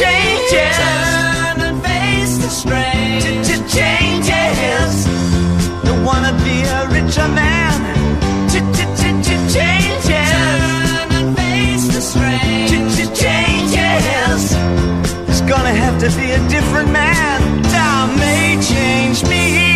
Changes. 0.00 0.76
Turn 0.80 1.60
and 1.60 1.82
face 1.84 2.38
the 2.38 2.48
strain. 2.48 3.20
Changes. 3.68 5.04
Don't 5.84 6.02
wanna 6.02 6.32
be 6.44 6.62
a 6.62 6.88
richer 6.88 7.28
man. 7.28 7.76
Changes. 8.48 10.08
Turn 10.32 11.12
and 11.18 11.36
face 11.36 11.86
the 11.94 12.00
strain. 12.00 12.68
Changes. 13.14 14.42
It's 15.28 15.42
gonna 15.42 15.74
have 15.74 15.98
to 16.00 16.08
be 16.18 16.30
a 16.32 16.38
different 16.48 16.90
man. 16.90 17.62
Time 17.64 18.18
may 18.18 18.56
change 18.62 19.22
me, 19.28 19.69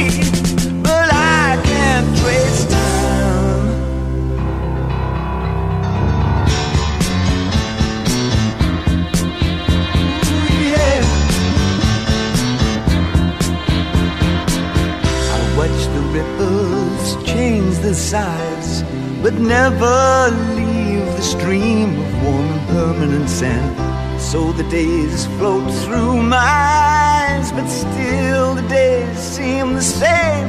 sides, 18.14 18.70
but 19.24 19.34
never 19.34 20.30
leave 20.54 21.04
the 21.18 21.26
stream 21.34 21.88
of 22.02 22.08
warm 22.22 22.48
and 22.56 22.64
permanent 22.68 23.28
sand. 23.28 23.74
So 24.20 24.52
the 24.52 24.62
days 24.80 25.26
float 25.36 25.68
through 25.82 26.22
my 26.22 26.38
eyes, 26.38 27.50
but 27.56 27.66
still 27.66 28.54
the 28.54 28.66
days 28.68 29.18
seem 29.18 29.74
the 29.80 29.86
same. 30.04 30.48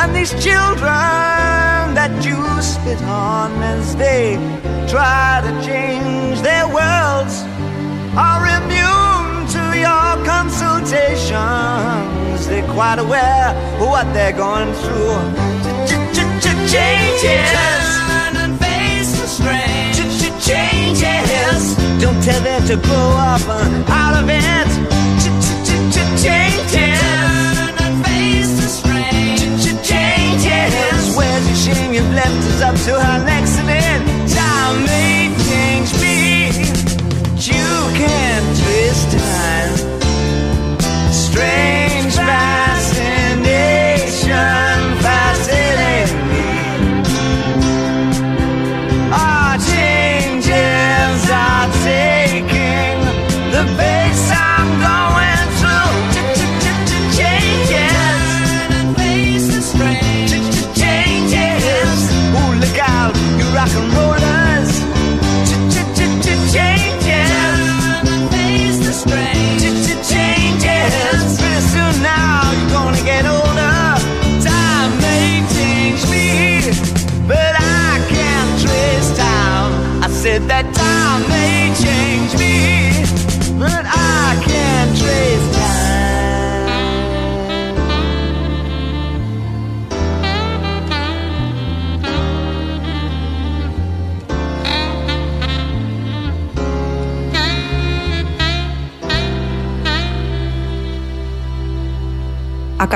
And 0.00 0.08
these 0.18 0.32
children 0.46 1.84
that 1.98 2.12
you 2.26 2.38
spit 2.62 3.02
on 3.02 3.50
as 3.74 3.96
they 3.96 4.38
try 4.94 5.28
to 5.46 5.52
change 5.68 6.36
their 6.50 6.66
worlds 6.78 7.34
are 8.28 8.42
immune 8.58 9.28
to 9.56 9.64
your 9.86 10.10
consultations. 10.34 12.40
They're 12.46 12.72
quite 12.80 13.00
aware 13.06 13.48
of 13.80 13.86
what 13.92 14.06
they're 14.14 14.38
going 14.46 14.72
through. 14.82 15.65
Changes 16.66 17.46
Turn 17.52 18.36
and 18.36 18.58
face 18.58 19.12
the 19.20 19.26
strange. 19.26 19.96
Changes. 20.44 21.76
Don't 22.02 22.20
tell 22.22 22.40
them 22.42 22.62
to 22.66 22.76
grow 22.76 23.10
up 23.32 23.40
out 23.88 24.14
of 24.20 24.28
it. 24.28 24.68
Changes 26.22 27.00
Turn 27.00 27.74
and 27.84 28.04
face 28.04 28.52
the 28.60 28.68
strange. 28.68 29.64
Changes. 29.86 31.16
Where's 31.16 31.46
your 31.46 31.74
shame? 31.74 31.92
You've 31.94 32.12
left 32.14 32.42
us 32.50 32.60
up 32.62 32.76
to 32.86 32.92
our 32.94 33.20
accident. 33.28 34.02
Time 34.32 34.84
may 34.84 35.16
change 35.16 35.25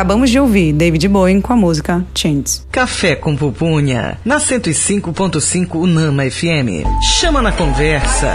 Acabamos 0.00 0.30
de 0.30 0.40
ouvir 0.40 0.72
David 0.72 1.06
Bowie 1.08 1.42
com 1.42 1.52
a 1.52 1.56
música 1.56 2.02
Changes. 2.14 2.66
Café 2.72 3.14
com 3.14 3.36
Pupunha, 3.36 4.18
na 4.24 4.38
105.5 4.38 5.74
Unama 5.74 6.22
FM. 6.22 6.88
Chama 7.02 7.42
na 7.42 7.52
conversa. 7.52 8.34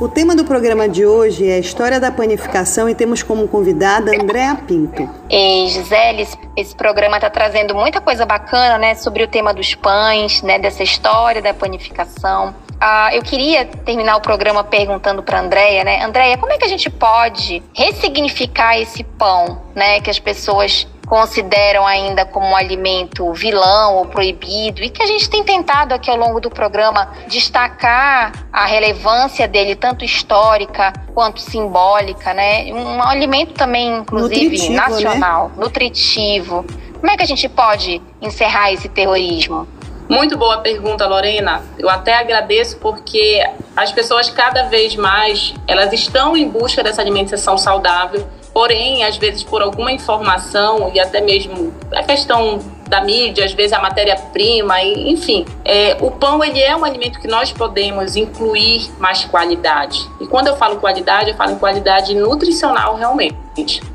O 0.00 0.06
tema 0.06 0.36
do 0.36 0.44
programa 0.44 0.88
de 0.88 1.04
hoje 1.04 1.48
é 1.48 1.54
a 1.54 1.58
história 1.58 1.98
da 1.98 2.12
panificação 2.12 2.88
e 2.88 2.94
temos 2.94 3.24
como 3.24 3.48
convidada 3.48 4.12
Andréa 4.12 4.54
Pinto. 4.54 5.10
E 5.28 5.66
Gisele, 5.68 6.22
esse, 6.22 6.38
esse 6.56 6.76
programa 6.76 7.16
está 7.16 7.28
trazendo 7.28 7.74
muita 7.74 8.00
coisa 8.00 8.24
bacana, 8.24 8.78
né, 8.78 8.94
sobre 8.94 9.24
o 9.24 9.26
tema 9.26 9.52
dos 9.52 9.74
pães, 9.74 10.42
né, 10.42 10.60
dessa 10.60 10.84
história 10.84 11.42
da 11.42 11.52
panificação. 11.52 12.54
Ah, 12.80 13.10
eu 13.12 13.22
queria 13.22 13.64
terminar 13.64 14.16
o 14.16 14.20
programa 14.20 14.62
perguntando 14.62 15.22
para 15.22 15.40
Andréia, 15.40 15.82
né, 15.82 16.02
Andréia, 16.04 16.38
como 16.38 16.52
é 16.52 16.58
que 16.58 16.64
a 16.64 16.68
gente 16.68 16.88
pode 16.88 17.62
ressignificar 17.74 18.78
esse 18.78 19.02
pão, 19.02 19.62
né, 19.74 20.00
que 20.00 20.08
as 20.08 20.18
pessoas 20.18 20.86
consideram 21.08 21.86
ainda 21.86 22.26
como 22.26 22.46
um 22.46 22.54
alimento 22.54 23.32
vilão 23.32 23.96
ou 23.96 24.06
proibido 24.06 24.82
e 24.82 24.90
que 24.90 25.02
a 25.02 25.06
gente 25.06 25.28
tem 25.28 25.42
tentado 25.42 25.94
aqui 25.94 26.10
ao 26.10 26.16
longo 26.16 26.38
do 26.38 26.50
programa 26.50 27.10
destacar 27.26 28.46
a 28.52 28.66
relevância 28.66 29.48
dele 29.48 29.74
tanto 29.74 30.04
histórica 30.04 30.92
quanto 31.14 31.40
simbólica, 31.40 32.34
né? 32.34 32.66
Um 32.72 33.02
alimento 33.02 33.54
também 33.54 33.96
inclusive 33.96 34.44
Nutritivo, 34.44 34.74
nacional, 34.74 35.50
nutritivo. 35.56 36.66
Como 37.00 37.10
é 37.10 37.16
que 37.16 37.22
a 37.22 37.26
gente 37.26 37.48
pode 37.48 38.02
encerrar 38.20 38.72
esse 38.72 38.88
terrorismo? 38.88 39.66
Muito 40.08 40.38
boa 40.38 40.58
pergunta, 40.58 41.06
Lorena. 41.06 41.62
Eu 41.78 41.88
até 41.90 42.14
agradeço 42.14 42.78
porque 42.78 43.44
as 43.76 43.92
pessoas 43.92 44.30
cada 44.30 44.62
vez 44.64 44.96
mais 44.96 45.54
elas 45.66 45.92
estão 45.92 46.34
em 46.34 46.48
busca 46.48 46.82
dessa 46.82 47.02
alimentação 47.02 47.58
saudável, 47.58 48.26
porém, 48.54 49.04
às 49.04 49.18
vezes 49.18 49.42
por 49.42 49.60
alguma 49.60 49.92
informação 49.92 50.90
e 50.94 50.98
até 50.98 51.20
mesmo 51.20 51.74
a 51.94 52.02
questão 52.02 52.58
da 52.88 53.00
mídia, 53.00 53.44
às 53.44 53.52
vezes 53.52 53.72
a 53.72 53.80
matéria-prima, 53.80 54.82
enfim, 54.82 55.44
é, 55.64 55.96
o 56.00 56.10
pão 56.10 56.42
ele 56.42 56.60
é 56.60 56.74
um 56.76 56.84
alimento 56.84 57.20
que 57.20 57.28
nós 57.28 57.52
podemos 57.52 58.16
incluir 58.16 58.90
mais 58.98 59.24
qualidade. 59.24 60.08
E 60.20 60.26
quando 60.26 60.48
eu 60.48 60.56
falo 60.56 60.76
qualidade, 60.76 61.30
eu 61.30 61.36
falo 61.36 61.52
em 61.52 61.58
qualidade 61.58 62.14
nutricional 62.14 62.96
realmente. 62.96 63.38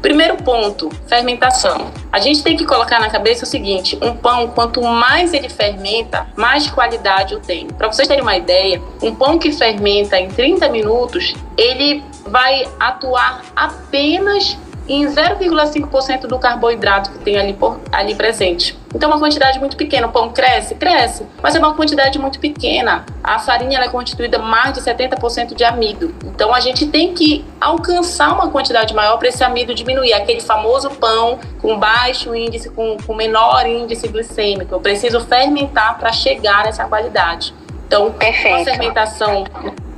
Primeiro 0.01 0.35
ponto, 0.37 0.89
fermentação. 1.07 1.91
A 2.11 2.19
gente 2.19 2.43
tem 2.43 2.57
que 2.57 2.65
colocar 2.65 2.99
na 2.99 3.09
cabeça 3.09 3.45
o 3.45 3.47
seguinte: 3.47 3.97
um 4.01 4.13
pão, 4.13 4.49
quanto 4.49 4.81
mais 4.81 5.33
ele 5.33 5.47
fermenta, 5.47 6.27
mais 6.35 6.69
qualidade 6.69 7.33
eu 7.33 7.39
tenho. 7.39 7.73
Para 7.73 7.87
vocês 7.91 8.07
terem 8.07 8.21
uma 8.21 8.35
ideia, 8.35 8.81
um 9.01 9.15
pão 9.15 9.39
que 9.39 9.51
fermenta 9.53 10.19
em 10.19 10.27
30 10.27 10.67
minutos, 10.67 11.33
ele 11.57 12.03
vai 12.27 12.67
atuar 12.79 13.43
apenas 13.55 14.57
em 14.87 15.05
0,5% 15.05 16.27
do 16.27 16.37
carboidrato 16.37 17.11
que 17.11 17.19
tem 17.19 17.37
ali, 17.37 17.53
por, 17.53 17.79
ali 17.91 18.15
presente. 18.15 18.77
Então, 18.93 19.09
uma 19.09 19.17
quantidade 19.17 19.59
muito 19.59 19.75
pequena. 19.75 20.07
O 20.07 20.11
pão 20.11 20.29
cresce? 20.29 20.75
Cresce, 20.75 21.25
mas 21.41 21.55
é 21.55 21.59
uma 21.59 21.73
quantidade 21.73 22.19
muito 22.19 22.39
pequena. 22.39 23.05
A 23.23 23.39
farinha 23.39 23.79
é 23.79 23.87
constituída 23.87 24.37
mais 24.37 24.73
de 24.73 24.81
70% 24.81 25.55
de 25.55 25.63
amido. 25.63 26.13
Então, 26.25 26.53
a 26.53 26.59
gente 26.59 26.85
tem 26.85 27.13
que 27.13 27.43
alcançar 27.59 28.33
uma 28.33 28.49
quantidade 28.49 28.93
maior 28.93 29.17
para 29.17 29.29
esse 29.29 29.43
amido 29.43 29.73
diminuir. 29.73 30.13
Aquele 30.13 30.41
famoso 30.41 30.89
pão 30.91 31.39
com 31.61 31.77
baixo 31.79 32.35
índice, 32.35 32.69
com, 32.69 32.97
com 32.97 33.15
menor 33.15 33.65
índice 33.65 34.07
glicêmico. 34.07 34.75
Eu 34.75 34.79
preciso 34.79 35.19
fermentar 35.21 35.97
para 35.97 36.11
chegar 36.11 36.65
nessa 36.65 36.85
qualidade. 36.85 37.53
Então, 37.87 38.07
uma 38.07 38.11
Perfeito. 38.11 38.65
fermentação 38.65 39.45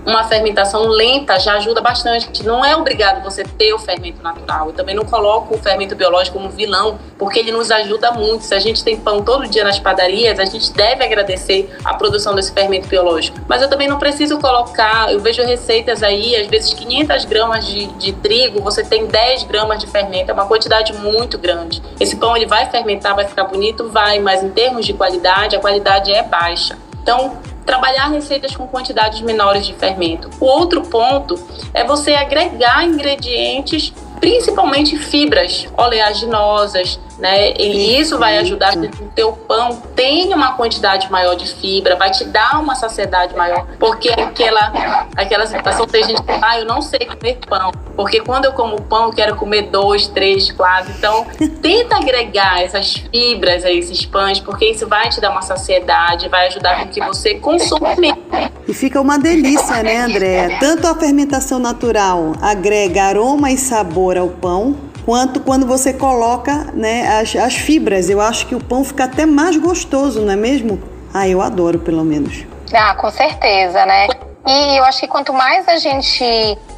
uma 0.05 0.23
fermentação 0.25 0.87
lenta 0.87 1.39
já 1.39 1.55
ajuda 1.55 1.81
bastante. 1.81 2.45
Não 2.45 2.63
é 2.63 2.75
obrigado 2.75 3.23
você 3.23 3.43
ter 3.43 3.73
o 3.73 3.79
fermento 3.79 4.21
natural. 4.21 4.67
Eu 4.67 4.73
também 4.73 4.95
não 4.95 5.03
coloco 5.03 5.55
o 5.55 5.57
fermento 5.57 5.95
biológico 5.95 6.37
como 6.37 6.49
vilão, 6.49 6.99
porque 7.17 7.39
ele 7.39 7.51
nos 7.51 7.71
ajuda 7.71 8.11
muito. 8.11 8.43
Se 8.43 8.53
a 8.53 8.59
gente 8.59 8.83
tem 8.83 8.97
pão 8.97 9.23
todo 9.23 9.47
dia 9.47 9.63
nas 9.63 9.79
padarias, 9.79 10.39
a 10.39 10.45
gente 10.45 10.71
deve 10.73 11.03
agradecer 11.03 11.75
a 11.83 11.93
produção 11.93 12.35
desse 12.35 12.51
fermento 12.51 12.87
biológico. 12.87 13.39
Mas 13.47 13.61
eu 13.61 13.69
também 13.69 13.87
não 13.87 13.97
preciso 13.97 14.39
colocar, 14.39 15.11
eu 15.11 15.19
vejo 15.19 15.43
receitas 15.43 16.03
aí, 16.03 16.35
às 16.35 16.47
vezes 16.47 16.73
500 16.73 17.25
gramas 17.25 17.65
de, 17.65 17.87
de 17.87 18.13
trigo, 18.13 18.61
você 18.61 18.83
tem 18.83 19.07
10 19.07 19.43
gramas 19.43 19.79
de 19.79 19.87
fermento, 19.87 20.29
é 20.29 20.33
uma 20.33 20.45
quantidade 20.45 20.93
muito 20.93 21.37
grande. 21.37 21.81
Esse 21.99 22.15
pão 22.15 22.35
ele 22.35 22.45
vai 22.45 22.69
fermentar, 22.69 23.15
vai 23.15 23.25
ficar 23.25 23.45
bonito? 23.45 23.89
Vai, 23.89 24.19
mas 24.19 24.43
em 24.43 24.49
termos 24.49 24.85
de 24.85 24.93
qualidade, 24.93 25.55
a 25.55 25.59
qualidade 25.59 26.11
é 26.11 26.21
baixa. 26.21 26.77
Então, 27.01 27.37
trabalhar 27.65 28.07
receitas 28.07 28.55
com 28.55 28.67
quantidades 28.67 29.21
menores 29.21 29.65
de 29.65 29.73
fermento. 29.73 30.29
O 30.39 30.45
outro 30.45 30.81
ponto 30.83 31.35
é 31.73 31.83
você 31.83 32.13
agregar 32.13 32.85
ingredientes, 32.85 33.93
principalmente 34.19 34.97
fibras 34.97 35.67
oleaginosas, 35.77 36.99
né? 37.17 37.53
E 37.53 37.99
isso 37.99 38.17
vai 38.17 38.37
ajudar 38.37 38.71
que 38.71 39.03
o 39.03 39.09
teu 39.15 39.31
pão 39.33 39.81
tenha 39.95 40.35
uma 40.35 40.53
quantidade 40.53 41.09
maior 41.11 41.35
de 41.35 41.47
fibra, 41.55 41.95
vai 41.95 42.11
te 42.11 42.25
dar 42.25 42.59
uma 42.59 42.75
saciedade 42.75 43.35
maior, 43.35 43.65
porque 43.79 44.09
aquela 44.09 45.05
aquela 45.15 45.45
situação 45.45 45.85
tem 45.85 46.03
gente 46.03 46.21
que 46.21 46.31
ah, 46.41 46.59
eu 46.59 46.65
não 46.65 46.81
sei 46.81 46.99
comer 46.99 47.39
pão, 47.47 47.71
porque 47.95 48.21
quando 48.21 48.45
eu 48.45 48.53
como 48.53 48.81
pão 48.81 49.05
eu 49.05 49.13
quero 49.13 49.35
comer 49.35 49.63
dois, 49.63 50.07
três, 50.07 50.51
quatro. 50.51 50.91
Então, 50.97 51.25
tenta 51.61 51.97
agregar 51.97 52.61
essas 52.61 52.93
fibras 52.93 53.63
a 53.63 53.71
esses 53.71 54.05
pães, 54.05 54.39
porque 54.39 54.65
isso 54.65 54.87
vai 54.87 55.09
te 55.09 55.19
dar 55.21 55.31
uma 55.31 55.41
saciedade, 55.41 56.29
vai 56.29 56.47
ajudar 56.47 56.79
com 56.79 56.89
que 56.89 57.01
você 57.01 57.35
consuma 57.35 57.95
menos. 57.95 58.19
E 58.67 58.73
fica 58.73 58.99
uma 58.99 59.17
delícia, 59.17 59.83
né, 59.83 59.97
Andréa? 59.97 60.57
Tanto 60.59 60.87
a 60.87 60.95
fermentação 60.95 61.59
natural 61.59 62.33
agrega 62.41 63.03
aroma 63.03 63.51
e 63.51 63.57
sabor 63.57 64.17
ao 64.17 64.29
pão, 64.29 64.75
quanto 65.05 65.39
quando 65.39 65.67
você 65.67 65.93
coloca 65.93 66.71
né, 66.73 67.19
as, 67.19 67.35
as 67.35 67.55
fibras. 67.55 68.09
Eu 68.09 68.19
acho 68.19 68.47
que 68.47 68.55
o 68.55 68.63
pão 68.63 68.83
fica 68.83 69.05
até 69.05 69.25
mais 69.25 69.55
gostoso, 69.55 70.21
não 70.21 70.33
é 70.33 70.35
mesmo? 70.35 70.81
Ah, 71.13 71.27
eu 71.27 71.41
adoro, 71.41 71.79
pelo 71.79 72.03
menos. 72.03 72.45
Ah, 72.73 72.95
com 72.95 73.09
certeza, 73.11 73.85
né? 73.85 74.07
E 74.47 74.77
eu 74.77 74.83
acho 74.83 74.99
que 74.99 75.07
quanto 75.07 75.31
mais 75.31 75.67
a 75.67 75.77
gente 75.77 76.23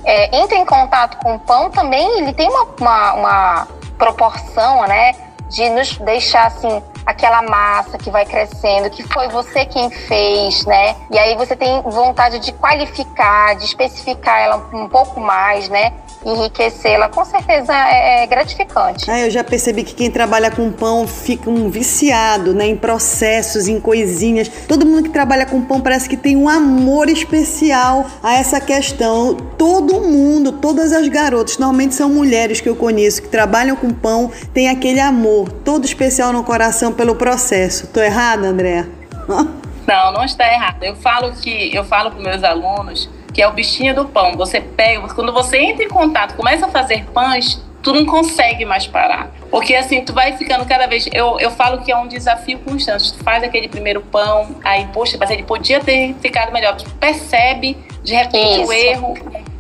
é, 0.06 0.38
entra 0.38 0.58
em 0.58 0.66
contato 0.66 1.18
com 1.18 1.36
o 1.36 1.40
pão, 1.40 1.70
também 1.70 2.20
ele 2.20 2.34
tem 2.34 2.48
uma, 2.50 2.68
uma, 2.80 3.14
uma 3.14 3.68
proporção, 3.98 4.86
né? 4.88 5.16
De 5.50 5.70
nos 5.70 5.98
deixar 5.98 6.48
assim 6.48 6.84
aquela 7.06 7.42
massa 7.42 7.98
que 7.98 8.12
vai 8.12 8.26
crescendo, 8.26 8.90
que 8.90 9.02
foi 9.02 9.30
você 9.30 9.66
quem 9.66 9.90
fez, 9.90 10.66
né? 10.66 10.96
E 11.10 11.18
aí 11.18 11.36
você 11.38 11.56
tem 11.56 11.82
vontade 11.84 12.40
de 12.40 12.52
qualificar, 12.52 13.56
de 13.56 13.64
especificar 13.64 14.40
ela 14.40 14.58
um 14.74 14.90
pouco 14.90 15.20
mais, 15.20 15.70
né? 15.70 15.94
Enriquecê-la, 16.32 17.10
com 17.10 17.24
certeza 17.24 17.74
é, 17.74 18.24
é 18.24 18.28
gratificante. 18.28 19.10
Ah, 19.10 19.20
eu 19.20 19.30
já 19.30 19.44
percebi 19.44 19.84
que 19.84 19.94
quem 19.94 20.12
trabalha 20.12 20.52
com 20.52 20.72
pão 20.72 21.08
fica 21.08 21.50
um 21.50 21.70
viciado, 21.70 22.54
né, 22.54 22.68
em 22.68 22.76
processos, 22.76 23.68
em 23.68 23.80
coisinhas. 23.80 24.50
Todo 24.68 24.86
mundo 24.86 25.04
que 25.04 25.10
trabalha 25.10 25.46
com 25.46 25.62
pão 25.62 25.80
parece 25.80 26.10
que 26.10 26.18
tem 26.18 26.36
um 26.36 26.50
amor 26.50 27.10
especial 27.10 28.06
a 28.22 28.36
essa 28.36 28.60
questão. 28.60 29.36
Todo 29.58 30.02
mundo, 30.02 30.52
todas 30.54 30.92
as 30.92 31.08
garotas, 31.08 31.58
normalmente 31.58 31.96
são 31.96 32.10
mulheres 32.10 32.62
que 32.62 32.70
eu 32.70 32.76
conheço 32.76 33.22
que 33.22 33.30
trabalham 33.30 33.76
com 33.76 33.90
pão, 33.92 34.32
tem 34.54 34.70
aquele 34.70 35.00
amor 35.00 35.52
todo 35.52 35.86
especial 35.86 36.34
no 36.34 36.44
coração 36.44 36.94
pelo 36.94 37.16
processo. 37.16 37.88
Tô 37.88 38.02
errada, 38.02 38.48
André? 38.48 38.86
Não, 39.88 40.12
não 40.12 40.26
está 40.26 40.46
errado. 40.52 40.84
Eu 40.84 40.98
falo 40.98 41.32
que 41.32 41.74
eu 41.74 41.82
falo 41.86 42.12
para 42.12 42.22
meus 42.22 42.44
alunos 42.44 43.10
que 43.38 43.42
é 43.44 43.48
o 43.48 43.52
bichinho 43.52 43.94
do 43.94 44.06
pão. 44.06 44.36
Você 44.36 44.60
pega, 44.60 45.00
quando 45.14 45.32
você 45.32 45.60
entra 45.60 45.84
em 45.84 45.88
contato, 45.88 46.36
começa 46.36 46.66
a 46.66 46.70
fazer 46.70 47.06
pães, 47.14 47.64
tu 47.84 47.94
não 47.94 48.04
consegue 48.04 48.66
mais 48.66 48.88
parar. 48.88 49.30
Porque 49.52 49.76
assim, 49.76 50.04
tu 50.04 50.12
vai 50.12 50.36
ficando 50.36 50.66
cada 50.66 50.88
vez. 50.88 51.08
Eu, 51.14 51.40
eu 51.40 51.52
falo 51.52 51.84
que 51.84 51.92
é 51.92 51.96
um 51.96 52.08
desafio 52.08 52.58
constante. 52.58 53.14
Tu 53.14 53.24
faz 53.24 53.44
aquele 53.44 53.68
primeiro 53.68 54.02
pão, 54.02 54.56
aí, 54.64 54.88
poxa, 54.92 55.18
mas 55.20 55.30
ele 55.30 55.44
podia 55.44 55.80
ter 55.80 56.16
ficado 56.20 56.52
melhor. 56.52 56.78
Tu 56.78 56.90
percebe 56.96 57.78
de 58.04 58.16
repente 58.16 58.62
Isso. 58.62 58.70
o 58.70 58.74
erro, 58.74 59.14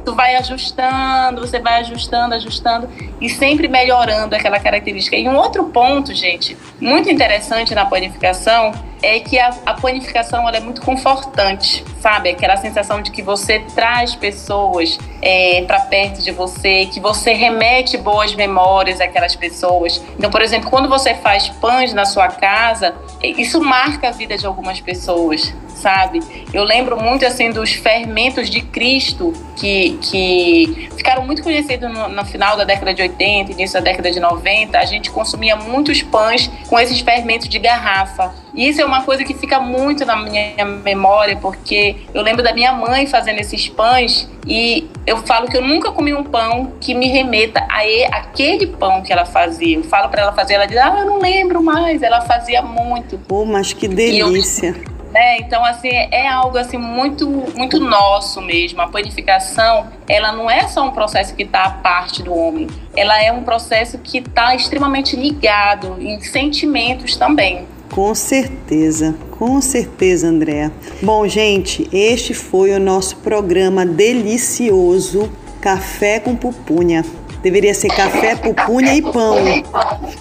tu 0.03 0.15
vai 0.15 0.35
ajustando, 0.37 1.41
você 1.41 1.59
vai 1.59 1.81
ajustando, 1.81 2.33
ajustando 2.33 2.89
e 3.21 3.29
sempre 3.29 3.67
melhorando 3.67 4.35
aquela 4.35 4.59
característica. 4.59 5.15
E 5.15 5.29
um 5.29 5.35
outro 5.35 5.65
ponto, 5.65 6.15
gente, 6.15 6.57
muito 6.81 7.11
interessante 7.11 7.75
na 7.75 7.85
panificação 7.85 8.71
é 9.01 9.19
que 9.19 9.39
a, 9.39 9.49
a 9.65 9.73
panificação 9.73 10.47
ela 10.47 10.57
é 10.57 10.59
muito 10.59 10.81
confortante, 10.81 11.83
sabe? 11.99 12.29
Aquela 12.29 12.57
sensação 12.57 13.01
de 13.01 13.11
que 13.11 13.21
você 13.21 13.59
traz 13.75 14.15
pessoas 14.15 14.97
é, 15.21 15.63
para 15.65 15.79
perto 15.81 16.21
de 16.21 16.31
você, 16.31 16.85
que 16.85 16.99
você 16.99 17.33
remete 17.33 17.97
boas 17.97 18.35
memórias 18.35 19.01
àquelas 19.01 19.35
pessoas. 19.35 20.01
Então, 20.17 20.29
por 20.29 20.41
exemplo, 20.41 20.69
quando 20.69 20.87
você 20.87 21.15
faz 21.15 21.49
pães 21.49 21.93
na 21.93 22.05
sua 22.05 22.27
casa, 22.27 22.95
isso 23.21 23.61
marca 23.61 24.09
a 24.09 24.11
vida 24.11 24.37
de 24.37 24.45
algumas 24.45 24.79
pessoas, 24.79 25.53
sabe? 25.77 26.19
Eu 26.53 26.63
lembro 26.63 27.01
muito 27.01 27.25
assim 27.25 27.51
dos 27.51 27.73
fermentos 27.73 28.49
de 28.49 28.61
Cristo 28.61 29.33
que, 29.55 29.97
que 30.01 30.89
ficaram 30.95 31.25
muito 31.25 31.41
conhecidos 31.41 31.91
no, 31.91 32.09
no, 32.09 32.25
final 32.25 32.57
da 32.57 32.63
década 32.63 32.93
de 32.93 33.01
80, 33.01 33.51
início 33.51 33.73
da 33.75 33.79
década 33.79 34.11
de 34.11 34.19
90. 34.19 34.77
A 34.77 34.85
gente 34.85 35.09
consumia 35.09 35.55
muitos 35.55 36.01
pães 36.01 36.49
com 36.67 36.79
esses 36.79 36.99
fermentos 36.99 37.47
de 37.47 37.57
garrafa. 37.59 38.33
E 38.53 38.67
isso 38.67 38.81
é 38.81 38.85
uma 38.85 39.03
coisa 39.03 39.23
que 39.23 39.33
fica 39.33 39.59
muito 39.59 40.05
na 40.05 40.15
minha 40.15 40.65
memória, 40.65 41.37
porque 41.37 41.95
eu 42.13 42.21
lembro 42.21 42.43
da 42.43 42.53
minha 42.53 42.73
mãe 42.73 43.05
fazendo 43.05 43.39
esses 43.39 43.69
pães 43.69 44.27
e 44.47 44.89
eu 45.07 45.17
falo 45.25 45.47
que 45.47 45.55
eu 45.55 45.61
nunca 45.61 45.89
comi 45.91 46.13
um 46.13 46.23
pão 46.23 46.73
que 46.81 46.93
me 46.93 47.07
remeta 47.07 47.65
a 47.69 47.79
aquele 48.17 48.67
pão 48.67 49.01
que 49.01 49.13
ela 49.13 49.25
fazia. 49.25 49.77
Eu 49.77 49.83
falo 49.85 50.09
para 50.09 50.23
ela 50.23 50.33
fazer, 50.33 50.55
ela 50.55 50.65
diz: 50.65 50.77
"Ah, 50.77 50.97
eu 50.99 51.05
não 51.05 51.19
lembro 51.19 51.63
mais". 51.63 52.03
Ela 52.03 52.19
fazia 52.21 52.61
muito. 52.61 53.17
Pô, 53.19 53.45
mas 53.45 53.71
que 53.71 53.87
delícia. 53.87 54.75
É, 55.13 55.39
então 55.39 55.63
assim 55.63 55.87
é 55.87 56.27
algo 56.27 56.57
assim 56.57 56.77
muito 56.77 57.25
muito 57.55 57.79
nosso 57.79 58.41
mesmo. 58.41 58.81
A 58.81 58.87
panificação, 58.87 59.87
ela 60.09 60.33
não 60.33 60.51
é 60.51 60.67
só 60.67 60.85
um 60.85 60.91
processo 60.91 61.33
que 61.33 61.43
está 61.43 61.63
à 61.63 61.69
parte 61.69 62.21
do 62.21 62.35
homem. 62.35 62.67
Ela 62.93 63.23
é 63.23 63.31
um 63.31 63.43
processo 63.43 63.97
que 63.99 64.17
está 64.17 64.53
extremamente 64.53 65.15
ligado 65.15 65.95
em 66.01 66.19
sentimentos 66.19 67.15
também. 67.15 67.65
Com 67.91 68.13
certeza, 68.13 69.15
com 69.31 69.61
certeza, 69.61 70.27
Andréa. 70.27 70.71
Bom, 71.01 71.27
gente, 71.27 71.87
este 71.91 72.33
foi 72.33 72.71
o 72.71 72.79
nosso 72.79 73.17
programa 73.17 73.85
delicioso 73.85 75.29
Café 75.61 76.19
com 76.19 76.35
Pupunha. 76.35 77.03
Deveria 77.47 77.73
ser 77.73 77.87
café, 77.87 78.35
pupunha 78.35 78.93
e 78.93 79.01
pão. 79.01 79.37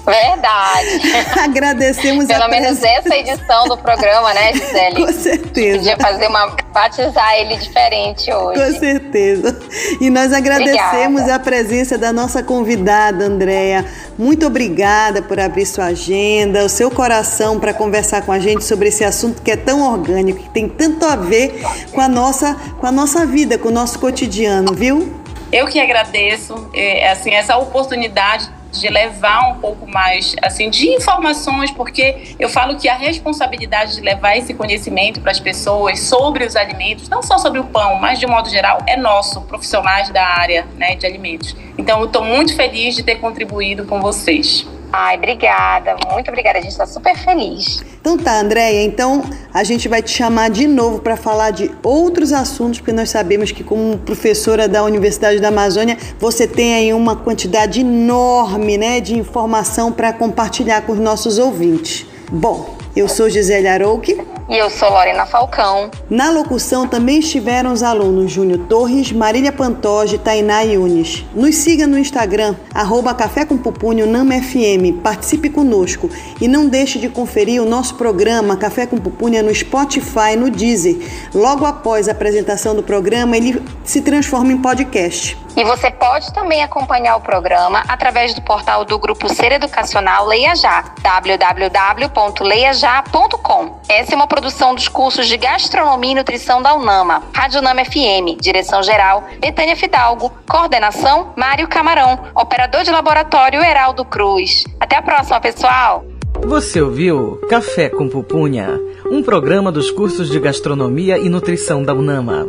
Verdade. 0.06 1.00
Agradecemos 1.42 2.26
Pelo 2.26 2.48
menos 2.48 2.80
essa 2.80 3.16
edição 3.16 3.66
do 3.66 3.76
programa, 3.76 4.32
né, 4.32 4.52
Gisele? 4.52 5.02
Com 5.04 5.12
certeza. 5.12 5.78
Podia 5.78 5.96
fazer 5.96 6.28
uma. 6.28 6.56
batizar 6.72 7.34
ele 7.34 7.56
diferente 7.56 8.32
hoje. 8.32 8.62
Com 8.62 8.78
certeza. 8.78 9.58
E 10.00 10.08
nós 10.08 10.32
agradecemos 10.32 11.22
obrigada. 11.22 11.34
a 11.34 11.38
presença 11.40 11.98
da 11.98 12.12
nossa 12.12 12.44
convidada, 12.44 13.24
Andréia. 13.24 13.84
Muito 14.16 14.46
obrigada 14.46 15.20
por 15.20 15.40
abrir 15.40 15.66
sua 15.66 15.86
agenda, 15.86 16.64
o 16.64 16.68
seu 16.68 16.92
coração 16.92 17.58
para 17.58 17.74
conversar 17.74 18.22
com 18.22 18.30
a 18.30 18.38
gente 18.38 18.64
sobre 18.64 18.86
esse 18.86 19.02
assunto 19.02 19.42
que 19.42 19.50
é 19.50 19.56
tão 19.56 19.82
orgânico, 19.82 20.44
que 20.44 20.50
tem 20.50 20.68
tanto 20.68 21.04
a 21.04 21.16
ver 21.16 21.60
com 21.90 22.00
a 22.00 22.06
nossa, 22.06 22.54
com 22.78 22.86
a 22.86 22.92
nossa 22.92 23.26
vida, 23.26 23.58
com 23.58 23.68
o 23.68 23.72
nosso 23.72 23.98
cotidiano, 23.98 24.72
viu? 24.72 25.25
Eu 25.56 25.66
que 25.66 25.80
agradeço 25.80 26.70
é, 26.74 27.08
assim 27.08 27.30
essa 27.30 27.56
oportunidade 27.56 28.46
de 28.70 28.88
levar 28.88 29.52
um 29.52 29.58
pouco 29.58 29.90
mais 29.90 30.36
assim 30.42 30.68
de 30.68 30.90
informações, 30.90 31.70
porque 31.70 32.34
eu 32.38 32.50
falo 32.50 32.76
que 32.76 32.90
a 32.90 32.94
responsabilidade 32.94 33.94
de 33.94 34.02
levar 34.02 34.36
esse 34.36 34.52
conhecimento 34.52 35.18
para 35.18 35.30
as 35.30 35.40
pessoas 35.40 36.00
sobre 36.00 36.44
os 36.44 36.56
alimentos, 36.56 37.08
não 37.08 37.22
só 37.22 37.38
sobre 37.38 37.58
o 37.58 37.64
pão, 37.64 37.96
mas 37.98 38.18
de 38.18 38.26
um 38.26 38.28
modo 38.28 38.50
geral, 38.50 38.80
é 38.86 38.98
nosso, 38.98 39.40
profissionais 39.40 40.10
da 40.10 40.26
área 40.26 40.66
né, 40.76 40.94
de 40.94 41.06
alimentos. 41.06 41.56
Então, 41.78 42.00
eu 42.00 42.04
estou 42.04 42.22
muito 42.22 42.54
feliz 42.54 42.94
de 42.94 43.02
ter 43.02 43.14
contribuído 43.14 43.86
com 43.86 43.98
vocês. 43.98 44.66
Ai, 44.92 45.16
obrigada, 45.16 45.96
muito 46.12 46.28
obrigada. 46.28 46.58
A 46.58 46.62
gente 46.62 46.70
está 46.70 46.86
super 46.86 47.16
feliz. 47.16 47.84
Então 48.00 48.16
tá, 48.16 48.40
Andréia. 48.40 48.84
Então 48.84 49.22
a 49.52 49.64
gente 49.64 49.88
vai 49.88 50.00
te 50.00 50.10
chamar 50.10 50.48
de 50.48 50.66
novo 50.66 51.00
para 51.00 51.16
falar 51.16 51.50
de 51.50 51.70
outros 51.82 52.32
assuntos, 52.32 52.78
porque 52.78 52.92
nós 52.92 53.10
sabemos 53.10 53.50
que, 53.50 53.64
como 53.64 53.98
professora 53.98 54.68
da 54.68 54.84
Universidade 54.84 55.40
da 55.40 55.48
Amazônia, 55.48 55.98
você 56.18 56.46
tem 56.46 56.74
aí 56.74 56.94
uma 56.94 57.16
quantidade 57.16 57.80
enorme 57.80 58.78
né, 58.78 59.00
de 59.00 59.18
informação 59.18 59.90
para 59.90 60.12
compartilhar 60.12 60.82
com 60.82 60.92
os 60.92 61.00
nossos 61.00 61.38
ouvintes. 61.38 62.06
Bom, 62.30 62.76
eu 62.96 63.06
sou 63.08 63.28
Gisele 63.28 63.68
Arouque. 63.68 64.18
E 64.48 64.56
eu 64.56 64.70
sou 64.70 64.88
Lorena 64.88 65.26
Falcão. 65.26 65.90
Na 66.08 66.30
locução 66.30 66.86
também 66.86 67.18
estiveram 67.18 67.72
os 67.72 67.82
alunos 67.82 68.30
Júnior 68.30 68.60
Torres, 68.68 69.12
Marília 69.12 69.52
Pantoge, 69.52 70.18
Tainá 70.18 70.62
Yunes. 70.62 71.26
Nos 71.34 71.56
siga 71.56 71.86
no 71.86 71.98
Instagram, 71.98 72.54
arroba 72.72 73.12
Café 73.12 73.44
com 73.44 73.58
Pupunho 73.58 74.06
FM. 74.06 75.02
Participe 75.02 75.50
conosco 75.50 76.08
e 76.40 76.48
não 76.48 76.68
deixe 76.68 76.98
de 76.98 77.08
conferir 77.08 77.60
o 77.60 77.68
nosso 77.68 77.96
programa 77.96 78.56
Café 78.56 78.86
com 78.86 78.96
Pupunha 78.96 79.42
no 79.42 79.54
Spotify 79.54 80.36
no 80.38 80.48
Deezer. 80.48 80.96
Logo 81.34 81.66
após 81.66 82.08
a 82.08 82.12
apresentação 82.12 82.74
do 82.74 82.82
programa, 82.82 83.36
ele 83.36 83.60
se 83.84 84.00
transforma 84.00 84.52
em 84.52 84.58
podcast. 84.58 85.36
E 85.56 85.64
você 85.64 85.90
pode 85.90 86.30
também 86.34 86.62
acompanhar 86.62 87.16
o 87.16 87.22
programa 87.22 87.82
através 87.88 88.34
do 88.34 88.42
portal 88.42 88.84
do 88.84 88.98
Grupo 88.98 89.32
Ser 89.32 89.52
Educacional 89.52 90.26
Leia 90.26 90.54
Já, 90.54 90.84
www.leiajá.com. 91.02 93.80
Essa 93.88 94.12
é 94.12 94.16
uma 94.16 94.26
produção 94.26 94.74
dos 94.74 94.86
cursos 94.86 95.26
de 95.26 95.38
Gastronomia 95.38 96.12
e 96.12 96.14
Nutrição 96.14 96.60
da 96.60 96.74
UNAMA. 96.74 97.22
Rádio 97.34 97.60
UNAMA 97.60 97.86
FM, 97.86 98.36
direção 98.38 98.82
geral, 98.82 99.24
Betânia 99.40 99.74
Fidalgo, 99.74 100.30
coordenação, 100.46 101.32
Mário 101.34 101.66
Camarão, 101.68 102.18
operador 102.34 102.82
de 102.82 102.90
laboratório, 102.90 103.64
Heraldo 103.64 104.04
Cruz. 104.04 104.64
Até 104.78 104.96
a 104.96 105.02
próxima, 105.02 105.40
pessoal! 105.40 106.04
Você 106.44 106.82
ouviu 106.82 107.40
Café 107.48 107.88
com 107.88 108.10
Pupunha, 108.10 108.78
um 109.10 109.22
programa 109.22 109.72
dos 109.72 109.90
cursos 109.90 110.28
de 110.28 110.38
Gastronomia 110.38 111.16
e 111.16 111.30
Nutrição 111.30 111.82
da 111.82 111.94
UNAMA. 111.94 112.46